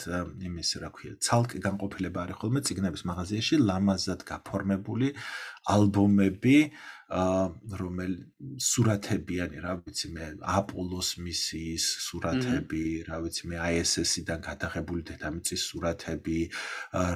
[0.48, 5.12] იმის რა ქვია, ცალკე განყოფილება არის ხოლმე ციგნების მაღაზიაში ლამაზად გაფორმებული
[5.76, 8.14] ალბომები, აა რომელ
[8.58, 16.40] სურათებიანი, რა ვიცი მე, აპოლოს მისიის სურათები, რა ვიცი მე, ISS-იდან გადაღებული დედამიწის სურათები,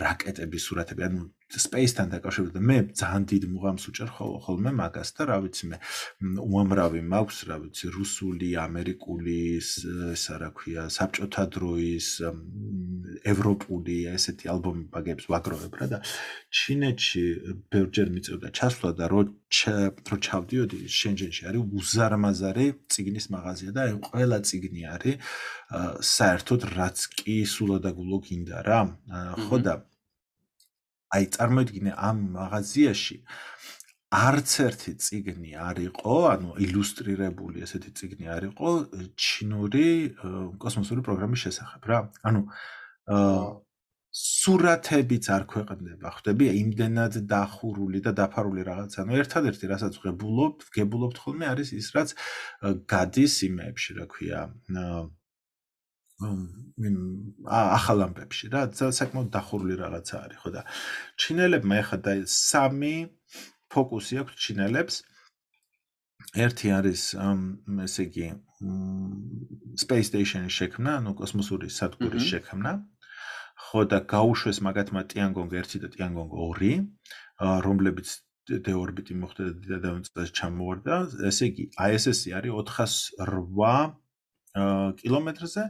[0.05, 4.09] რაკეტების სურათები, ანუ space-თან დაკავშირებით მე ძალიან დიდ მუღამს უჭერ
[4.45, 5.77] ხოლმე მაგას და რა ვიცი მე
[6.45, 9.39] უამრავი მაქვს რა ვიცი რუსული, ამერიკული,
[10.13, 12.07] ესა რა ქვია, საბჭოთა დროის,
[13.33, 15.99] ევროპული ესეთი ალბომი ბაგებს ვაგროვებ რა და
[16.53, 17.23] ჩინეთში
[17.73, 19.21] ბევრჯერ მიწევდა ჩასვლა და რო
[20.09, 25.15] რო ჩავდიოდი შენჯენში არის უზარმაზარი ციგნის მაღაზია და აი ყველა ციგნი არის
[26.13, 28.81] საერთოდ რაც კი სულადაგულო გინდა რა.
[29.49, 29.73] ხო და
[31.15, 33.17] აი წარმოიდგინე ამ მაღაზიაში
[34.09, 38.69] არც ერთი ციგნი არ იყო, ანუ ილუსტრირებული ესეთი ციგნი არ იყო
[39.13, 39.89] ჩინური
[40.57, 41.99] კოსმოსური პროგრამის შესახებ რა.
[42.25, 42.41] ანუ
[44.09, 48.97] სურათებიც არ ქვეყნდება, ხვდები, იმდენად დახურული და დაფარული რაღაც.
[49.05, 52.09] ანუ ერთადერთი რასაც ღებულობ, გებულობთ ხოლმე არის ის, რაც
[52.89, 54.41] გადის იმეებში, რა ქვია,
[54.73, 55.05] აა
[56.19, 60.61] ახალ ამბებში რა საკმაოდ დახურული რაღაცა არის ხო და
[61.21, 62.95] ჩინელებმა ეხა და სამი
[63.71, 64.95] ფოკუსი აქვს ჩინელებს
[66.45, 67.03] ერთი არის
[67.87, 68.27] ესე იგი
[69.79, 72.71] space station-ის შექმნა, ანუ კოსმოსური სადგურის შექმნა.
[73.69, 76.79] ხო და გაუშვეს მაგათმა Tiangong 1 და Tiangong 2,
[77.65, 78.07] რომლებიც
[78.67, 80.95] დეორბიტი მოხდა და დედამიწაზე ჩამოვარდა.
[81.29, 83.95] ესე იგი, ISS-ი არის 408
[84.99, 85.63] კილომეტრზე.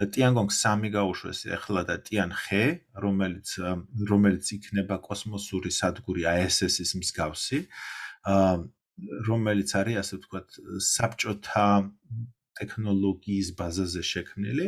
[0.00, 2.64] და ტიანგონგ 3 გაუშვეს ახლა და ტიანხე
[3.04, 3.48] რომელიც
[4.10, 7.58] რომელიც იქნება კოსმოსური სადგური ISS-ის მსგავსი.
[9.28, 10.48] რომელიც არის ასე ვთქვათ
[10.94, 11.68] საბჭოთა
[12.58, 14.66] ტექნოლოგიის ბაზაზე შექმნილი.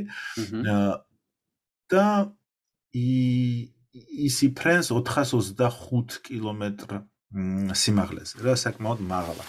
[1.90, 2.06] და
[4.26, 6.90] ისი ფრენს 425 კილომეტრ
[7.82, 9.44] სიმაღლეზე რა საკმაოდ მაღლა.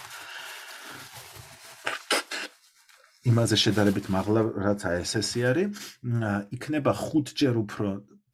[3.26, 5.82] იმაზე შედარებით მაღლა რაც ISS-ი არის,
[6.54, 7.88] იქნება 5ჯერ უფრო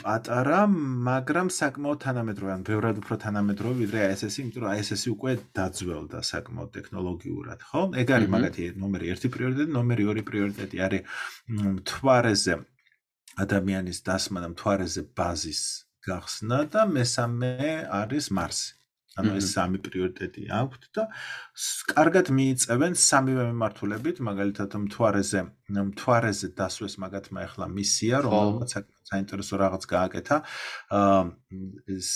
[0.04, 0.60] პატარა,
[1.08, 6.70] მაგრამ საკმაოდ თანამედროვე, ან ბევრად უფრო თანამედროვე ვიდრე ISS-ი, იმიტომ რომ ISS-ი უკვე დაძველდა საკმაოდ
[6.76, 7.82] ტექნოლოგიურად, ხო?
[8.02, 11.02] ეგ არის მაგათი ნომერი 1 პრიორიტეტი, ნომერი 2 პრიორიტეტი არის
[11.78, 12.54] მთვარეზე
[13.44, 15.62] ადამიანის დასმა და მთვარეზე ბაზის
[16.04, 17.52] გახსნა და მესამე
[18.02, 18.83] არის მარსი.
[19.20, 21.04] ანუ ეს სამი პრიორიტეტი აქვთ და
[21.94, 30.36] კარგად მიიწევენ სამივე მიმართულებით, მაგალითად მთვარეზე, მთვარეზე დასვეს მაგათმა ახლა მისია, რომელსაც საინტერესო რაღაც გააკეთა,
[30.98, 31.22] აა
[31.94, 32.10] ეს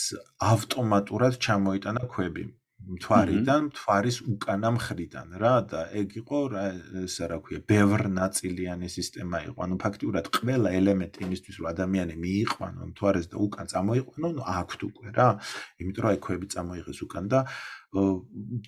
[0.53, 2.45] ავტომატურად ჩამოიტანა ქვები.
[2.79, 6.63] მთვარიდან, მთვარის უკანა მხრიდან რა და ეგ იყო რა
[7.05, 9.59] ესა რა ქვია, ბევრ ნაწილიანი სისტემა იყო.
[9.67, 15.09] ანუ ფაქტიურად ყველა ელემენტი იმისთვის რომ ადამიანი მიიყვანო მთვარეს და უკან წამოიყვანო, ნუ აქვთ უკვე
[15.19, 15.29] რა.
[15.83, 17.41] იმიტომ რომ აი ქვები წამოიღეს უკან და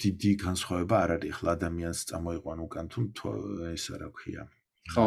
[0.05, 3.01] დიდი განსხვავება არ არის ახლა ადამიანს წამოიყვანო უკან თუ
[3.73, 4.43] ესა რა ქვია.
[4.91, 5.07] ხო,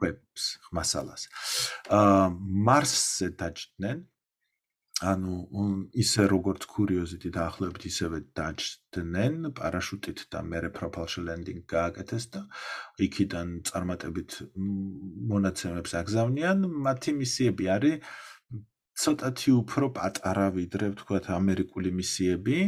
[0.00, 1.22] ქვებს, მასალას.
[1.92, 2.32] აა
[2.66, 3.98] მარსზე დაჭდნენ
[5.00, 5.34] ანუ
[5.96, 12.42] ისე როგორც curiosity დაახლოებით ისევე დაჭდნენ პარაშუტით და მეორე propulsion landing გააკეთეს და
[13.06, 14.30] იქიდან წარმატებით
[15.32, 16.68] მონაცემებს აგზავნიან.
[16.88, 17.96] მათი მისიები არის
[19.00, 22.58] ცოტათი უფრო პატარა ვიდრე ვთქვათ ამერიკული მისიები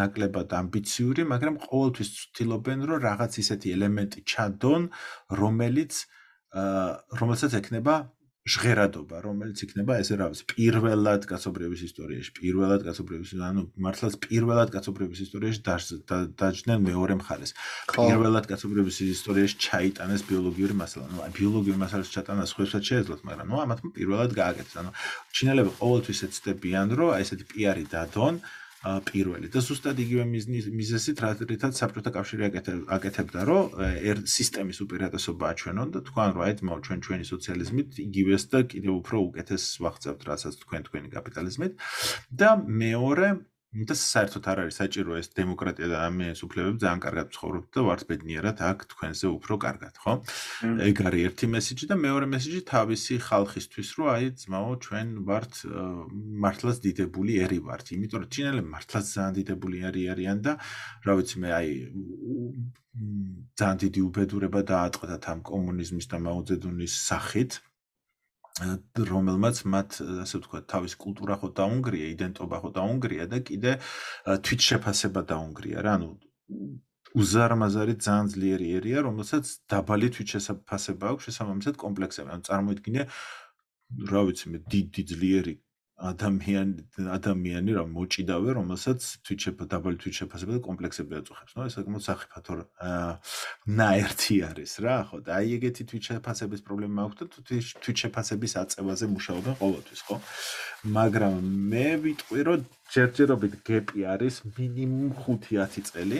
[0.00, 4.88] ნაკლებად ამბიციური მაგრამ ყოველთვის ცდილობენ რომ რაღაც ისეთი ელემენტი ჩადონ
[5.42, 5.92] რომელიც
[7.20, 7.94] რომელსაც ექნება
[8.42, 15.20] ჟღერადობა, რომელიც იქნება ესე რა ვიცი, პირველად კაცობრიობის ისტორიაში, პირველად კაცობრიობის, ანუ მართლაც პირველად კაცობრიობის
[15.22, 15.62] ისტორიაში
[16.42, 17.54] დაჯდნენ მეორე მხარეს.
[17.94, 21.06] პირველად კაცობრიობის ისტორიაში ჩაიტანეს ბიოლოგიური მასალა.
[21.14, 24.74] ნუ აი ბიოლოგიური მასალის ჩატანა სხვასაც შეეძლოთ, მაგრამ ნუ ამათმა პირველად გააკეთეს.
[24.82, 24.90] ანუ
[25.30, 28.34] ჩინელები ყოველთვის ეცდებიან, რომ აი ესეთი პიარი დადონ.
[28.82, 29.46] პირველი.
[29.46, 30.24] და ზუსტად იგივე
[30.74, 32.42] მიზეზით რითაც საბჭოთა კავშირი
[32.96, 33.78] აკეთებდა რომ
[34.10, 38.92] ერთ სისტემის უპირატესობა აჩვენონ და თქვან რომ აი თმო ჩვენ ჩვენი სოციალიზმით იგივეს და კიდევ
[38.98, 41.72] უფრო უკეთეს ვახცევთ რასაც თქვენ თქვენი კაპიტალიზმით.
[42.34, 43.26] და მეორე
[43.72, 48.02] და საერთოდ არ არის საჭირო ეს დემოკრატია და ამის უფლებები ძალიან კარგად ცხოვრობთ და ვართ
[48.10, 50.12] ბედნიერად აქ თქვენზე უფრო კარგად, ხო?
[50.92, 55.52] ეგ არის ერთი მესიჯი და მეორე მესიჯი თავისი ხალხისთვის, რომ აი ძმაო, ჩვენ ვართ
[56.44, 60.52] მართლაც დიდებული ერი ვართ, იმიტომ რომ ჩინელები მართლაც ძალიან დიდებული ერი არიან და
[61.08, 61.70] რა ვიცი მე აი
[63.56, 67.52] ძალიან დიდი უბედურება დაატყდათ ამ კომუნიზმის და მაოძედუნის სახით.
[68.60, 69.90] რომელმაც მათ
[70.24, 73.72] ასე ვთქვათ თავის კულტურა ხო დაუნგრია, იდენტობა ხო დაუნგრია და კიდე
[74.44, 76.08] თვითშეფასება დაუნგრია რა, ანუ
[77.12, 82.28] უზარმაზარი ძალიან ძლიერი ერია, რომელსაც დაბალი თვითშეფასება აქვს, შესაბამისად კომპლექსები.
[82.32, 83.02] ანუ წარმოიდგინე
[84.12, 85.54] რა ვიცი მე დიდი ძლიერი
[85.98, 91.52] ადამიანი ადამიანი რა მოჭიდავე რომელსაც თვითშეფა დაბალი თვითშეფასება და კომპლექსები აწუხებს.
[91.54, 92.54] ნუ ეს საკმაოდ საფათო
[93.78, 97.24] ნაერთი არის რა ხო და აი ეგეთი თვითშეფასების პრობლემა აქვს და
[97.84, 100.16] თვითშეფასების აწევაზე მუშაობენ ყოველთვის ხო?
[100.96, 101.38] მაგრამ
[101.70, 102.60] მე ვიტყვი რომ
[102.92, 106.18] ჯერჯერობით გეპი არის მინიმუმ 5-10 წელი.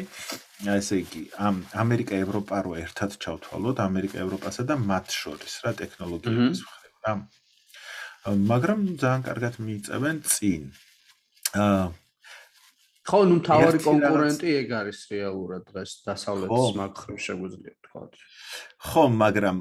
[0.62, 6.60] ესე იგი ამ ამერიკა ევროპა რო ერთად ჩავთვალოთ ამერიკა ევროპასა და მათ შორის რა ტექნოლოგიების
[6.62, 7.12] მხრივ რა
[8.26, 10.62] მაგრამ ძალიან კარგად მიიწევენ წინ.
[11.58, 11.90] აა
[13.02, 18.02] ხო, ნუ მთავარი კონკურენტი ეგ არის რეალურად დღეს დასავლეთის მაგხრივ შეგვიძლია თქვა.
[18.78, 19.56] ხო, მაგრამ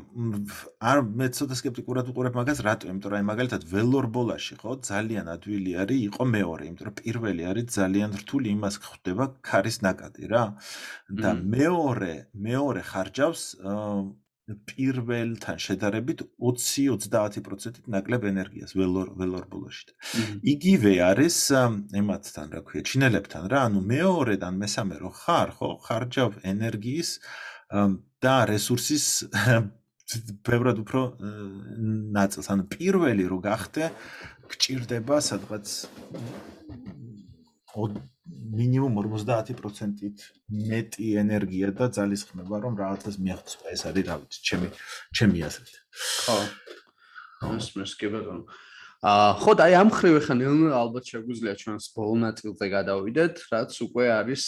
[0.78, 2.86] არ მე ცოტა скеპტიკურად უყურებ მაგას, რატო?
[2.94, 8.12] იმიტომ რომ მაგალითად ველორბოლაში, ხო, ძალიან ადვილი არის, იყო მეორე, იმიტომ რომ პირველი არის ძალიან
[8.22, 10.44] რთული, იმას ხდება ქარის ნაკადი რა.
[11.10, 13.42] და მეორე, მეორე ხარჯავს
[14.70, 19.94] პირველთან შედარებით 20-30%-ით ნაკლებ ენერგიას ველორ ველორბოლოში.
[20.54, 21.38] იგივე არის
[22.02, 27.10] ემათთან, რა ქვია, ჩინელებთან რა, ანუ მეორედან მესამე რო ხარ, ხო, ხარჯავ ენერგიის
[28.22, 29.06] და რესურსის
[30.44, 31.02] ბევრად უფრო
[32.12, 32.48] ნაწილს.
[32.52, 33.92] ანუ პირველი რო გახდე,
[34.52, 35.68] გჭირდება სადღაც
[37.76, 43.72] მინიმუმ 50%-ით მეტი ენერგია და ძალისხმევა, რომ რაღაცას მიაღწია.
[43.76, 44.68] ეს არის რა ვიცი, ჩემი
[45.16, 45.76] ჩემი აზრით.
[46.26, 46.38] ხო.
[47.58, 48.42] ეს მოსკევადონ.
[49.02, 50.40] აა ხო და აი ამ ხრივ ხან
[50.78, 54.44] ალბათ შეგვიძლია ჩვენს ბოლო ნაწილზე გადავიდეთ, რაც უკვე არის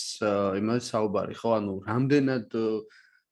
[0.61, 2.47] იმას საუბარი, ხო, ანუ რამდენად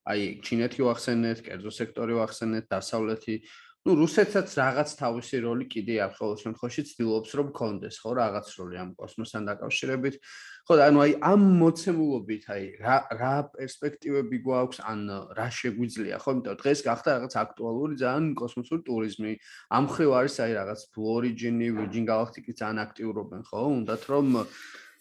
[0.01, 3.35] აი ჩინეთი ვახსენეთ, კერძო სექტორი ვახსენეთ, დასავლეთი
[3.81, 8.77] ну რუსეთსაც რაღაც თავისი როლი კიდე აქვს ყოველ შემთხვევაში ცდილობს რომ კონდეს ხო რაღაც როლი
[8.77, 10.15] ამ კოსმოსთან დაკავშირებით.
[10.69, 15.01] ხო და ანუ აი ამ მოცემულობით აი რა რა პერსპექტივები გვაქვს ან
[15.33, 19.33] რა შეგვიძლია ხო იმიტომ დღეს გახდა რაღაც აქტუალური ძალიან კოსმოსური ტურიზმი.
[19.73, 24.25] ამ ხრივ არის აი რაღაც Blue Origin-ი Virgin Galactic-ი ძალიან აქტიურობენ ხო უნდათ რომ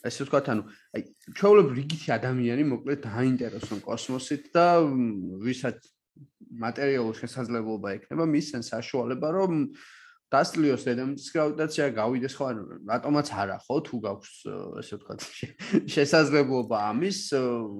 [0.09, 0.63] ესე ვთქვათ ანუ
[0.97, 1.01] აი
[1.37, 4.67] ჩვეულებრივ რიგითი ადამიანი მოკლედ დაინტერესონ კოსმოსით და
[5.45, 5.77] ვისაც
[6.51, 9.67] მატერიალური შესაძლებლობა ექნება მისცენ საშუალება რომ
[10.31, 14.35] დასლიოს დედამიწის გრავიტაცია გავიდეს ხო ანუ რატომაც არა ხო თუ გაქვს
[14.79, 15.25] ესე ვთქვათ
[15.91, 17.19] შესაძლებლობა ამის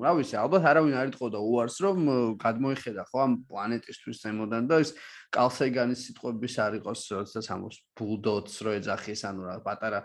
[0.03, 1.99] რა ვიცი ალბათ არავინ არ იტყოდა უარს რომ
[2.43, 4.91] გადმოიხედა ხო ამ პლანეტისთვის ზემოდან და ეს
[5.31, 10.01] კალსეგანის სიტყვების არ იყოს როდესაც ამოს ბულდოც რო ეძახის ანუ რა პატარა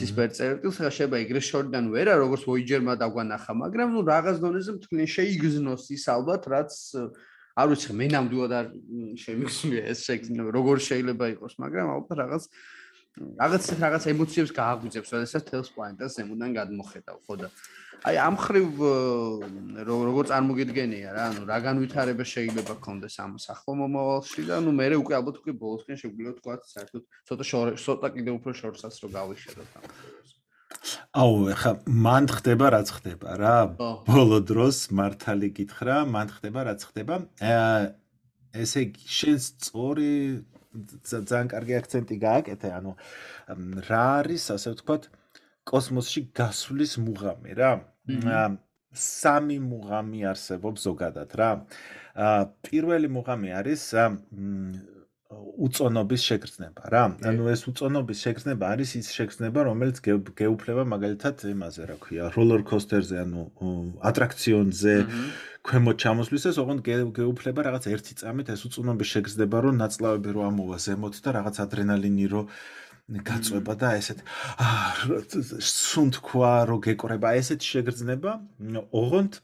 [0.00, 5.92] სისპერწერტილს ხა შეიძლება ეგრე შორიდან ვერა როგორც ვოიჯერმა დაგვანახა მაგრამ ნუ რაღაც დონეზე მთლიან შეიგზნოს
[5.92, 6.72] ის ალბათ რაც
[7.60, 8.66] არ ვიცი მე ნამდვილად არ
[9.24, 12.44] შემიგზნია ეს შეგზნება როგორ შეიძლება იყოს მაგრამ ალბათ რაღაც
[13.18, 17.48] რაღაც რაღაც ემოციებს გააგვიძებს როდესაც თელს პლანეტას ზემოდან გადმოხედავ ხო და.
[18.06, 18.68] აი ამ ხრივ
[19.90, 25.18] როგორ წარმოგიდგენია რა ანუ რა განვითარება შეიძლება გქონდეს ამ სახლო მომავალში და ნუ მე უკვე
[25.20, 27.44] ალბათ უკვე ბოლოსკენ შეგვიძლია თქვა საერთოდ ცოტა
[27.84, 29.84] ცოტა კიდე უფრო შორსაც რო გავიხედოთ ამ.
[29.84, 30.09] ხრივს
[31.12, 33.58] აუ ეხა მან ხდება რაც ხდება რა.
[34.08, 37.14] ბოლო დროს მართალი გითხრა მან ხდება რაც ხდება.
[38.54, 40.42] ესე შენს წორი
[41.04, 42.92] ძალიან კარგი აქცენტი გააკეთე ანუ
[43.90, 45.02] რა არის ასე ვთქვათ
[45.70, 47.72] კოსმოსში გასვლის მუღამი რა.
[48.90, 51.50] სამი მუღამი არსებობს ზოგადად რა.
[52.66, 53.82] პირველი მუღამი არის
[55.30, 56.82] უწონობის შეგრძნება.
[56.90, 57.04] რა.
[57.22, 63.42] ანუ ეს უწონობის შეგრძნება არის ის შეგრძნება, რომელიც გეუფლება მაგალითად იმაზე, რა ქვია, როლერკოსტერზე, ანუ
[64.10, 64.94] ატრაქციონზე
[65.62, 66.80] ქვემოთ ჩამოსვლისას, ოღონდ
[67.14, 72.26] გეუფლება რაღაც ერთი წამით ეს უწონობის შეგრძნება, რომ ნაწლავები რო ამოვა ზემოთ და რაღაც ადრენალინი
[72.34, 72.42] რო
[73.10, 74.18] გაწובה და ესეთ
[75.62, 78.30] სუნ თქვა რო გეკრება, ესეთ შეგრძნება,
[78.90, 79.38] ოღონდ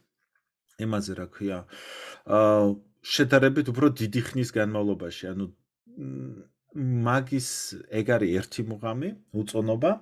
[0.83, 1.59] იმაზე, რა ქვია,
[2.27, 2.75] აა
[3.07, 5.47] შედარებით უფრო დიდი ხნის განმავლობაში, ანუ
[6.77, 7.49] მაგის
[7.89, 9.11] ეგ არის ერთი მუღამი,
[9.41, 9.93] უწონობა.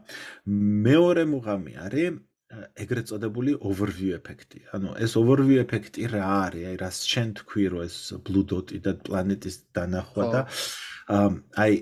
[0.87, 2.19] მეორე მუღამი არის
[2.55, 4.61] ეგრეთ წოდებული overview ეფექტი.
[4.75, 6.65] ანუ ეს overview ეფექტი რა არის?
[6.71, 7.97] აი რას შენ თქვი რომ ეს
[8.27, 10.41] blue dot-ი და პლანეტის დანახვა და
[11.63, 11.73] აი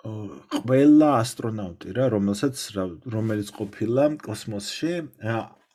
[0.00, 2.56] ყველა ასტრონავტი რა, რომელსაც
[3.12, 4.92] რომელიც ყოფილა კოსმოსში,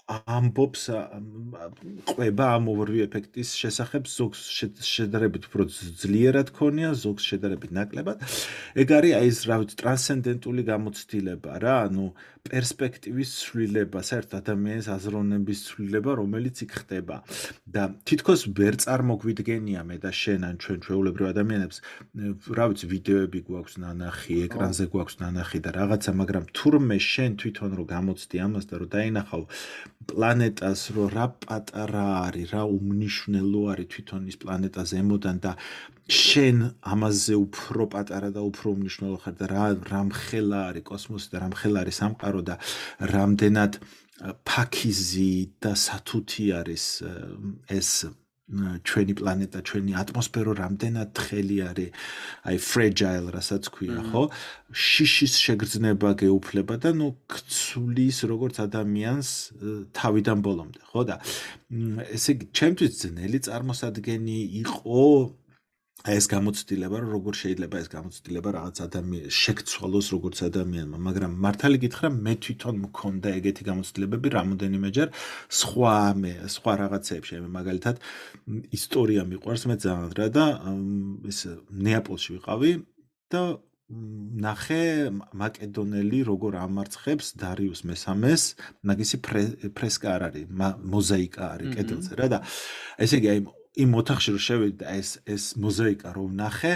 [0.05, 0.83] ამბობს
[2.13, 4.41] ყובה ამ ოვერვიუ ეფექტის შესახებ ზოგს
[4.85, 8.21] შედარებით უფრო ძლიერად ქონია, ზოგს შედარებით ნაკლებად.
[8.77, 12.05] ეგ არის აი ეს რა ვიცი ტრანსცენდენტული გამოცდილება რა, ანუ
[12.45, 17.17] პერსპექტივის ცვლილება, საერთოდ ადამიანის აზროვნების ცვლილება, რომელიც იქ ხდება.
[17.65, 21.77] და თითქოს ვერ წარმოგვიდგენია მე და შენ ან ჩვენ ჩვეულებრივ ადამიანებს,
[22.53, 27.85] რა ვიცი ვიდეოები გვაქვს ნანახი, ეკრანზე გვაქვს ნანახი და რაღაცა, მაგრამ თურმე შენ თვითონ რო
[27.89, 29.43] გამოცდი ამას და რო დაინახავ
[30.09, 35.51] პლანეტას რო რა პატარა არის, რა უმნიშვნელო არის თვითონ ის პლანეტა ზემოდან და
[36.05, 36.57] შენ
[36.93, 41.99] ამაზე უფრო პატარა და უფრო უმნიშვნელო ხარ და რა რამხელა არის კოსმოსი და რამხელა არის
[42.01, 42.55] სამყარო და
[43.15, 43.73] რამდენად
[44.45, 45.31] ფაქიზი
[45.61, 46.85] და სათუთი არის
[47.79, 47.89] ეს
[48.45, 51.89] ჩვენი პლანეტა, ჩვენი ატმოსფერო რამდენად თხელი არის,
[52.45, 54.29] აი fragile, რასაც ქვია, ხო?
[54.69, 59.29] შიშის შეგრძნება გეუფლება და ნუ ქცulis როგორც ადამიანს
[59.97, 61.15] თავიდან ბოლომდე, ხო და
[62.13, 65.01] ესე იგი, ჩემთვის ძნელი წარმოსადგენი იყო
[66.05, 72.09] ეს გამოცდილება რომ როგორ შეიძლება ეს გამოცდილება რაღაც ადამიანს შექცვალოს როგორც ადამიანმა მაგრამ მართალი გითხრა
[72.13, 75.07] მე თვითონ მქონდა ეგეთი გამოცდილებები რამოდენიმეჯერ
[75.61, 77.95] სხვა მე სხვა რაღაცებში მე მაგალითად
[78.77, 80.45] ისტორია მიყვარს მე ძალიან რა და
[81.25, 81.39] ეს
[81.73, 82.71] ნეაპოლში ვიყავი
[83.33, 83.43] და
[84.45, 88.43] ნახე მაკედონელი როგორ ამარცხებს დარიუს მესამეს
[88.81, 89.17] მაგისი
[89.77, 90.45] ფრესკა არ არის
[90.93, 92.39] მოზაიკა არის კედელზე რა და
[92.97, 93.45] ესე იგი აი
[93.83, 96.73] იმ ოთახში რომ შევედი და ეს ეს მოზაიკა რომ ნახე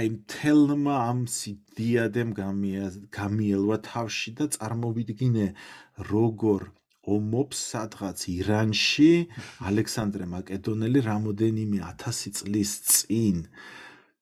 [0.00, 5.46] აი თელმა ამ სიდიადემ გამიელვა თავში და წარმოვიდგინე
[6.10, 6.68] როგორ
[7.16, 9.12] ომობს სადღაც ირანში
[9.70, 13.46] ალექსანდრე მაკედონელი რამოდენიმე 1000 წლის წინ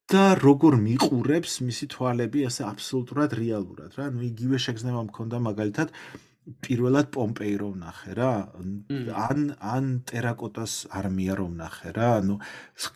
[0.09, 4.07] და როგორ მიყურებს მისი თვალები ასე აბსოლუტურად რეალურად რა.
[4.15, 5.93] ნუ იგივე შეგრძნება მქონდა მაგალითად
[6.65, 8.31] პირველად პომპეი რომ ნახე რა
[9.25, 12.37] ან ან ტერაკოტას არმია რომ ნახე რა ანუ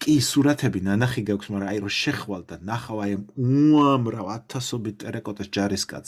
[0.03, 3.17] კი სურათები ნანახი გაქვს მაგრამ აი რომ შეხვალ და ნახავ აი
[3.47, 6.05] უამრავ ათასობით ტერაკოტას ჯარისკაც.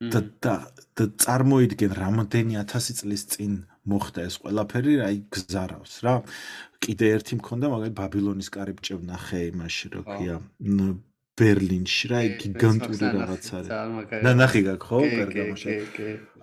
[0.00, 0.54] და და
[0.96, 3.52] და წარმოიდგენ რამდენი 1000 წლის წინ
[3.84, 6.14] მოხდა ეს ყველაფერი აი გზარავს რა.
[6.80, 10.36] კიდე ერთი მქონდა მაგალითად ბაბილონის კარიბჭე ვნახე იმაში რა ქვია
[11.38, 13.70] ბერლინში რა გიგანტური რაღაც არის.
[14.24, 14.98] და ნახი გაკ ხო?
[15.20, 15.68] კარგამოშა.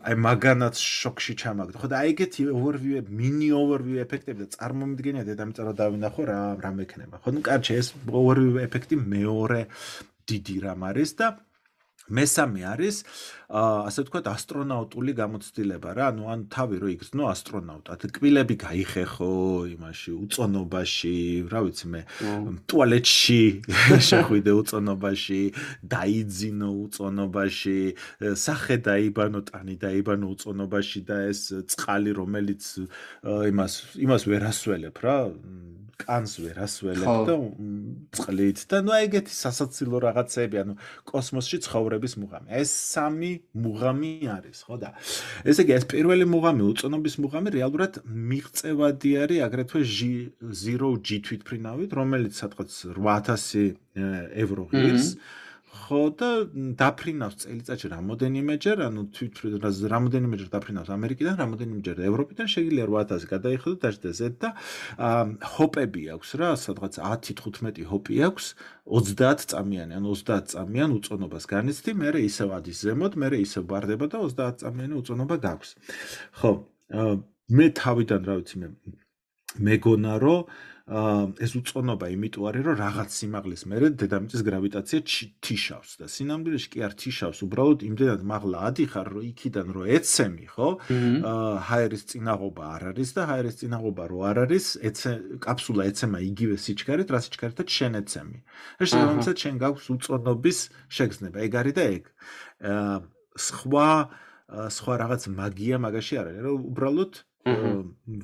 [0.07, 1.77] აი მაგანაც შოქში ჩამაგდო.
[1.81, 6.72] ხო და აი ეგეთი overview, mini overview ეფექტები და წარმომიდგენია დედამიწა რა დავინახო რა რა
[6.80, 7.15] მექნება.
[7.23, 9.61] ხო ნუ კარჩე ეს overview ეფექტი მეორე
[10.27, 11.27] დიდი რამ არის და
[12.07, 13.03] მესამე არის
[13.47, 16.05] ასე ვთქვათ ასტრონავტული გამოცდილება რა.
[16.11, 19.31] ანუ ან თავი რო იგრძნო ასტრონავტად კბილები გაიხეხო
[19.71, 21.15] იმაში უწონობაში
[21.47, 22.01] რა ვიცი მე
[22.67, 23.41] ტუალეტში
[24.09, 25.41] შეხვიდე უწონობაში
[25.95, 27.79] დაიძინო უწონობაში
[28.35, 32.63] სახე დაიბანო ტანი დაიბანო უწონობაში და ეს წყალი რომელიც
[33.23, 35.19] იმას იმას ვერ ასველებ რა
[35.98, 37.36] კანს ვერ ასველებ და
[38.18, 40.74] წყლით და ნუ ეგეთი სასაცილო რაღაცები ანუ
[41.10, 42.48] კოსმოსში ცხოვრების მუღამი.
[42.61, 43.32] ეს სამი
[43.65, 44.90] მუღამი არის ხო და
[45.48, 52.34] ესე იგი ეს პირველი მუღამი უწონობის მუღამი რეალურად მიღწევადი არის აგრეთვე G0 G თვითფრინავით რომელიც
[52.45, 53.76] სადღაც 8000
[54.45, 55.07] ევრო ღირს
[55.78, 56.30] ხო და
[56.80, 59.62] დაფრინავს წელიწადში რამოდენიმეჯერ, ანუ თვითონ
[59.94, 64.49] რამოდენიმეჯერ დაფრინავს ამერიკიდან, რამოდენიმეჯერ ევროპიდან, შეიძლება 8000 გადაიხადო დაждდეს ეთ და
[65.54, 68.45] ჰოპები აქვს რა, სადღაც 10-15 ჰოპი აქვს,
[68.88, 74.18] 30 წამიანი, ანუ 30 წამიან უწონობას განიცდი, მე ისევ ადის ზემოთ, მე ისევ ბარდება და
[74.28, 75.70] 30 წამიანი უწონობა გაქვს.
[76.41, 76.52] ხო,
[77.48, 78.68] მე თავიდან რა ვიცი მე
[79.68, 80.44] მეგონა რომ
[80.88, 84.99] ეს უწონობა იმიტომ არის რომ რაღაც სიმაღლის მერე დედამიწის გრავიტაცია
[85.43, 87.39] თიშავს და სინამდვილეში კი არ თიშავს.
[87.43, 90.69] უბრალოდ იმდენად მაღლა ადიხარ რომ იქიდან რომ ეცემი ხო?
[91.68, 95.11] ჰაერის წინაღობა არ არის და ჰაერის წინაღობა რო არ არის ეცე
[95.43, 98.39] კაფსულა ეცემა იგივე სიჩქარით რა სიჩქარითაც შენ ეცემი.
[98.80, 101.38] ეს შემოწმეთ შენ გაქვს უწონობის შეგრძნება.
[101.43, 102.03] ეგ არის და ეგ.
[103.35, 103.89] სხვა
[104.47, 106.41] სხვა რაღაც მაგია მაგაში არ არის.
[106.47, 107.14] რომ უბრალოდ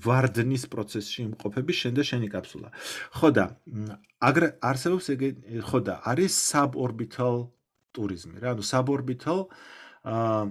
[0.05, 2.69] ვარდნის პროცესში იმყოფები შენ და შენი კაფსულა.
[3.17, 3.45] ხო და
[4.19, 5.21] აგრ არსებობს ეგ
[5.67, 7.35] ხო და არის საბორბიტალ
[7.93, 9.39] ტურიზმი რა, ანუ საბორბიტალ
[10.03, 10.43] აა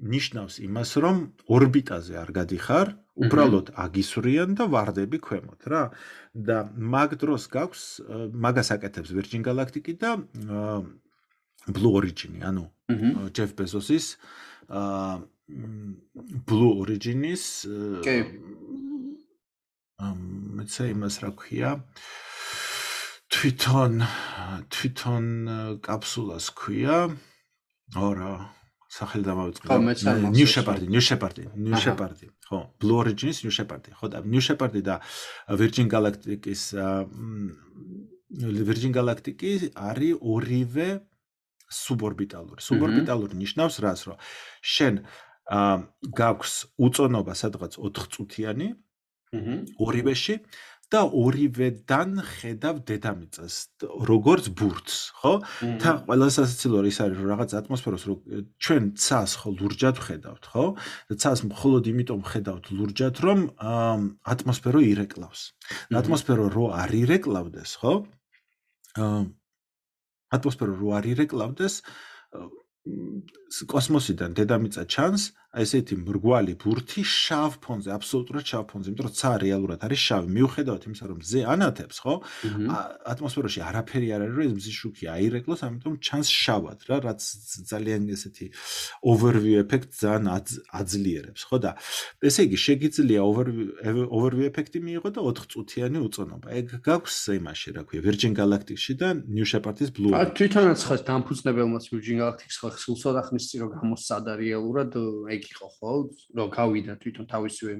[0.00, 1.16] ნიშნავს იმას, რომ
[1.52, 2.86] ორბიტაზე არ გადიხარ,
[3.20, 5.82] უბრალოდ აგისვრიან და ვარდები ქვემოთ რა.
[6.32, 7.82] და მაგ დროს გაქვს
[8.32, 10.24] მაგას აკეთებს Virgin Galactic და
[11.68, 12.64] Blue Origin, ანუ
[13.36, 14.16] Jeff Bezos-ის
[14.70, 15.20] აა
[16.46, 17.44] Blue Origin-ის
[18.04, 18.16] კი
[20.00, 20.18] ამ
[20.58, 21.70] მეცე იმას რა ქვია
[23.30, 24.00] თვითონ
[24.74, 25.26] თვითონ
[25.84, 27.10] კაფსულას ქვია.
[27.96, 28.30] ორა
[28.90, 29.66] სახელი დამავიწყე.
[30.34, 32.18] New Shepard, New Shepard, New Shepard.
[32.50, 33.86] ხო, Blue Origins, New Shepard.
[33.94, 35.00] ხო და New Shepard და
[35.48, 36.74] Virgin Galactic-ის
[38.70, 40.88] Virgin Galactic-ი არის ორივე
[41.70, 42.58] სუბორბიტალური.
[42.62, 44.16] სუბორბიტალური ნიშნავს რას, რომ
[44.62, 48.68] შენ აა გაქვს უწონობა სადღაც 4 წუთიანი.
[49.30, 49.56] აჰა.
[49.78, 50.34] ორივეში
[50.90, 53.54] და ორივედან ხედავ დედამიწას
[54.10, 55.34] როგორც ბურთს, ხო?
[55.78, 58.14] თან ყველაზე სასაცილო ის არის რომ რაღაც ატმოსფეროს რო
[58.58, 60.64] ჩვენ ცას ხო ლურჯად ხედავთ, ხო?
[61.06, 63.38] და ცას მხოლოდ იმიტომ ხედავთ ლურჯად, რომ
[64.34, 65.42] ატმოსფერო ირეკლავს.
[65.94, 67.94] ატმოსფერო რო არ ირეკლავდეს, ხო?
[68.98, 69.20] აა
[70.34, 71.74] ატმოსფერო რო არ ირეკლავდეს,
[73.50, 79.30] კოსმოსიდან დედამიწა ჩანს, აი ესეთი მრგვალი ბურთი შავ ფონზე, აბსოლუტურად შავ ფონზე, იმიტომ რომ ცა
[79.42, 80.28] რეალურად არის შავი.
[80.30, 82.14] მიუხედავად იმისა, რომ ზე ანათებს, ხო?
[83.10, 87.20] ატმოსფეროში არაფერი არ არის, რომ ეს მზის შუქი აირეკლოს, ამიტომ ჩანს შავად რა, რაც
[87.66, 88.46] ძალიან ესეთი
[89.02, 90.26] overview effect ძალიან
[90.70, 91.70] აძლიერებს, ხო და
[92.22, 96.46] ესე იგი შეგიძლია overview effect-ი მიიღო და 4 წუთიანი უწონობა.
[96.62, 100.14] ეგ გაქვს იმაში, რა ქვია, Virgin Galactic-ში და New Shepard-ის Blue.
[100.14, 104.92] ა თვითონაც ხარ დამფუძნებელმაც Virgin Galactic-ს ხო ხსულსა და ხმის წირო გამოსადა რეალურად
[105.32, 105.92] ეგ იყო ხო?
[106.36, 107.72] რომ გავიდა თვითონ თავისივე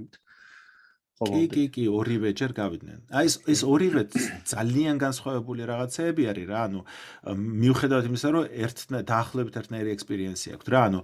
[1.21, 3.01] კი კი კი ორივე ჯერ გავიდნენ.
[3.13, 4.03] აი ეს ეს ორივე
[4.49, 6.81] ძალიან განსხვავებული რაღაცეები არის რა, ანუ
[7.61, 11.01] მიუხედავად იმისა, რომ ერთ დაახლოებით ერთნაირი ექსპერიენსი აქვს რა, ანუ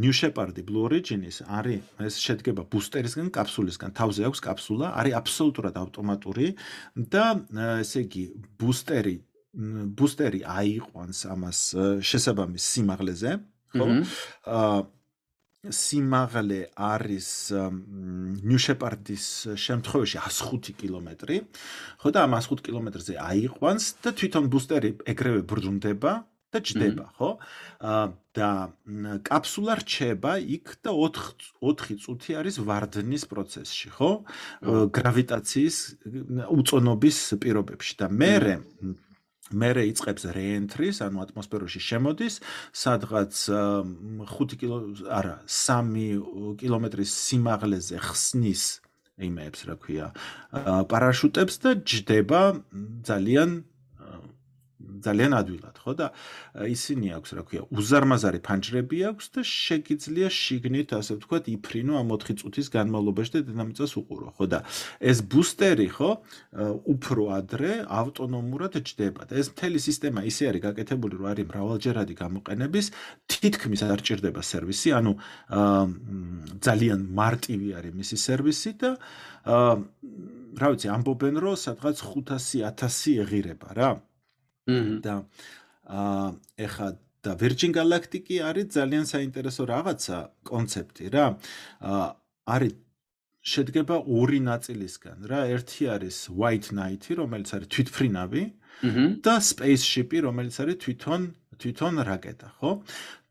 [0.00, 6.46] New Shepard-ი Blue Origin-ის არის ეს შედგება ბუსტერისგან, კაფსულისგან, თავზე აქვს კაფსულა, არის აბსოლუტურად ავტომატური
[6.96, 7.24] და
[7.84, 8.24] ესე იგი
[8.56, 9.20] ბუსტერი
[9.54, 11.60] ბუსტერი აიყვანს ამას
[12.06, 13.36] შესაბამის სიმაღლეზე,
[13.74, 13.86] ხო?
[14.46, 14.80] აა
[15.60, 17.52] სიმაღლე არის
[18.64, 19.26] Shepard-ის
[19.60, 21.36] შემთხვევაში 105 კილომეტრი.
[22.00, 26.12] ხო და ამ 105 კილომეტრზე აიყვანს და თვითონ ბუსტერი ეგრევე ბრუნდება
[26.50, 27.30] და ჯდება, ხო?
[27.84, 28.50] აა და
[29.26, 34.10] კაფსულა რჩება იქ და 4 4 წუთი არის ვარდნის პროცესში, ხო?
[34.96, 35.76] გრავიტაციის
[36.48, 38.32] უწონობის პირობებში და მე
[39.50, 42.40] მერე იწებს რეენტრის, ანუ ატმოსფეროში შემოდის,
[42.76, 44.78] სადღაც 5 კილო,
[45.10, 48.64] არა, 3 კილომეტრის სიმაღლეზე ხსნის
[49.20, 50.06] იმეებს, რა ქვია,
[50.90, 52.42] პარაშუტებს და ჯდება
[53.04, 53.60] ძალიან
[55.04, 56.06] ძალიან ადვილად, ხო და
[56.68, 62.36] ისინი აქვს, რა ქვია, უზარმაზარი ფანჯრები აქვს და შეგიძლია შიგნით, ასე ვთქვათ, იფრინო ამ 4
[62.40, 64.58] წუთის განმავლობაში და დინამიცას უყურო, ხო და
[65.00, 66.10] ეს ბუსტერი, ხო,
[66.94, 72.86] უფრო ადრე ავტონომურად ჯდება და ეს მთელი სისტემა ისე არის გაკეთებული, რომ არის მრავალჯერადი გამოყენების,
[73.30, 75.12] თითქმის არ ჭირდება სერვისი, ანუ
[76.60, 78.90] ძალიან მარტივი არის მისი სერვისი და
[79.40, 79.74] აა
[80.60, 83.90] რა ვიცი, ამბობენ რომ სადღაც 500-1000 ეღირება რა.
[85.04, 85.14] და
[85.90, 86.26] აა
[86.66, 86.88] ეხა
[87.24, 90.18] და Virgin Galactic-ი არის ძალიან საინტერესო რაღაცა
[90.50, 91.26] კონცეფტი რა.
[91.80, 92.06] აა
[92.54, 92.74] არის
[93.40, 95.40] შედგება ორი ნაწილისგან რა.
[95.56, 98.42] ერთი არის White Knight-ი, რომელიც არის თვითფრინავი
[99.24, 101.22] და Spaceship-ი, რომელიც არის თვითონ
[101.60, 102.70] თვითონ რაკეტა, ხო?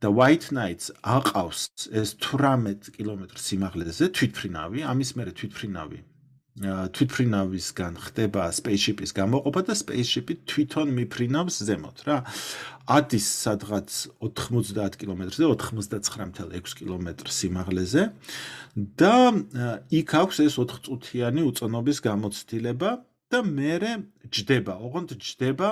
[0.01, 5.99] და White Knights აყავს ეს 18 კილომეტრის სიმაღლეზე თვითფრინავი, ამის მერე თვითფრინავი
[6.59, 12.17] თვითფრინავისგან ხდება spaceship-ის გამოყოფა და spaceship-ი თვითონ მიფრინავს ზემოთ რა.
[12.89, 18.03] ადის სადღაც 90 კილომეტრზე, 99.6 კილომეტრის სიმაღლეზე
[18.99, 19.15] და
[19.87, 22.89] იქ აქვს ეს 4 წუთიანი უწონობის გამოცდილება
[23.29, 23.91] და მეორე
[24.27, 25.69] ჯდება, ოღონდ ჯდება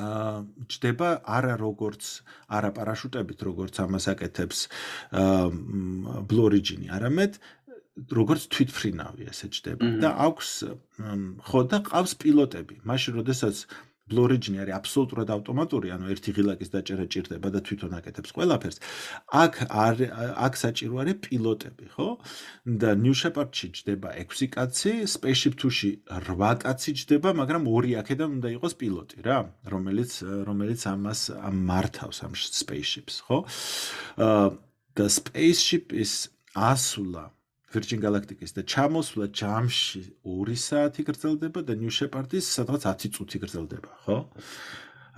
[0.00, 4.58] აა ჯდება არა როგორც არა პარაშუტებით როგორც ამას აკეთებს
[5.12, 7.36] აა Origin-ი, არამედ
[7.96, 10.50] როგორც თვითფრინავი ესე ჭდება და აქვს
[11.46, 12.82] ხო და ყავს პილოტები.
[12.86, 13.66] მაშინ როდესაც
[14.10, 18.78] ბლორიჯინი არის აბსოლუტურად ავტომატური, ანუ ერთი ღილაკის დაჭერა ჭირდება და თვითონ აკეთებს ყველაფერს.
[19.42, 19.96] აქ არ
[20.46, 22.08] აქ საჭირო არის პილოტები, ხო?
[22.66, 28.48] და New Shepard-ში ჭდება 6 კაცი, Spaceship Two-ში 8 კაცი ჭდება, მაგრამ ორი აქედან უნდა
[28.58, 29.38] იყოს პილოტი რა,
[29.70, 30.12] რომელიც
[30.48, 31.20] რომელიც ამას
[31.70, 33.38] მართავს ამ Spaceships, ხო?
[34.98, 37.30] და Spaceship is ასულა
[37.70, 43.90] Virgin Galactic-ის და ჩამოსვლა ჯამში 2 საათი გრძელდება და New Shepard-ის სადღაც 10 წუთი გრძელდება,
[44.06, 44.18] ხო?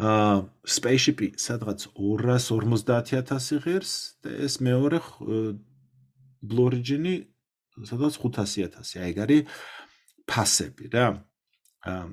[0.02, 0.36] აა
[0.76, 3.92] Spaceship-ი სადღაც 250000 ღირს
[4.24, 4.98] და ეს მეორე
[6.42, 7.16] Blue Origin-ი
[7.88, 9.00] სადღაც 500000.
[9.00, 9.42] აი, ეგ არის
[10.28, 11.06] ფასები რა.
[11.88, 12.04] აა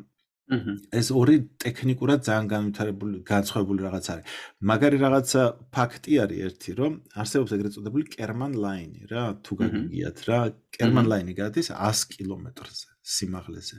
[0.50, 4.38] ეს ორი ტექნიკურად ძალიან განვითარებული განსხვავებული რაღაც არის.
[4.72, 5.42] მაგარი რაღაცა
[5.78, 10.40] ფაქტი არის ერთი, რომ არსებობს ეგრეთ წოდებული კერმან ლაინი რა, თუ გაგიგიათ რა,
[10.74, 13.78] კერმან ლაინი გადის 100 კილომეტრზე სიმაღლეზე.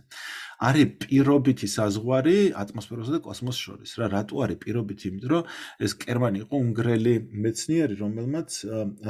[0.61, 3.90] არის პირობითი საზღვარი ატმოსფეროსა და კოსმოსს შორის.
[4.01, 5.05] რა რატო არის პირობითი?
[5.11, 5.44] იმიტომ რომ
[5.86, 8.51] ეს კერმანი იყო უნგრელი მეცნიერი, რომელმაც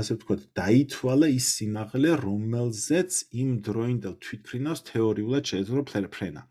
[0.00, 3.10] ასე ვთქვათ, დაითვალა ის სიმაღლე, რომელზეც
[3.40, 6.42] იმ დროინდელ თვითფრინავს თეორიულად შეეძლო ფრენა.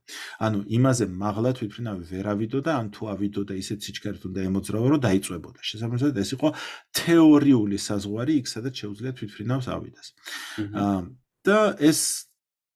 [0.45, 5.59] ანუ იმაზე მაღლა თვითფრინავი ვერ ავიდოდა, ან თუ ავიდოდა ისეთ სიჩქარით უნდა ემოძრავა, რომ დაიწვებოდა.
[5.69, 6.47] შესაბამისად ეს იყო
[6.99, 10.07] თეორიული საზღვარი, იქ სადაც შეუძლია თვითფრინავს ავიდეს.
[10.75, 10.99] აა
[11.45, 12.28] და ეს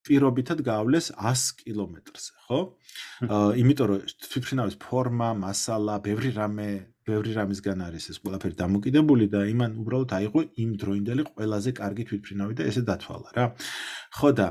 [0.07, 2.59] პირობითად გავლეს 100 კილომეტრზე, ხო?
[3.27, 6.67] აა იმიტომ რომ თვითფრინავის ფორმა, მასალა, ბევრი რამე,
[7.07, 12.53] ბევრი რამისგან არის ეს ყველაფერი დამოკიდებული და იმან უბრალოდ აიღო იმ დროინდელი ყველაზე კარგი თვითფრინავი
[12.59, 13.45] და ესე დათვალა რა.
[14.17, 14.47] ხო და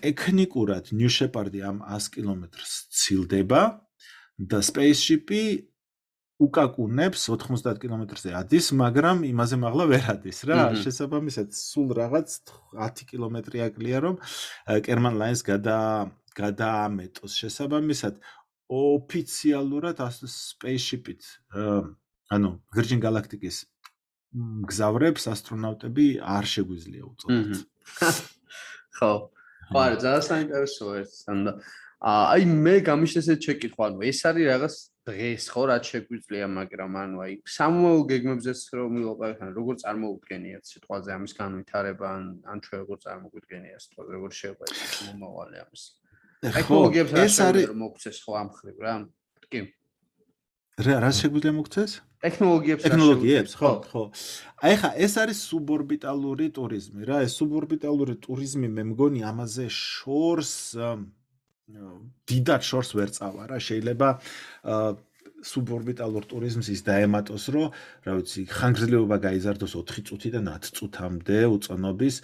[0.00, 3.62] ტექნიკურად New Shepard-ი ამ 100 კილომეტრს ცილდება
[4.50, 5.42] და spaceship-ი
[6.40, 10.60] უკაკუნებს 90 კილომეტრზე ადის, მაგრამ იმაზე მაღლა ვერ ადის რა.
[10.80, 12.28] შესაბამისად, სულ რაღაც
[12.80, 14.16] 10 კილომეტრი აკლია რომ
[14.86, 15.78] კერმან ლაინს გადა
[16.32, 17.32] გადაამეტოს.
[17.42, 18.20] შესაბამისად,
[18.70, 21.22] ოფიციალურად spaceship-ით
[22.30, 23.66] ანუ Virgin Galactic-ის
[24.70, 27.64] გზავრებს ასტრონავტები არ შეგვიძლია უწოდოთ.
[28.98, 29.12] ხო.
[29.70, 31.16] ხო, ძალიან საინტერესოა ეს.
[32.00, 34.74] აი მე გამიშეს ეს შეკითხვა, ანუ ეს არის რაღაც
[35.10, 41.10] დღეს ხო რაც შეგვიძლია, მაგრამ ანუ აი სამომავლო გეგმებზეც რომ მივაყენოთ, ანუ როგორ წარმოუდგენიათ სიტყვაზე
[41.16, 45.82] ამის განვითარება, ან ან ჩვენ როგორ წარმოგვიდგენია სიტყვაზე, როგორ შეგვიძლია მომავალი ამის.
[46.40, 48.94] ტექნოლოგიებს ეს არის მოგცეს ხო ამ ხრივ რა?
[49.52, 49.60] კი.
[50.80, 51.92] რა რა შეგვიძლია მოგცეს?
[52.20, 54.02] ტექნოლოგიებს ტექნოლოგიებს ხო ხო
[54.64, 60.52] აი ხა ეს არის სუბორბიტალური ტურიზმი რა ეს სუბორბიტალური ტურიზმი მე მგონი ამაზე შორს
[62.30, 63.58] დიდად შორს ვერ წავა რა.
[63.68, 64.08] შეიძლება
[65.40, 72.16] სუბორბიტალურ ტურიზმს ის დაემატოს რომ რა ვიცი ხანგრძლივობა გაიზარდოს 4 წუთიდან 10 წუთამდე უწონობის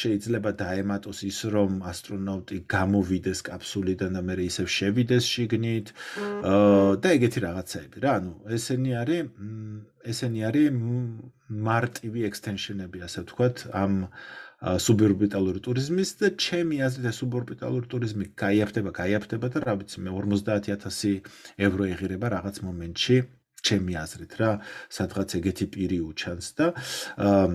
[0.00, 5.86] შეიძლება დაემატოს ის რომ ასტრონავტი გამოვიდეს კაფსულიდან და მე ისევ შევიდეს შიგნით.
[7.02, 8.12] და ეგეთი რაღაცაები რა.
[8.20, 9.22] ანუ ესენი არის
[10.12, 10.68] ესენი არის
[11.48, 13.92] მარტივი ექსტენშენები ასე ვთქვათ ამ
[14.62, 21.32] სუბორბიტალური ტურიზმის და ჩემი აზრით ეს სუბორბიტალური ტურიზმი გაიაფთება, გაიაფთება და რა ვიცი მე 50000
[21.66, 23.16] ევრო ეღირება რაღაც მომენტში
[23.62, 24.52] ჩემი აზრით რა,
[24.90, 26.72] სადღაც ეგეთი პირი უჩანს და
[27.18, 27.46] აა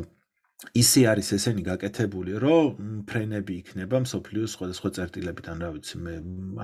[0.58, 6.16] ისე არის ესენი გაკეთებული, რომ ფრენები იქნება მსოფლიოს სხვადასხვა წერტილებიდან, რა ვიცი, მე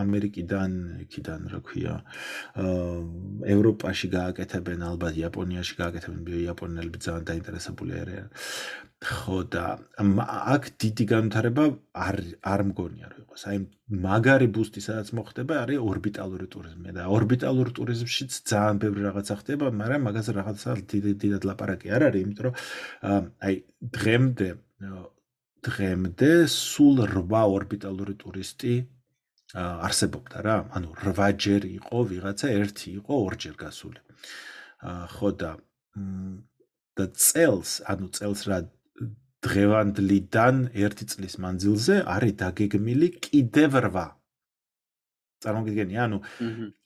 [0.02, 0.72] ამერიკიდან,
[1.06, 1.94] იქიდან, რა ქვია,
[3.56, 8.34] ევროპაში გააკეთებენ, ალბათ იაპონიაში გააკეთებენ, იაპონელები ძალიან დაინტერესებული არიან.
[9.04, 9.66] ხო და
[10.56, 11.64] აქ დიდი განვითარება
[12.08, 12.18] არ
[12.54, 13.42] არ მგონია რომ იყოს.
[13.52, 13.58] აი
[13.94, 20.08] მაგარი ბუსტი სადაც მოხდება არის ორბიტალური ტურიზმი და ორბიტალურ ტურიზმშიც ძალიან ბევრი რაღაცა ხდება, მაგრამ
[20.10, 22.56] მაგაზე რაღაცა დიდად ლაპარაკი არ არის, იმიტომ რომ
[23.48, 23.56] აი
[23.98, 24.50] დღემდე
[25.64, 28.74] დღემდე სულ 8 ორბიტალური ტურისტი
[29.56, 30.58] არსებობდა რა.
[30.76, 34.00] ანუ 8 ჯერ იყო ვიღაცა, ერთი იყო ორჯერ გასული.
[35.16, 35.52] ხო და
[36.98, 38.58] და წელს, ანუ წელს რა
[39.44, 44.04] დღევანდლიდან 1 წლის მანძილზე არის დაგეგმილი კიდევ 8.
[45.44, 46.18] წარმოგიდგენი, ანუ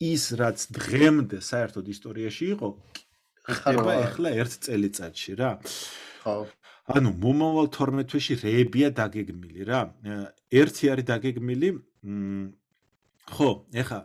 [0.02, 2.68] ის რაც დღემდე საერთოდ ისტორიაში იყო,
[3.48, 5.50] ხდება ახლა 1 წელიწადში რა.
[6.22, 6.36] ხო.
[6.88, 9.80] ანუ მომავალ 12 თვეში რეებია დაგეგმილი რა.
[10.50, 11.68] ერთი არის დაგეგმილი,
[13.28, 13.98] ხო, ეხა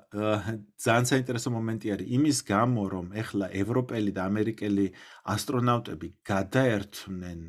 [0.84, 4.85] ძალიან საინტერესო მომენტი არის იმის გამო, რომ ეხლა ევროპელი და ამერიკელი
[5.34, 7.39] ასტრონავტები გადაერთვნენ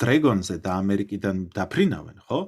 [0.00, 2.38] დრეგონზე და ამერიკიდან დაფრინავენ, ხო?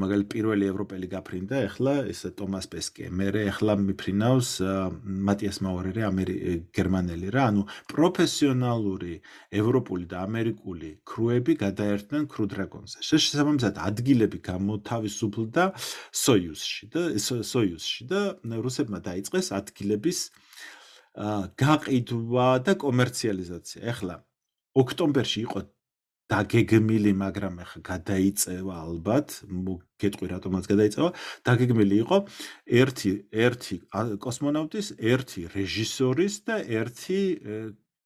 [0.00, 4.50] მაგალითად პირველი ევროპელი გაფრინდა, ეხლა ეს ტომას პესკე, მე ეხლა მიფრინავს
[5.28, 6.36] მატიას მაურერი, ამერი
[6.72, 7.62] გერმანელი რა, ანუ
[7.92, 9.14] პროფესიონალური
[9.52, 12.98] ევროპული და ამერიკული კრუები გადაერთნენ კრუ დრეგონზე.
[13.04, 15.64] შესაბამისად ადგილები გამოთავისუფლდა
[16.24, 18.20] სოიუსში და სოიუსში და
[18.64, 20.18] რუსებმა დაიწყეს ადგილების
[21.14, 23.80] გაყიდვა და კომერციალიზაცია.
[23.92, 24.14] ეხლა
[24.74, 25.60] ოქტომბერში იყო
[26.32, 29.34] დაგეგმილი, მაგრამ ახლა გადაიწევა ალბათ,
[30.00, 31.10] გეტყვი რატომაც გადაიწევა,
[31.44, 32.18] დაგეგმილი იყო
[32.80, 33.12] ერთი
[33.44, 33.76] ერთი
[34.24, 37.20] კოსმონავტის, ერთი რეჟისორის და ერთი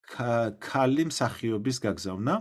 [0.09, 2.35] ქალი მსახიობის გაგზავნა,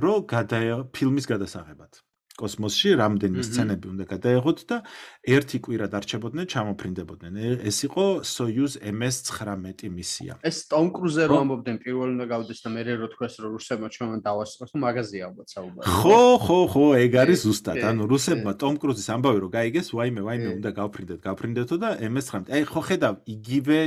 [0.00, 0.60] რომ გადა
[0.94, 2.00] ფილმის გადასაღებად.
[2.34, 4.76] კოსმოსში რამდენი სცენები უნდა გადაეღოთ და
[5.24, 7.34] ერთი კვირა დარჩებოდნენ, ჩამოფრინდებოდნენ.
[7.64, 10.36] ეს იყო Soyuz MS-19 მისია.
[10.44, 14.20] ეს Tom Cruise-ზე რომ ამბობდნენ პირველ უნდა გავდეს და მეორე რო თქვეს რომ რუსებმა ჩვენ
[14.20, 15.84] დავასწროს, თუ მაგაზია ალბათ საუბარი.
[15.88, 17.76] ხო, ხო, ხო, ეგ არის ზუსტად.
[17.88, 22.52] ანუ რუსებმა Tom Cruise-ის ამბავი რომ გაიგეს, ვაიმე, ვაიმე უნდა გავფრინდეთ, გავფრინდეთო და MS-19.
[22.52, 23.80] აი, ხო ხედავ, იგივე,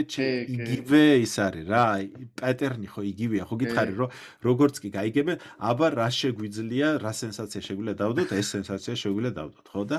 [0.57, 1.85] იგივე ის არის რა,
[2.34, 4.09] პატერნი ხო იგივეა, ხო გითხარი რომ
[4.41, 9.81] როგორც კი გაიგებენ, აბა რა შეგვიძლია, რა სენსაცია შეგვიძლია დავდოთ ეს სენსაცია შეგვიძლია დავდოთ, ხო
[9.85, 9.97] და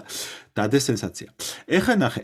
[0.59, 1.28] დადეს სენსაცია.
[1.69, 2.23] ეხლა ნახე,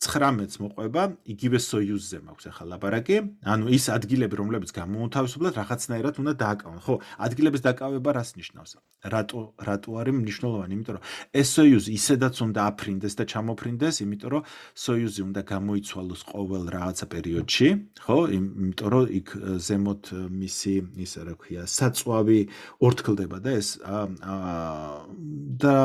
[0.00, 3.16] MS-19-ს მოყვება იგივე Soyuz-ზე მაქვს ახლა ლაბარაკი.
[3.44, 6.94] ანუ ის ადგილები, რომლებიც გამოუთავისუფლად რაღაცნაირად უნდა დააკავონ, ხო?
[7.20, 8.80] ადგილების დაკავება რას ნიშნავს?
[9.04, 10.72] რატო რატო არის მნიშვნელოვანი?
[10.76, 11.04] იმიტომ რომ
[11.36, 17.68] ეს Soyuz ისედაც უნდა აფრინდეს და ჩამოფრინდეს, იმიტომ რომ Soyuz-ი უნდა გამოიცვალოს ყოველ რაღაცა პერიოდში,
[18.00, 18.18] ხო?
[18.40, 19.28] იმიტომ რომ იქ
[19.60, 20.74] ზემოთ მისი
[21.04, 22.40] ისა რა ქვია, საწვავი
[22.80, 23.68] ორთქლდება და ეს
[25.60, 25.76] და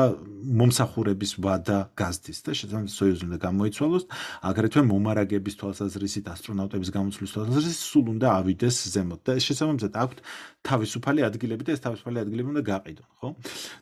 [0.56, 4.05] მომსახურების ვადა გაზდის და შესაძლოა Soyuz უნდა გამოიცვალოს,
[4.50, 10.18] აგრეთვე მომარაგების თვალსაზრისით, ასტრონავტების გამოცვლის თვალსაზრისით სულ უნდა ავიდეს ზემოთ და შესაბამისად აქვთ
[10.66, 13.28] თავისუფალი ადგილები და ეს თავისუფალი ადგილები უნდა გაყიდონ, ხო?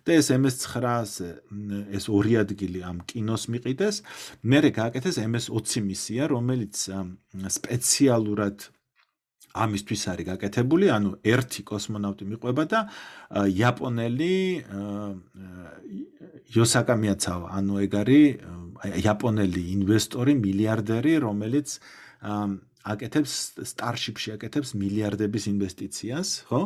[0.04, 1.30] და ეს MS9-ზე
[1.96, 3.96] ეს ორი ადგილი ამ კინოს მიყიდეს,
[4.44, 6.88] მერე გააკეთეს MS20 მისია, რომელიც
[7.58, 8.68] სპეციალურად
[9.54, 12.80] ამისთვის არის გაკეთებული, ანუ ერთი კოსმონავტი მიყვება და
[13.54, 14.34] იაპონელი
[16.54, 18.42] იოსაკა მიაცავა, ანუ ეგ არის
[19.00, 21.78] იაპონელი ინვესტორი, მილიარდერი, რომელიც
[22.84, 23.34] აკეთებს
[23.64, 26.60] Starship-ში აკეთებს მილიარდების ინვესტიციას, ხო?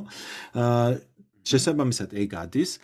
[0.58, 0.98] აა
[1.48, 2.78] შესაბამისად ეგ ადის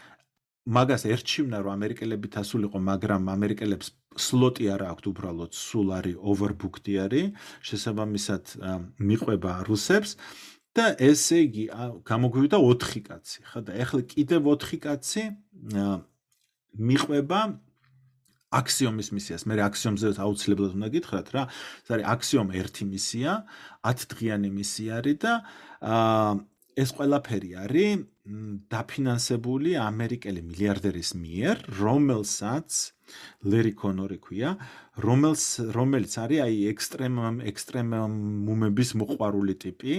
[0.64, 7.34] მაგას ერჩივნა რომ ამერიკელები თასულიყო, მაგრამ ამერიკელებს სლოტი არ აქვთ უბრალოდ სულ არის overbooked არის,
[7.68, 8.44] შესაბამისად
[8.96, 10.16] მიყვება რუსებს
[10.74, 11.64] და ესე იგი
[12.08, 15.22] გამოგვივიდა 4 კაცი, ხო და ეხლა კიდევ 4 კაცი
[16.74, 17.40] მიყვება
[18.60, 19.42] აქსიომის მისიას.
[19.48, 21.42] მე აქსიომზე აუცილებლად უნდა გითხრათ რა.
[21.84, 23.32] ეს არის აქსიომ 1 მისია,
[23.82, 25.32] 10 დღიანი მისია არის და
[25.82, 26.32] აა
[26.74, 32.78] ეს ყველაფერი არის დაფინანსებული ამერიკელი მილიარდერის მიერ, რომელსაც
[33.44, 34.54] ლერი კონორი ქვია,
[35.04, 35.44] რომელს
[35.74, 37.18] რომელიც არის აი ექსტრემ
[37.50, 39.96] ექსტრემუმების მოყვარული ტიპი,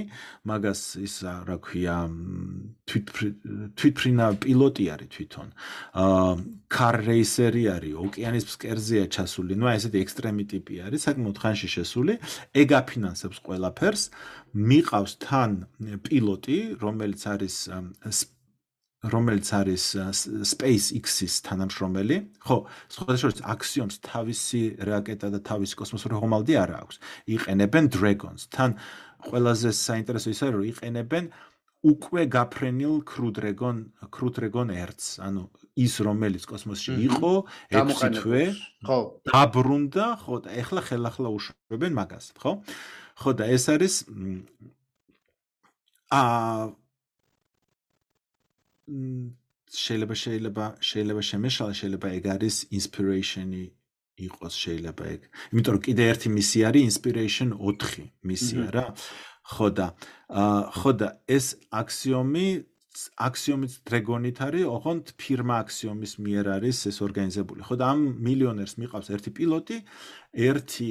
[0.48, 1.16] მაგას ის
[1.46, 1.98] რა ქვია
[2.90, 3.12] თვით
[3.76, 5.52] თვითფრინა პილოტი არის თვითონ.
[6.02, 6.32] აა
[6.72, 12.18] კარ რეისერი არის, ოკეანის ფსკერზეა ჩასული, ну აი ესეთი ექსტრემი ტიპი არის, საკმაოდ ხანში შესული,
[12.56, 14.04] ეგ აფინანსებს ყველაფერს,
[14.56, 15.52] მიყავს თან
[16.08, 17.56] პილოტი, რომელიც არის
[19.06, 19.84] რომელიც არის
[20.50, 22.18] SpaceX-ის თანამშრომელი.
[22.42, 22.58] ხო,
[22.90, 26.96] სხვადასხვა აქსიომს თავისი რაკეტა და თავისი კოსმოსური ხომალდი არ აქვს.
[27.36, 28.50] იყენებენ Dragons.
[28.50, 28.80] თან
[29.30, 31.24] ყველაზე საინტერესო ისაა, რომ იყენებენ
[31.86, 35.46] უკვე გაფრენილ Crew Dragon, Crew Dragon Earth, ანუ
[35.78, 37.34] ის რომელიც კოსმოსში იყო
[37.70, 38.44] 6 თვე,
[38.88, 39.00] ხო,
[39.30, 42.52] დაბრუნდა, ხო, და ეხლა ხელახლა უშვებენ მაგას, ხო?
[43.22, 43.94] ხო და ეს არის
[46.10, 46.74] აა
[48.86, 53.66] შეიძლება შეიძლება შეიძლება შემეშალა შეიძლება ეგ არის inspiration-ი
[54.28, 55.22] იყოს შეიძლება ეგ.
[55.52, 58.86] იმიტომ რომ კიდე ერთი მისია არის inspiration 4 მისია რა.
[59.46, 59.88] ხო და
[60.80, 61.46] ხო და ეს
[61.82, 62.48] აქსიომი
[62.96, 67.62] აქსიომის დრეგონით არის, ოღონდ ფირმა აქსიომის მიერ არის ეს ორგანიზებული.
[67.68, 69.78] ხო და ამ მილიონერს მიყავს ერთი პილოტი,
[70.48, 70.90] ერთი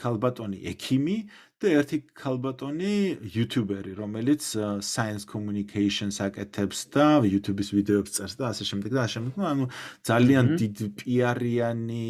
[0.00, 1.16] ქალბატონი ექიმი
[1.60, 2.92] და ერთი ქალბატონი
[3.28, 4.44] იუთუბერი, რომელიც
[4.80, 9.44] science communications აკეთებს და YouTube-ის ვიდეოებს წერს და ასე შემდეგ და ასე შემდეგ.
[9.50, 9.66] ანუ
[10.08, 12.08] ძალიან დიდ პიარიანი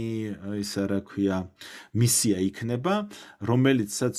[0.63, 1.39] ისა რა ქვია,
[1.99, 2.95] მისია იქნება,
[3.43, 4.17] რომელიცაც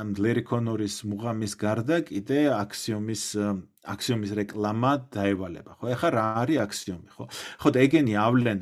[0.00, 3.24] ამ ლერი კონორის მუღამის გარდა კიდე აქსიომის
[3.84, 5.76] აქსიომის რეკლამა დაევალება.
[5.76, 7.24] ხო, ეხლა რა არის აქსიომი, ხო?
[7.60, 8.58] ხო და ეგენი ავლენ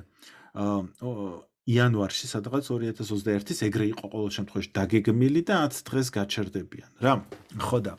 [1.69, 7.15] იანვარში სადღაც 2021-ის ეგრე იყო ყოველ შემთხვევაში დაგეგმილი და 10 დღეს გაჩერდებიან რა.
[7.61, 7.95] ხო და.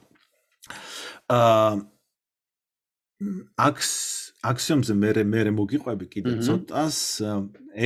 [1.30, 1.72] აა
[3.60, 3.90] აქს
[4.48, 6.98] აქსიომზე მე მე მოგიყვები კიდე ცოტას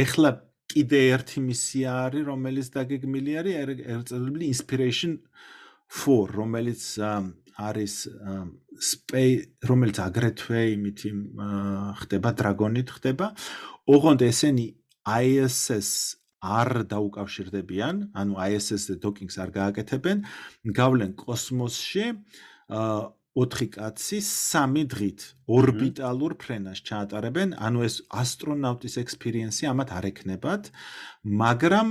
[0.03, 0.29] ეხლა
[0.73, 5.17] კიდე ერთი მისია არის რომელიც დაგეგმილი არის ერწელებული inspiration
[6.05, 6.83] 4 რომელიც
[7.57, 7.95] არის
[8.81, 10.99] space რომელიც აგრეთვე იმით
[12.01, 13.27] ხდება დრაგონით ხდება.
[13.93, 14.67] ოღონდ ესენი
[15.07, 15.89] ISS
[16.43, 20.17] არ დაუკავშირდებიან, ანუ ISS-ზე დოკინგს არ გააკეთებენ,
[20.79, 22.05] გავლენ კოსმოსში,
[22.67, 22.97] აა
[23.33, 30.69] 4 კაცი 3 დღით ორბიტალურ ფრენას ჩაატარებენ, ანუ ეს ასტრონავტის ექსპერიენსი ამათ არ ექნებათ,
[31.41, 31.89] მაგრამ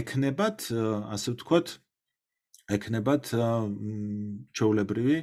[0.00, 0.58] ექნებათ,
[1.14, 1.66] ასე ვთქვათ,
[2.78, 3.24] ექნებათ
[4.54, 5.18] ჩაოლებრივი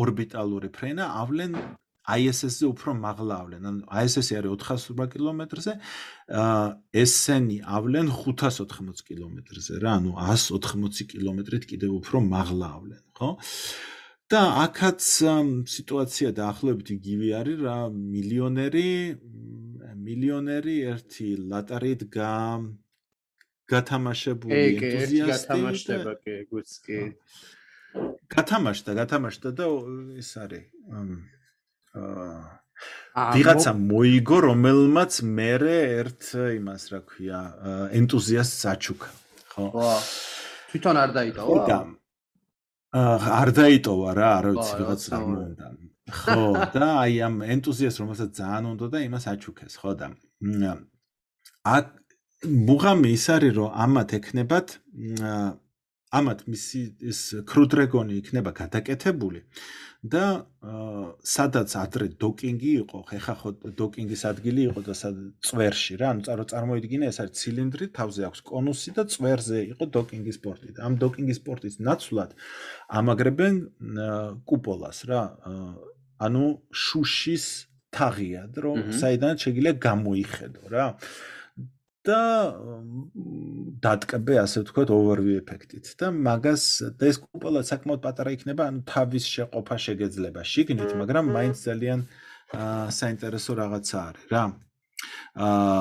[0.00, 1.52] ორბიტალური ფრენა, ავლენ
[2.16, 3.62] ISS-ზე უფრო მაღლა ავლენ.
[3.70, 5.72] ანუ ISS-ი არის 480 კილომეტრზე,
[6.40, 6.66] აა
[7.02, 13.30] ესენი ავლენ 580 კილომეტრზე რა, ანუ 180 კილომეტრით კიდევ უფრო მაღლა ავლენ, ხო?
[14.30, 15.02] და აქაც
[15.66, 18.90] სიტუაცია დაახლოებით იგივე არის რა, მილიონერი
[20.00, 22.34] მილიონერი ერთი ლატარით გა
[23.70, 27.00] გათამაშებული ენთუზიასტი გათამაშება კი, გუც კი.
[28.34, 29.66] გათამაშდა, გათამაშდა და
[30.22, 30.64] ეს არის
[31.94, 36.22] ვიღაცა მოიგო, რომელმაც მეરે ერთ
[36.56, 37.40] იმას, რა ქვია,
[38.00, 39.10] ენტუზიასტს აჩუქა,
[39.52, 39.64] ხო?
[40.70, 41.64] თვითონ არ დაიტოვა?
[41.66, 41.78] და
[43.40, 45.66] არ დაიტოვა რა, არ ვიცი, ვიღაც არ მომდა.
[46.10, 46.44] ხო,
[46.74, 50.06] და აი ამ ენტუზიასტს რომელსაც ძალიან უნდა და იმას აჩუქეს, ხო და
[51.66, 51.76] ა
[52.40, 54.68] მუღამი ის არის რომ ამათ ეკნებათ
[56.10, 56.80] ამათ მისი
[57.12, 59.44] ეს კრუდრეგონი იქნება გადაკეთებული
[60.00, 60.48] და
[61.20, 66.44] სადაც ადრე დოკინგი იყო, ხეხა ხო დოკინგის ადგილი იყო და სად წვერში რა, ანუ წარო
[66.48, 71.40] წარმოიდგინე ეს არის ცილინდრი, თავზე აქვს კონუსი და წვერზე იყო დოკინგის პორტი და ამ დოკინგის
[71.44, 72.30] პორტის ნაცვლად
[72.96, 73.54] ამაგრებენ
[74.48, 75.22] კუპოლას რა.
[76.20, 77.44] ანუ შუშის
[77.92, 80.86] თაღია, რომ საიდანაც შეგიძლია გამოიხედო რა.
[82.06, 82.20] და
[83.84, 86.64] დატკბე ასე ვთქვათ overview ეფექტით და მაგას
[86.96, 92.00] და ეს კუპოლა საკმაოდ პატარა იქნება ანუ თავის შეყოფა შეგეძლება შიგნით მაგრამ მაინც ძალიან
[93.00, 94.44] საინტერესო რაღაცა არის რა
[95.36, 95.78] აა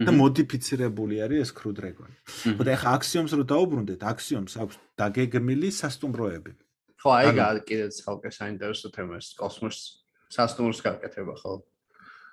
[0.00, 2.16] და მოდიფიცირებული არის ეს კრუდრეგონი.
[2.56, 6.52] ხო და ეხა აქსიომს რო დაუბრუნდეთ, აქსიომს აქვს დაგეგმილი სასტუმროები.
[7.00, 9.84] ხო, აი კიდეც ხალხი საინტერესო თემა ეს კოსმოსს
[10.32, 11.52] სასტუმროს გაკეთება, ხო?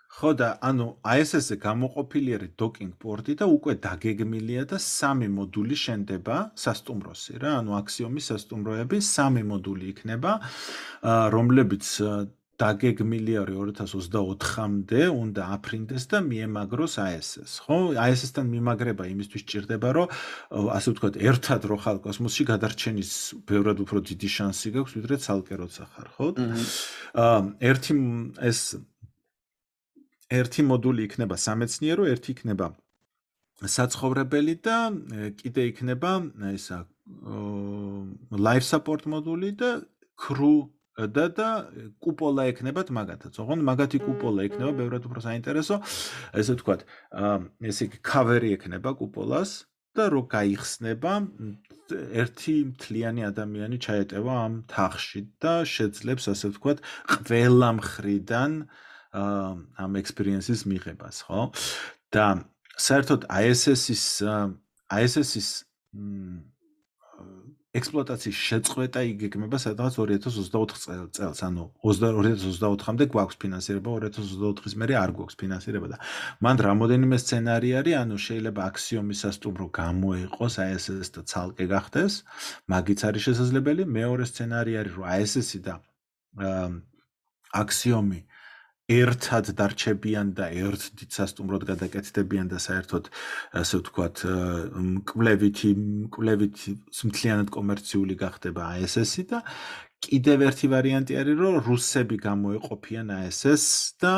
[0.07, 6.37] ხო და ანუ ISS-ზე გამოყოფილი არის docking port-ი და უკვე დაგეგმილია და სამი მოდული შენდება
[6.63, 10.31] სასტუმროსი რა, ანუ Axiom-ის სასტუმროები სამი მოდული იქნება,
[11.35, 11.85] რომლებიც
[12.57, 17.77] დაგეგმილი არის 2024-მდე, უნდა აფრინდეს და მიემაგროს ISS, ხო?
[17.93, 20.07] ISS-თან მიმაგრება იმისთვის ჭირდება, რომ
[20.73, 23.11] ასე ვთქვათ, ერთად რო ხალ კოსმოსში გადარჩენის
[23.45, 26.27] ბევრად უფრო დიდი შანსი გაქვს, ვიდრე ცალკე როცა ხარ, ხო?
[27.13, 27.93] აა ერთი
[28.41, 28.59] ეს
[30.33, 32.71] ერთი მოდული იქნება სამეცნიერო, ერთი იქნება
[33.57, 34.77] საცხოვრებელი და
[35.39, 36.11] კიდე იქნება
[36.53, 36.85] ისა
[38.47, 39.71] life support მოდული და
[40.19, 40.67] crew
[40.97, 41.49] და და
[42.01, 43.33] კუპოლა ექნებათ მაგათაც.
[43.37, 45.77] ოღონდ მაგათი კუპოლა ექნება ბევრად უფრო საინტერესო.
[46.33, 46.81] ესე ვთქვათ,
[47.61, 51.13] ესე იგი cover-ი ექნება კუპოლას და რო გაიხსნება
[51.93, 56.77] ერთი მთლიანი ადამიანი ჩაეტევა ამ თაღში და შეძლებს ასე ვთქვათ
[57.13, 58.51] ყველა მხრიდან
[59.13, 61.51] ამ ექსპერიენსის მიღებას, ხო?
[62.11, 62.25] და
[62.77, 64.03] საერთოდ ISS-ის
[64.87, 65.49] ISS-ის
[67.77, 75.91] ექსპლუატაციის შეწყვეტა იგეგმება სადღაც 2024 წელს, ანუ 2024-მდე გვაქვს ფინანსირება, 2024-ის მერე არ გვაქვს ფინანსირება
[75.91, 75.99] და
[76.47, 82.13] მან რამოდენიმე სცენარი არის, ანუ შეიძლება აქსიომის სასტუმრო გამოიყოს ISS და ცალკე გახდეს,
[82.71, 83.83] მაგიც არის შესაძლებელი.
[83.99, 85.75] მეორე სცენარი არის, რომ ISS-ი და
[87.61, 88.19] აქსიომი
[88.87, 93.09] ერთად დარჩებიან და ერთ დიდ სასტუმროდ გადაკეთდებიან და საერთოდ
[93.61, 94.21] ასე ვთქვათ
[94.83, 95.71] მკვლევითი
[96.07, 96.71] მკვლევითი
[97.09, 99.41] მთლიანად კომერციული გახდება ASS-ი და
[100.07, 103.65] კიდევ ერთი ვარიანტი არის რომ რუსები გამოეყოფიან ASS
[104.03, 104.13] და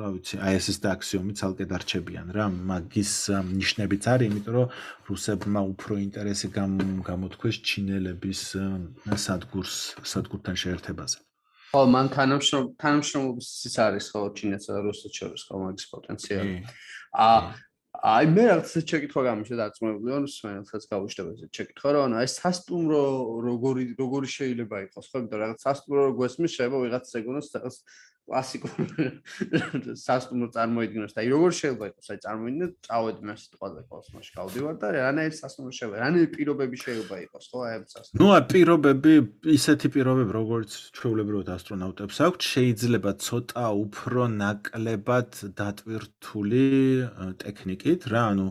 [0.00, 2.48] რა ვიცი ASS და აქსიომი ცალკე დარჩებიან რა.
[2.72, 3.12] მაგის
[3.60, 4.74] ნიშნებიც არის იმიტომ რომ
[5.12, 8.42] რუსებმა უფრო ინტერესი გამოთქვეს ჩინელების
[9.28, 11.27] სადგურს სადგურთან შეერთებაზე
[11.68, 16.54] ხო, მან თანამშრომ თანამშრომლობისიც არის ხო ჩინეთსა და რუსეთს შორის ხო მაგის პოტენციალი.
[17.12, 17.40] აა
[17.98, 23.02] აი მე რაღაცა შეკითხვა გამიშა დაწმებული ვარ სვენელსაც გავუშვებ ეს შეკითხვა რომ აი სასტუმრო
[23.42, 27.76] როგორი როგორი შეიძლება იყოს ხო იმიტომ რაღაც სასტუმრო რო გვესმის შეიძლება ვიღაც ეგონოს რაღაც
[28.28, 28.72] კლასიკურ
[29.96, 34.88] სასტუმრო წარმოიდგინოს და აი როგორ შეიძლება იყოს აი წარმოიდგინე წავედი მე სიტყვაზე კოსმოსში გავდივარ და
[34.98, 39.14] რანაირ სასტუმრო შეიძლება რანაირ პირობები შეიძლება იყოს ხო აი სასტუმრო ნუ აი პირობები
[39.56, 45.30] ისეთი პირობები როგორც ჩვეულებრივად ასტრონავტებს აქვს შეიძლება ცოტა უფრო ნაკლებად
[45.62, 46.64] დატვირთული
[47.44, 48.48] ტექნიკით რა ანუ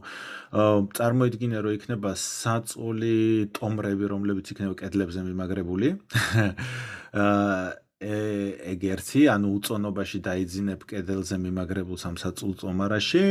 [0.97, 3.17] წარმოიდგინე რომ იქნება საწოლი
[3.57, 5.87] ტომრები რომლებიც იქნება კედლებზე მიმაგრებული.
[7.17, 13.21] აა ეგ ერთი, ანუ უწონობაში დაიძინებ კედელზე მიმაგრებულ სამსაწულ წომარაში,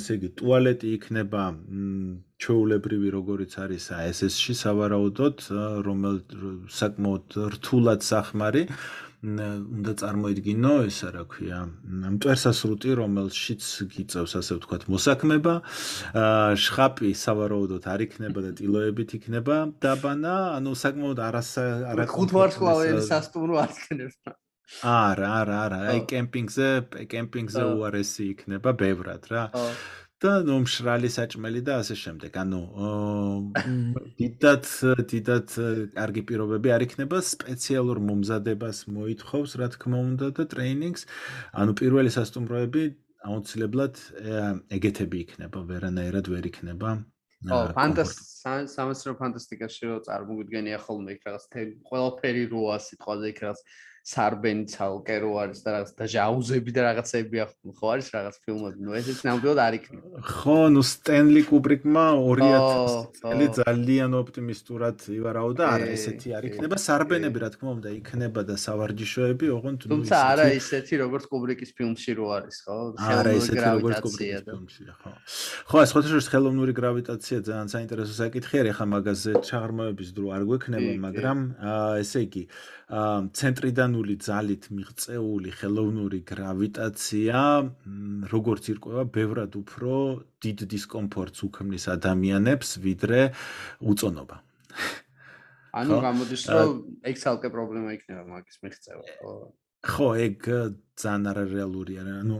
[0.00, 1.42] ესე იგი ტუალეტი იქნება
[2.40, 5.44] ჩეულებრივი როგორიც არის ASS-ში სავარაუდოდ,
[5.84, 6.16] რომელ
[6.72, 8.64] საკმაოდ რთულად სახმარი,
[9.24, 11.60] უნდა წარმოიდგინო ესა რა ქვია
[12.16, 13.64] მტვერსასრუტი რომელშიც
[13.94, 15.54] გიწევს ასე ვთქვათ მოსაქმება.
[16.64, 20.36] შხაპი სავარაუდოდ არ იქნება და ტილოებით იქნება დაბანა.
[20.60, 21.64] ანუ საკმაოდ არასა
[21.94, 24.36] არა ხუთვარსკვლავიანი სასტუმრო არ იქნება
[24.82, 25.56] არა არა.
[25.64, 26.68] არა აი კემპინგზე
[27.12, 29.42] კემპინგზე უარესი იქნება ბევრად რა
[30.24, 32.32] და ნუ მშრალი საჭმელი და ასე შემდეგ.
[32.40, 32.60] ანუ
[34.20, 34.64] დიდად
[35.12, 35.48] დიდად
[35.92, 41.02] კარგი პირობები არ იქნება სპეციალურ მომზადებას მოითხოვს, რა თქმა უნდა და ტრეინინგს.
[41.60, 42.82] ანუ პირველი სასტუმროები
[43.24, 43.94] აუცილებლად
[44.76, 46.90] ეგეთები იქნება, ვერანაირად ვერ იქნება.
[47.44, 51.44] ო, ფანტასტიკა, სამეცნიერო ფანტასტიკაში რო წარმოგიდგენია ხოლმე იქ რაღაც
[51.88, 53.60] ყველაფერი როა სიტყვაზე იქ რაღაც
[54.04, 57.36] სარბენი ცალკე რო არის და რაღაც და ჟაუზები და რაღაცები
[57.72, 58.78] ხო არის რაღაც ფილმები.
[58.84, 60.20] ნუ ესეც ნამდვილად არ იქნება.
[60.28, 66.76] ხო ნუ სტენლი კუბრიკმა 2000 წელი ძალიან ოპტიმისტურად ივარაუდა არა ესეთი არ იქნება.
[66.84, 72.12] სარბენები რა თქმა უნდა იქნება და სავარჯიშოები ოღონდ ნუ თუმცა არა ისეთი როგორც კუბრიკის ფილმში
[72.20, 72.76] რო არის ხო?
[73.00, 75.10] არა ესეთი როგორც კუბრიკის ფილმში ხო.
[75.72, 80.92] ხო ეს ხოთაშორ ხელოვნური გრავიტაცია ძალიან საინტერესო საკითხი არის ხა მაგაზე ჩაღრმავების დრო არ გვექნება
[81.08, 81.38] მაგრამ
[82.04, 82.44] ესე იგი
[83.94, 87.38] ცენტრიდანული ძალით მიღწეული ხელოვნური გრავიტაცია
[88.26, 89.94] როგორც ირკვევა ბევრად უფრო
[90.42, 93.20] დიდ დისკომფორტს უქმნის ადამიანებს ვიდრე
[93.86, 94.36] უწონობა
[95.78, 96.70] ანუ გამოდის რომ
[97.06, 99.34] ეგ ცალკე პრობლემა იქნება მაგის მიღწევა ხო
[99.84, 100.38] ხო ეგ
[100.94, 102.12] ძალიან არარეალურია რა.
[102.22, 102.36] ანუ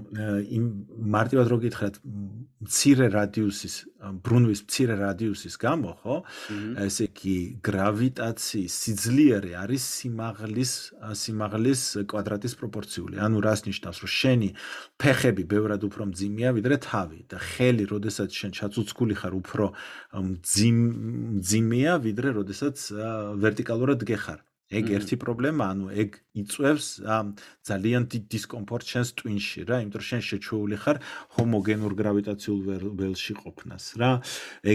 [0.46, 0.64] იმ
[1.10, 1.94] მარტივად რო გითხრათ,
[2.62, 3.74] მცირე რადიუსის
[4.22, 6.16] ბრუნვის მცირე რადიუსის გამო, ხო?
[6.86, 10.72] ესე იგი, გრავიტაციის სიძლიერე არის სიმაღლის
[11.22, 13.18] სიმაღლის კვადრატის პროპორციული.
[13.26, 14.48] ანუ რას ნიშნავს, რომ შენი
[15.02, 19.64] ფეხები ბევრად უფრო მძიმეა ვიდრე თავი და ხელი, როდესაც შენ ჩაწუცკული ხარ, უფრო
[20.14, 22.76] მძიმეა ვიდრე როდესაც
[23.42, 24.40] ვერტიკალურად გეხარ.
[24.78, 26.86] ეგ ერთი პრობლემა, ანუ ეგ იწევს
[27.68, 30.96] ძალიან დიდ დისკომფორტს შენს ტვინში რა, იმიტომ რომ შენ შეჩეული ხარ
[31.38, 32.60] ჰომოგენურ გრავიტაციულ
[32.98, 34.12] ველში ყოფნას რა.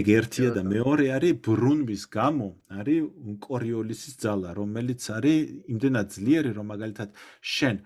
[0.00, 2.48] ეგ ერთია და მეორე არის ბრუნვის გამო,
[2.80, 3.00] არის
[3.44, 5.38] კორიოლისის ძალა, რომელიც არის
[5.72, 7.08] იმდენად ძლიერი, რომ მაგალითად
[7.40, 7.76] შენ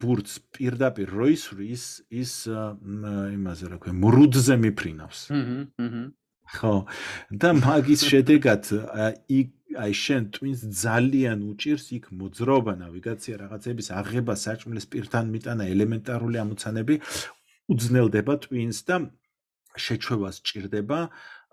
[0.00, 5.20] ბურთს პირდაპირ როისრის ის იმაზე რა ქვია, მრუდზე მიფრინავს.
[5.34, 6.04] აჰა, აჰა.
[6.52, 6.86] ხო.
[7.30, 8.64] და მაგის შედეგად
[9.40, 9.48] იქ
[9.84, 16.94] აი შენ twins ძალიან უჭირს იქ მოძრობა ნავიგაცია რაღაცების აღება საჭმლის პირთან მიტანა ელემენტარული ამოცანები
[17.72, 18.96] უძნელდება twins და
[19.74, 20.98] შეჩვევა სჭირდება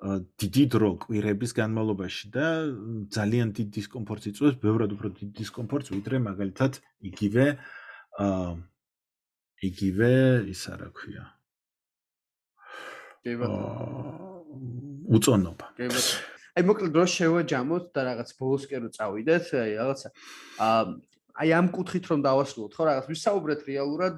[0.02, 2.46] დიდი დრო კვირების განმავლობაში და
[3.14, 7.46] ძალიან დიდ დისკომფორტს იწვევს, ბევრად უფრო დიდ დისკომფორტს ვიდრე მაგალითად იგივე
[8.26, 8.50] აა
[9.62, 10.12] იგივე
[10.50, 11.24] ისა რა ქვია.
[13.22, 14.31] კი ბატონო.
[15.18, 15.66] უწონობა.
[16.52, 20.10] აი მოკლედ რო შევაჯამოთ და რაღაც ბოლოსკერო წავიდეთ, აი რაღაცა
[20.68, 20.84] აა
[21.42, 24.18] აი ამ კუთხით რომ დავასრულოთ, ხო რაღაც ვისაუბრეთ რეალურად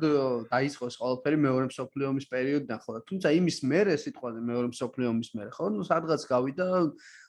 [0.50, 5.08] დაიწყო ეს ყველაფერი მეორე მსოფლიო ომის პერიოდიდან, ხო და თუმცა იმის მერე სიტყვაზე მეორე მსოფლიო
[5.14, 6.68] ომის მერე, ხო, ნუ სადღაც გავიდა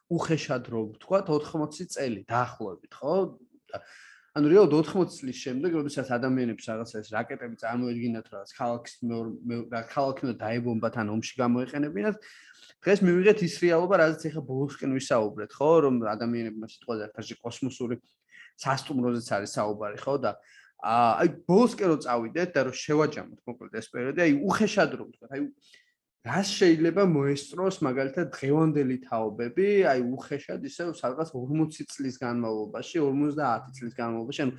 [0.08, 3.14] უხეშად რო ვთქვა 80 წელი დაახლოებით, ხო?
[4.34, 10.26] ანუ რეალოდ 80 წლის შემდეგ, როდესაც ადამიანებს რაღაცა ეს რაკეტები წარმოედგინათ, რაღაც ქალაქის მეორე ქალაქი
[10.26, 12.18] უნდა დაებომბათ ან ომში გამოეყენებინათ,
[12.82, 17.96] დღეს მივიღეთ ის რეალობა, რაზეც ახლა ბოლოსკენ ვისაუბრეთ, ხო, რომ ადამიანებმა სიტყვაზე ფაში კოსმოსური
[18.58, 20.14] სასტუმროზეც არის საუბარი, ხო?
[20.18, 20.30] და
[20.84, 25.42] აი ბოლოსკენ რო წავიდეთ და რო შევაჯამოთ მოკლედ ეს პერიოდი, აი უხეშად რომ ვთქვა, აი
[26.24, 33.92] რას შეიძლება მოესწროს მაგალითად დღევანდელი თაობები, აი უხეშად ისე სადღაც 40 წლის განმავლობაში, 50 წლის
[33.98, 34.54] განმავლობაში, ანუ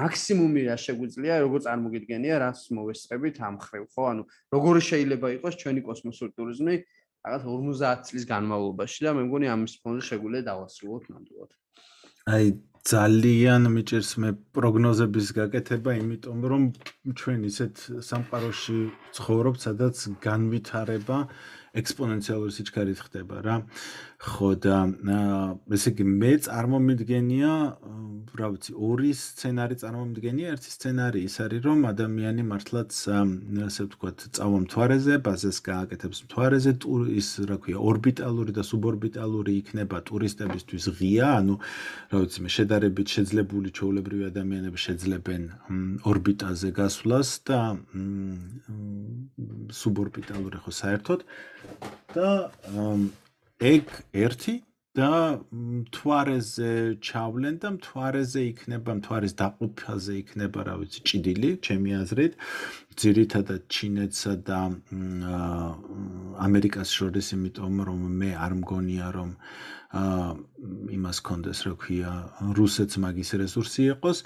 [0.00, 4.02] მაქსიმუმი რა შეგვიძლია, როგორ წარმოგიდგენია, რას მოვესწრებით ამ ხრევ, ხო?
[4.14, 4.22] ანუ
[4.56, 6.74] როგორი შეიძლება იყოს ჩვენი კოსმოსური ტურიზმი
[7.20, 11.50] რაღაც 50 წლის განმავლობაში და მე მგონი ამის ფონზე შეგვიძლია დავასრულოთ ნამდვილად.
[12.32, 12.44] აი
[12.90, 16.62] ძალიან მიჭირს მე პროგნოზების გაკეთება, იმიტომ რომ
[17.20, 17.74] ჩვენ ისეთ
[18.08, 18.78] სამყაროში
[19.18, 19.96] ცხოვრობთ, სადაც
[20.26, 21.18] განვითარება
[21.70, 23.56] ექსპონენციალური სიჩქარით ხდება რა.
[24.20, 24.76] ხო და
[25.72, 27.52] ესე იგი მე წარმომიდგენია,
[28.36, 30.50] რა ვიცი, ორი სცენარი წარმომიდგენია.
[30.54, 32.90] ერთი სცენარი ის არის, რომ ადამიანი მართლაც
[33.64, 36.72] ასე ვთქვათ, წავა მთვარეზე, ბაზას გააკეთებს მთვარეზე,
[37.16, 41.54] ის რა ქვია, ორბიტალური და სუბორბიტალური იქნება ტურისტებისთვის ღია, ანუ
[42.12, 45.42] რა ვიცი, მე შედარებით შეძლებული ჩაოლებრივი ადამიანები შეძლებენ
[46.04, 47.60] ორბიტაზე გასვლას და
[49.80, 51.20] სუბორბიტალური ხო საერთოდ
[52.14, 52.30] და
[53.60, 54.54] ეგ ერთი
[54.98, 62.32] და მთვარეზე ჩავლენ და მთვარეზე იქნება მთვარის დაყოფაზე იქნება რა ვიცი ჭიდილი ჩემი აზრით.
[63.00, 64.60] ძირითადად ჩინეთსა და
[66.46, 69.30] ამერიკას შორის იმიტომ რომ მე არ მგონია რომ
[70.00, 70.26] აა
[70.98, 72.10] იმას კონდეს რა ქვია
[72.58, 74.18] რუსეთს მაგის რესურსი იყოს.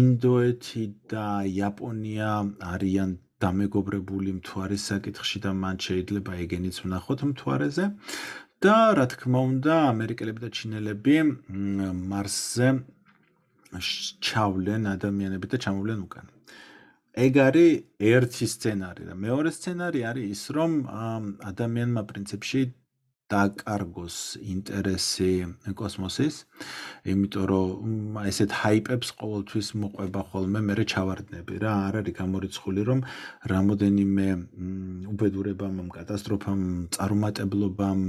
[0.00, 2.30] ინდოეთი და იაპონია
[2.70, 3.10] არიან
[3.44, 7.86] დამეგობრებული მთვარის საკითხში და მან შეიძლება ეგენიც ვნახოთ მთვარეზე
[8.64, 11.16] და რა თქმა უნდა ამერიკელები და ჩინელები
[12.12, 12.68] მარსზე
[14.28, 16.26] ჩავლენ ადამიანები და ჩამოვლენ უკან.
[17.14, 20.72] ეგ არის ერთი სცენარი და მეორე სცენარი არის ის რომ
[21.50, 22.62] ადამიანმა პრინციპში
[23.32, 25.28] დაკარგოს ინტერესი
[25.78, 26.36] კოსმოსის,
[27.08, 33.00] იმიტომ რომ ესეთ ჰაიპებს ყოველთვის მოყვება ხოლმე მე ჩავარდნები რა, არ არის გამორიცხული რომ
[33.52, 34.28] რამოდენიმე
[35.14, 36.60] უბედურებამ, კატასტროფამ,
[36.94, 38.02] წარუმატებლობამ,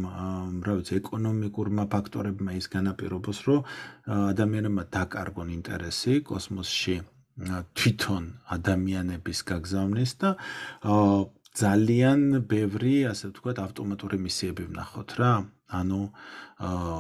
[0.68, 3.60] რა ვიცი, ეკონომიკურმა ფაქტორებმა ის განაპირობოს, რომ
[4.20, 6.96] ადამიანებმა დაკარგონ ინტერესი კოსმოსში
[7.76, 10.30] თვითონ ადამიანების გაგზავნის და
[11.56, 15.34] ძალიან ბევრი, ასე ვთქვათ, ავტომატური მისიები ვნახოთ რა.
[15.66, 16.02] ანუ
[16.62, 16.98] აა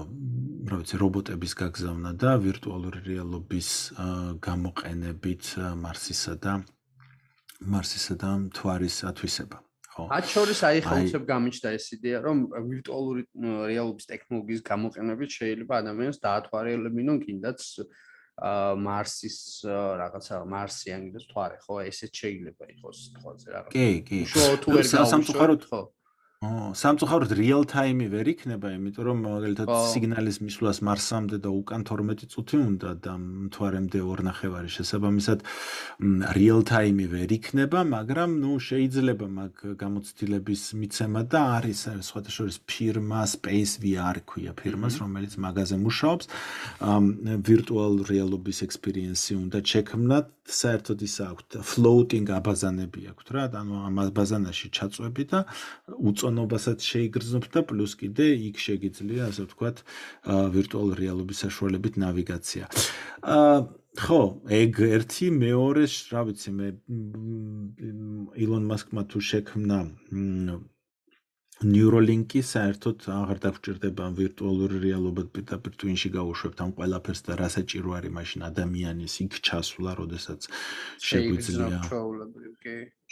[0.69, 3.69] რა ვიცი, რობოტების გაგზავნა და ვირტუალური რეალობის
[4.41, 5.44] გამოყენებით
[5.84, 6.53] მარსისა და
[7.61, 9.57] მარსისა და მთვარის ათვისება.
[9.95, 10.03] ხო?
[10.11, 13.22] მათ შორის აი ხა უცებ გამიჩნდა ეს იდეა, რომ ვირტუალური
[13.69, 17.60] რეალობის ტექნოლოგიის გამოყენებით შეიძლება ადამიანს დაათვალიერებინონ კიდაც
[18.35, 21.75] მარსის რაღაცა მარსიანი და თვარე, ხო?
[21.87, 23.71] ესეც შეიძლება იყოს თვალზე რაღაც.
[23.71, 24.19] კი, კი.
[24.27, 25.81] შო თუ ვერ გავუშავოთ, ხო?
[26.43, 32.57] სამწუხაროდ real time-ი ვერ იქნება, იმიტომ რომ მაგალითად სიგნალის მისვლას მარსამდე და უკან 12 წუთი
[32.59, 35.39] უნდა და მთვარემდე ორნახევარი შესაბამისად
[36.35, 41.79] real time-ი ვერ იქნება, მაგრამ ნუ შეიძლება მაგ გამოცდილების მიცემა და არის
[42.35, 46.25] შორის ფირმა Space VR ქვია ფირმას, რომელიც მაგაზე მუშაობს.
[47.47, 54.67] virtual რეალობის experience-ი უნდა შექმნათ, საერთოდ ის აქვს floating აბაზანები აქვს რა, ანუ ამ აბაზანაში
[54.77, 55.39] ჩაწვევი და
[55.89, 59.81] უწ მოწონებასაც შეიგრძნობთ და პლუს კიდე იქ შეგიძლია ასე ვთქვათ
[60.56, 62.65] ვირტუალურ რეალობის საშუალებით ნავიგაცია.
[63.22, 63.57] აა
[63.95, 64.22] ხო,
[64.52, 66.68] ეგ ერთი, მეორე, რა ვიცი, მე
[68.43, 69.80] ილონ მასკმა თუ შექმნა
[71.64, 78.11] Neuralink-ი საერთოდ აღარ დაგჭირდება ვირტუალური რეალობად პირდაპირ twin-ში გაუშვებთ ამ ყველაფერს და რა საჭირო არის
[78.18, 80.49] მაშინ ადამიანის იქ ჩასვლა, როდესაც
[80.99, 81.80] შეგვიძლია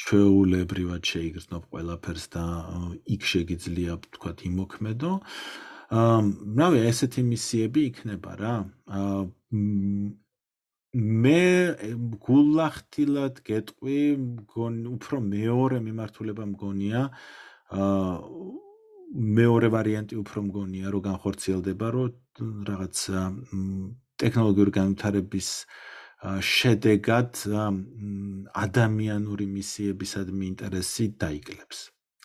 [0.04, 2.44] ჩვეულებრივად შეიგრძნობ ყველაფერს და
[3.16, 5.12] იქ შეგიძლია თქვა იმოქმედო.
[5.94, 6.20] აა,
[6.60, 8.56] რავი, ესეთი მისიები იქნება რა.
[8.92, 9.24] აა
[10.94, 11.40] მე
[12.28, 14.00] გულახtildeლად გეტყვი,
[14.94, 17.02] უფრო მეორე მიმართულება მგონია.
[17.74, 22.12] მეორე ვარიანტი უფრო მგონია რომ განხორციელდება რომ
[22.70, 22.96] რაღაც
[24.24, 25.50] ტექნოლოგიური განვითარების
[26.24, 27.42] შედეგად
[28.66, 31.80] ადამიანური მისიებისადმი ინტერესი დაიკლებს.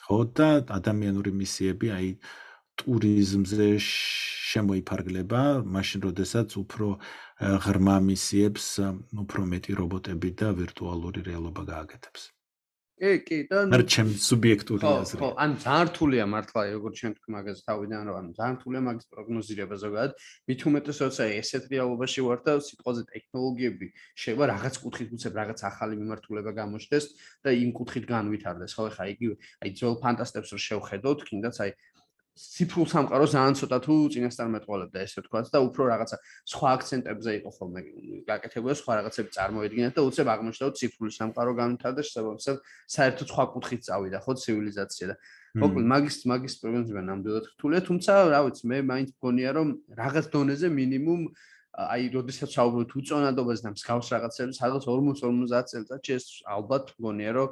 [0.08, 0.48] ხო და
[0.78, 2.08] ადამიანური მისიები აი
[2.78, 5.42] ტურიზმზე შემოიფარგლება,
[5.76, 6.88] მაშინ როდესაც უფრო
[7.66, 8.66] ღრმა მისიებს
[9.24, 12.22] უფრო მეტი რობოტები და ვირტუალური რეალობა გააკეთებს.
[12.98, 15.18] კი, კი, და ნუ ჩემ სუბიექტური აზრი.
[15.22, 19.06] ხო, ან ძალიან რთულია მართლა, როგორც ჩვენ თქვი მაგაზე თავიდან, რომ ანუ ძალიან რთულია მაგის
[19.14, 20.10] პროგნოზირება ზოგადად.
[20.50, 23.86] მით უმეტეს როცა ესეთ რეალობაში ვარ და სიტყვაზე ტექნოლოგიები
[24.18, 27.04] შეიძლება რაღაც კუთხით უცებ რაღაც ახალი მიმართულება გამოჩნდეს
[27.44, 28.72] და იმ კუთხით განვითარდეს.
[28.74, 31.70] ხო, ხა იგივე, აი ძველ ფანტასტებს რო შევხედოთ, კიდაც აი
[32.38, 36.16] ციფრულ სამყაროს ძალიან ცოტა თუ წინასწარ მეტყოლებდა ესე ვთქვა და უფრო რაღაცა
[36.52, 37.80] სხვა აქცენტებზე იყო ხოლმე
[38.30, 42.56] გაკეთებული სხვა რაღაცები წარმოედგინათ და უცებ აღმოჩნდა რომ ციფრული სამყარო განვითარდა შესაბამისად
[42.94, 45.16] საერთოდ სხვა კუთხით წავიდა ხო ცივილიზაცია და
[45.58, 50.68] მოკლედ მაგის მაგის პრობლემები ნამდვილად რთულია თუმცა რა ვიცი მე მაინც მგონია რომ რაღაც დონეზე
[50.78, 51.22] მინიმუმ
[51.78, 57.48] აი როდესაც საუბრობთ უწონადობაზე და მსგავს რაღაცებზე სადღაც 40-50 წელიწადში ეს ალბათ მგონია რომ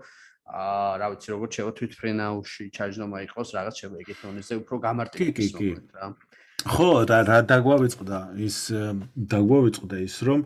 [0.47, 5.47] აა რა ვიცი როგორც შევა თვითფრენაუში ჩაჯნომა იყოს რაღაც შევა ეგეთონეზე უფრო გამარტივი
[5.97, 6.07] რა.
[6.67, 8.59] ხო და რა დაგვავიწყდა ის
[9.35, 10.41] დაგვავიწყდა ის რომ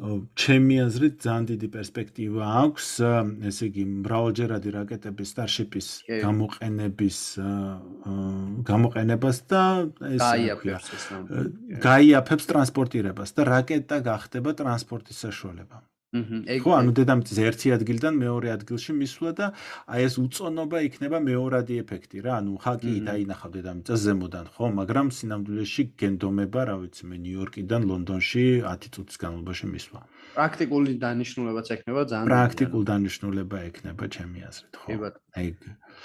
[0.00, 2.86] ჩემი აზრით ძალიან დიდი პერსპექტივა აქვს
[3.50, 7.18] ესე იგი მრავალჯერადი რაკეტების Starship-ის გამოყენების
[8.70, 9.62] გამოყენებას და
[10.14, 11.04] ეს გაიაფებს
[11.84, 15.84] გაიაფებს ტრანსპორტირებას და რაკეტა გახდება ტრანსპორტის საშუალება.
[16.10, 19.46] ხო, ანუ დედამიწის ერთი ადგილიდან მეორე ადგილში მისვლა და
[19.86, 25.82] აი ეს უწონობა იქნება მეორადი ეფექტი რა, ანუ ხაკი დაინახავ დედამიწას ზემოდან, ხო, მაგრამ სინამდვილეში
[26.02, 30.00] გენდომება, რა ვიცი მე, ნიუ-იორკიდან ლონდონში 10 წუთის განმავლობაში მისვლა.
[30.34, 34.86] პრაქტიკული დანიშნულებაც ექნება ძალიან პრაქტიკულ დანიშნულება ექნება ჩემი აზრით, ხო?
[34.90, 35.26] კი ბატონო.
[35.38, 35.48] აი,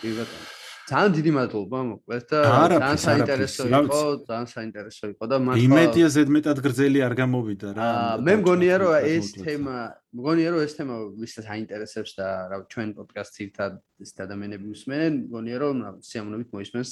[0.05, 0.64] კი ბატონო.
[0.85, 3.99] ძალიან დიდი მადლობა მოკლედ და ძალიან საინტერესო იყო,
[4.29, 7.89] ძალიან საინტერესო იყო და მართლა იმედია ზედმეტად გრძელი არ გამოვიდა რა.
[8.21, 9.77] მე მგონია რომ ეს თემა,
[10.13, 10.95] მგონია რომ ეს თემა
[11.25, 13.71] ვისაც აინტერესებს და რა ჩვენ პოდკასტს ერთად
[14.05, 15.75] ეს ადამიანები უსმენენ, მგონია რომ
[16.05, 16.91] სიამოვნებით მოისმენს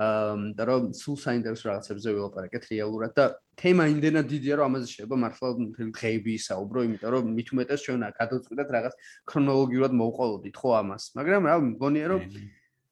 [0.00, 3.24] და რომ სულ საინტერესო რაღაცებზე ვილაპარაკეთ რეალურად და
[3.60, 5.48] თემა იმდენად დიდია რომ ამაზე შეიძლება მართლა
[5.92, 8.94] დღეები ისაუბრო, იმიტომ რომ მით უმეტეს ჩვენ გადავწყვიტეთ რაღაც
[9.28, 11.02] ქრონოლოგიურად მოვყოლოდით ხო ამას.
[11.20, 12.20] მაგრამ რა მგონია რომ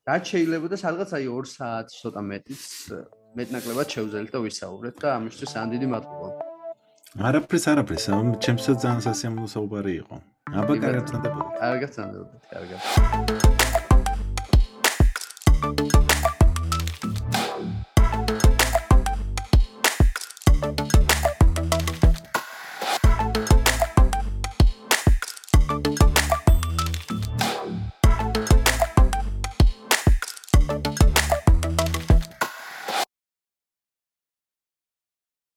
[0.09, 2.63] რაც შეიძლება და სადღაც აი 2 საათი ცოტა მეტიც
[3.37, 6.29] მეტნაკლებად შევძელით და ვისაუბრეთ და ამისთვის ძალიან დიდი მადლობა.
[7.29, 8.07] არაფერს არაფერს,
[8.45, 10.17] ჩემსაც ძალიან სასიამოვნო საუბარი იყო.
[10.49, 11.53] აბა კარგად წანდებოდეთ.
[11.61, 12.81] კარგად წანდებოდეთ, კარგად.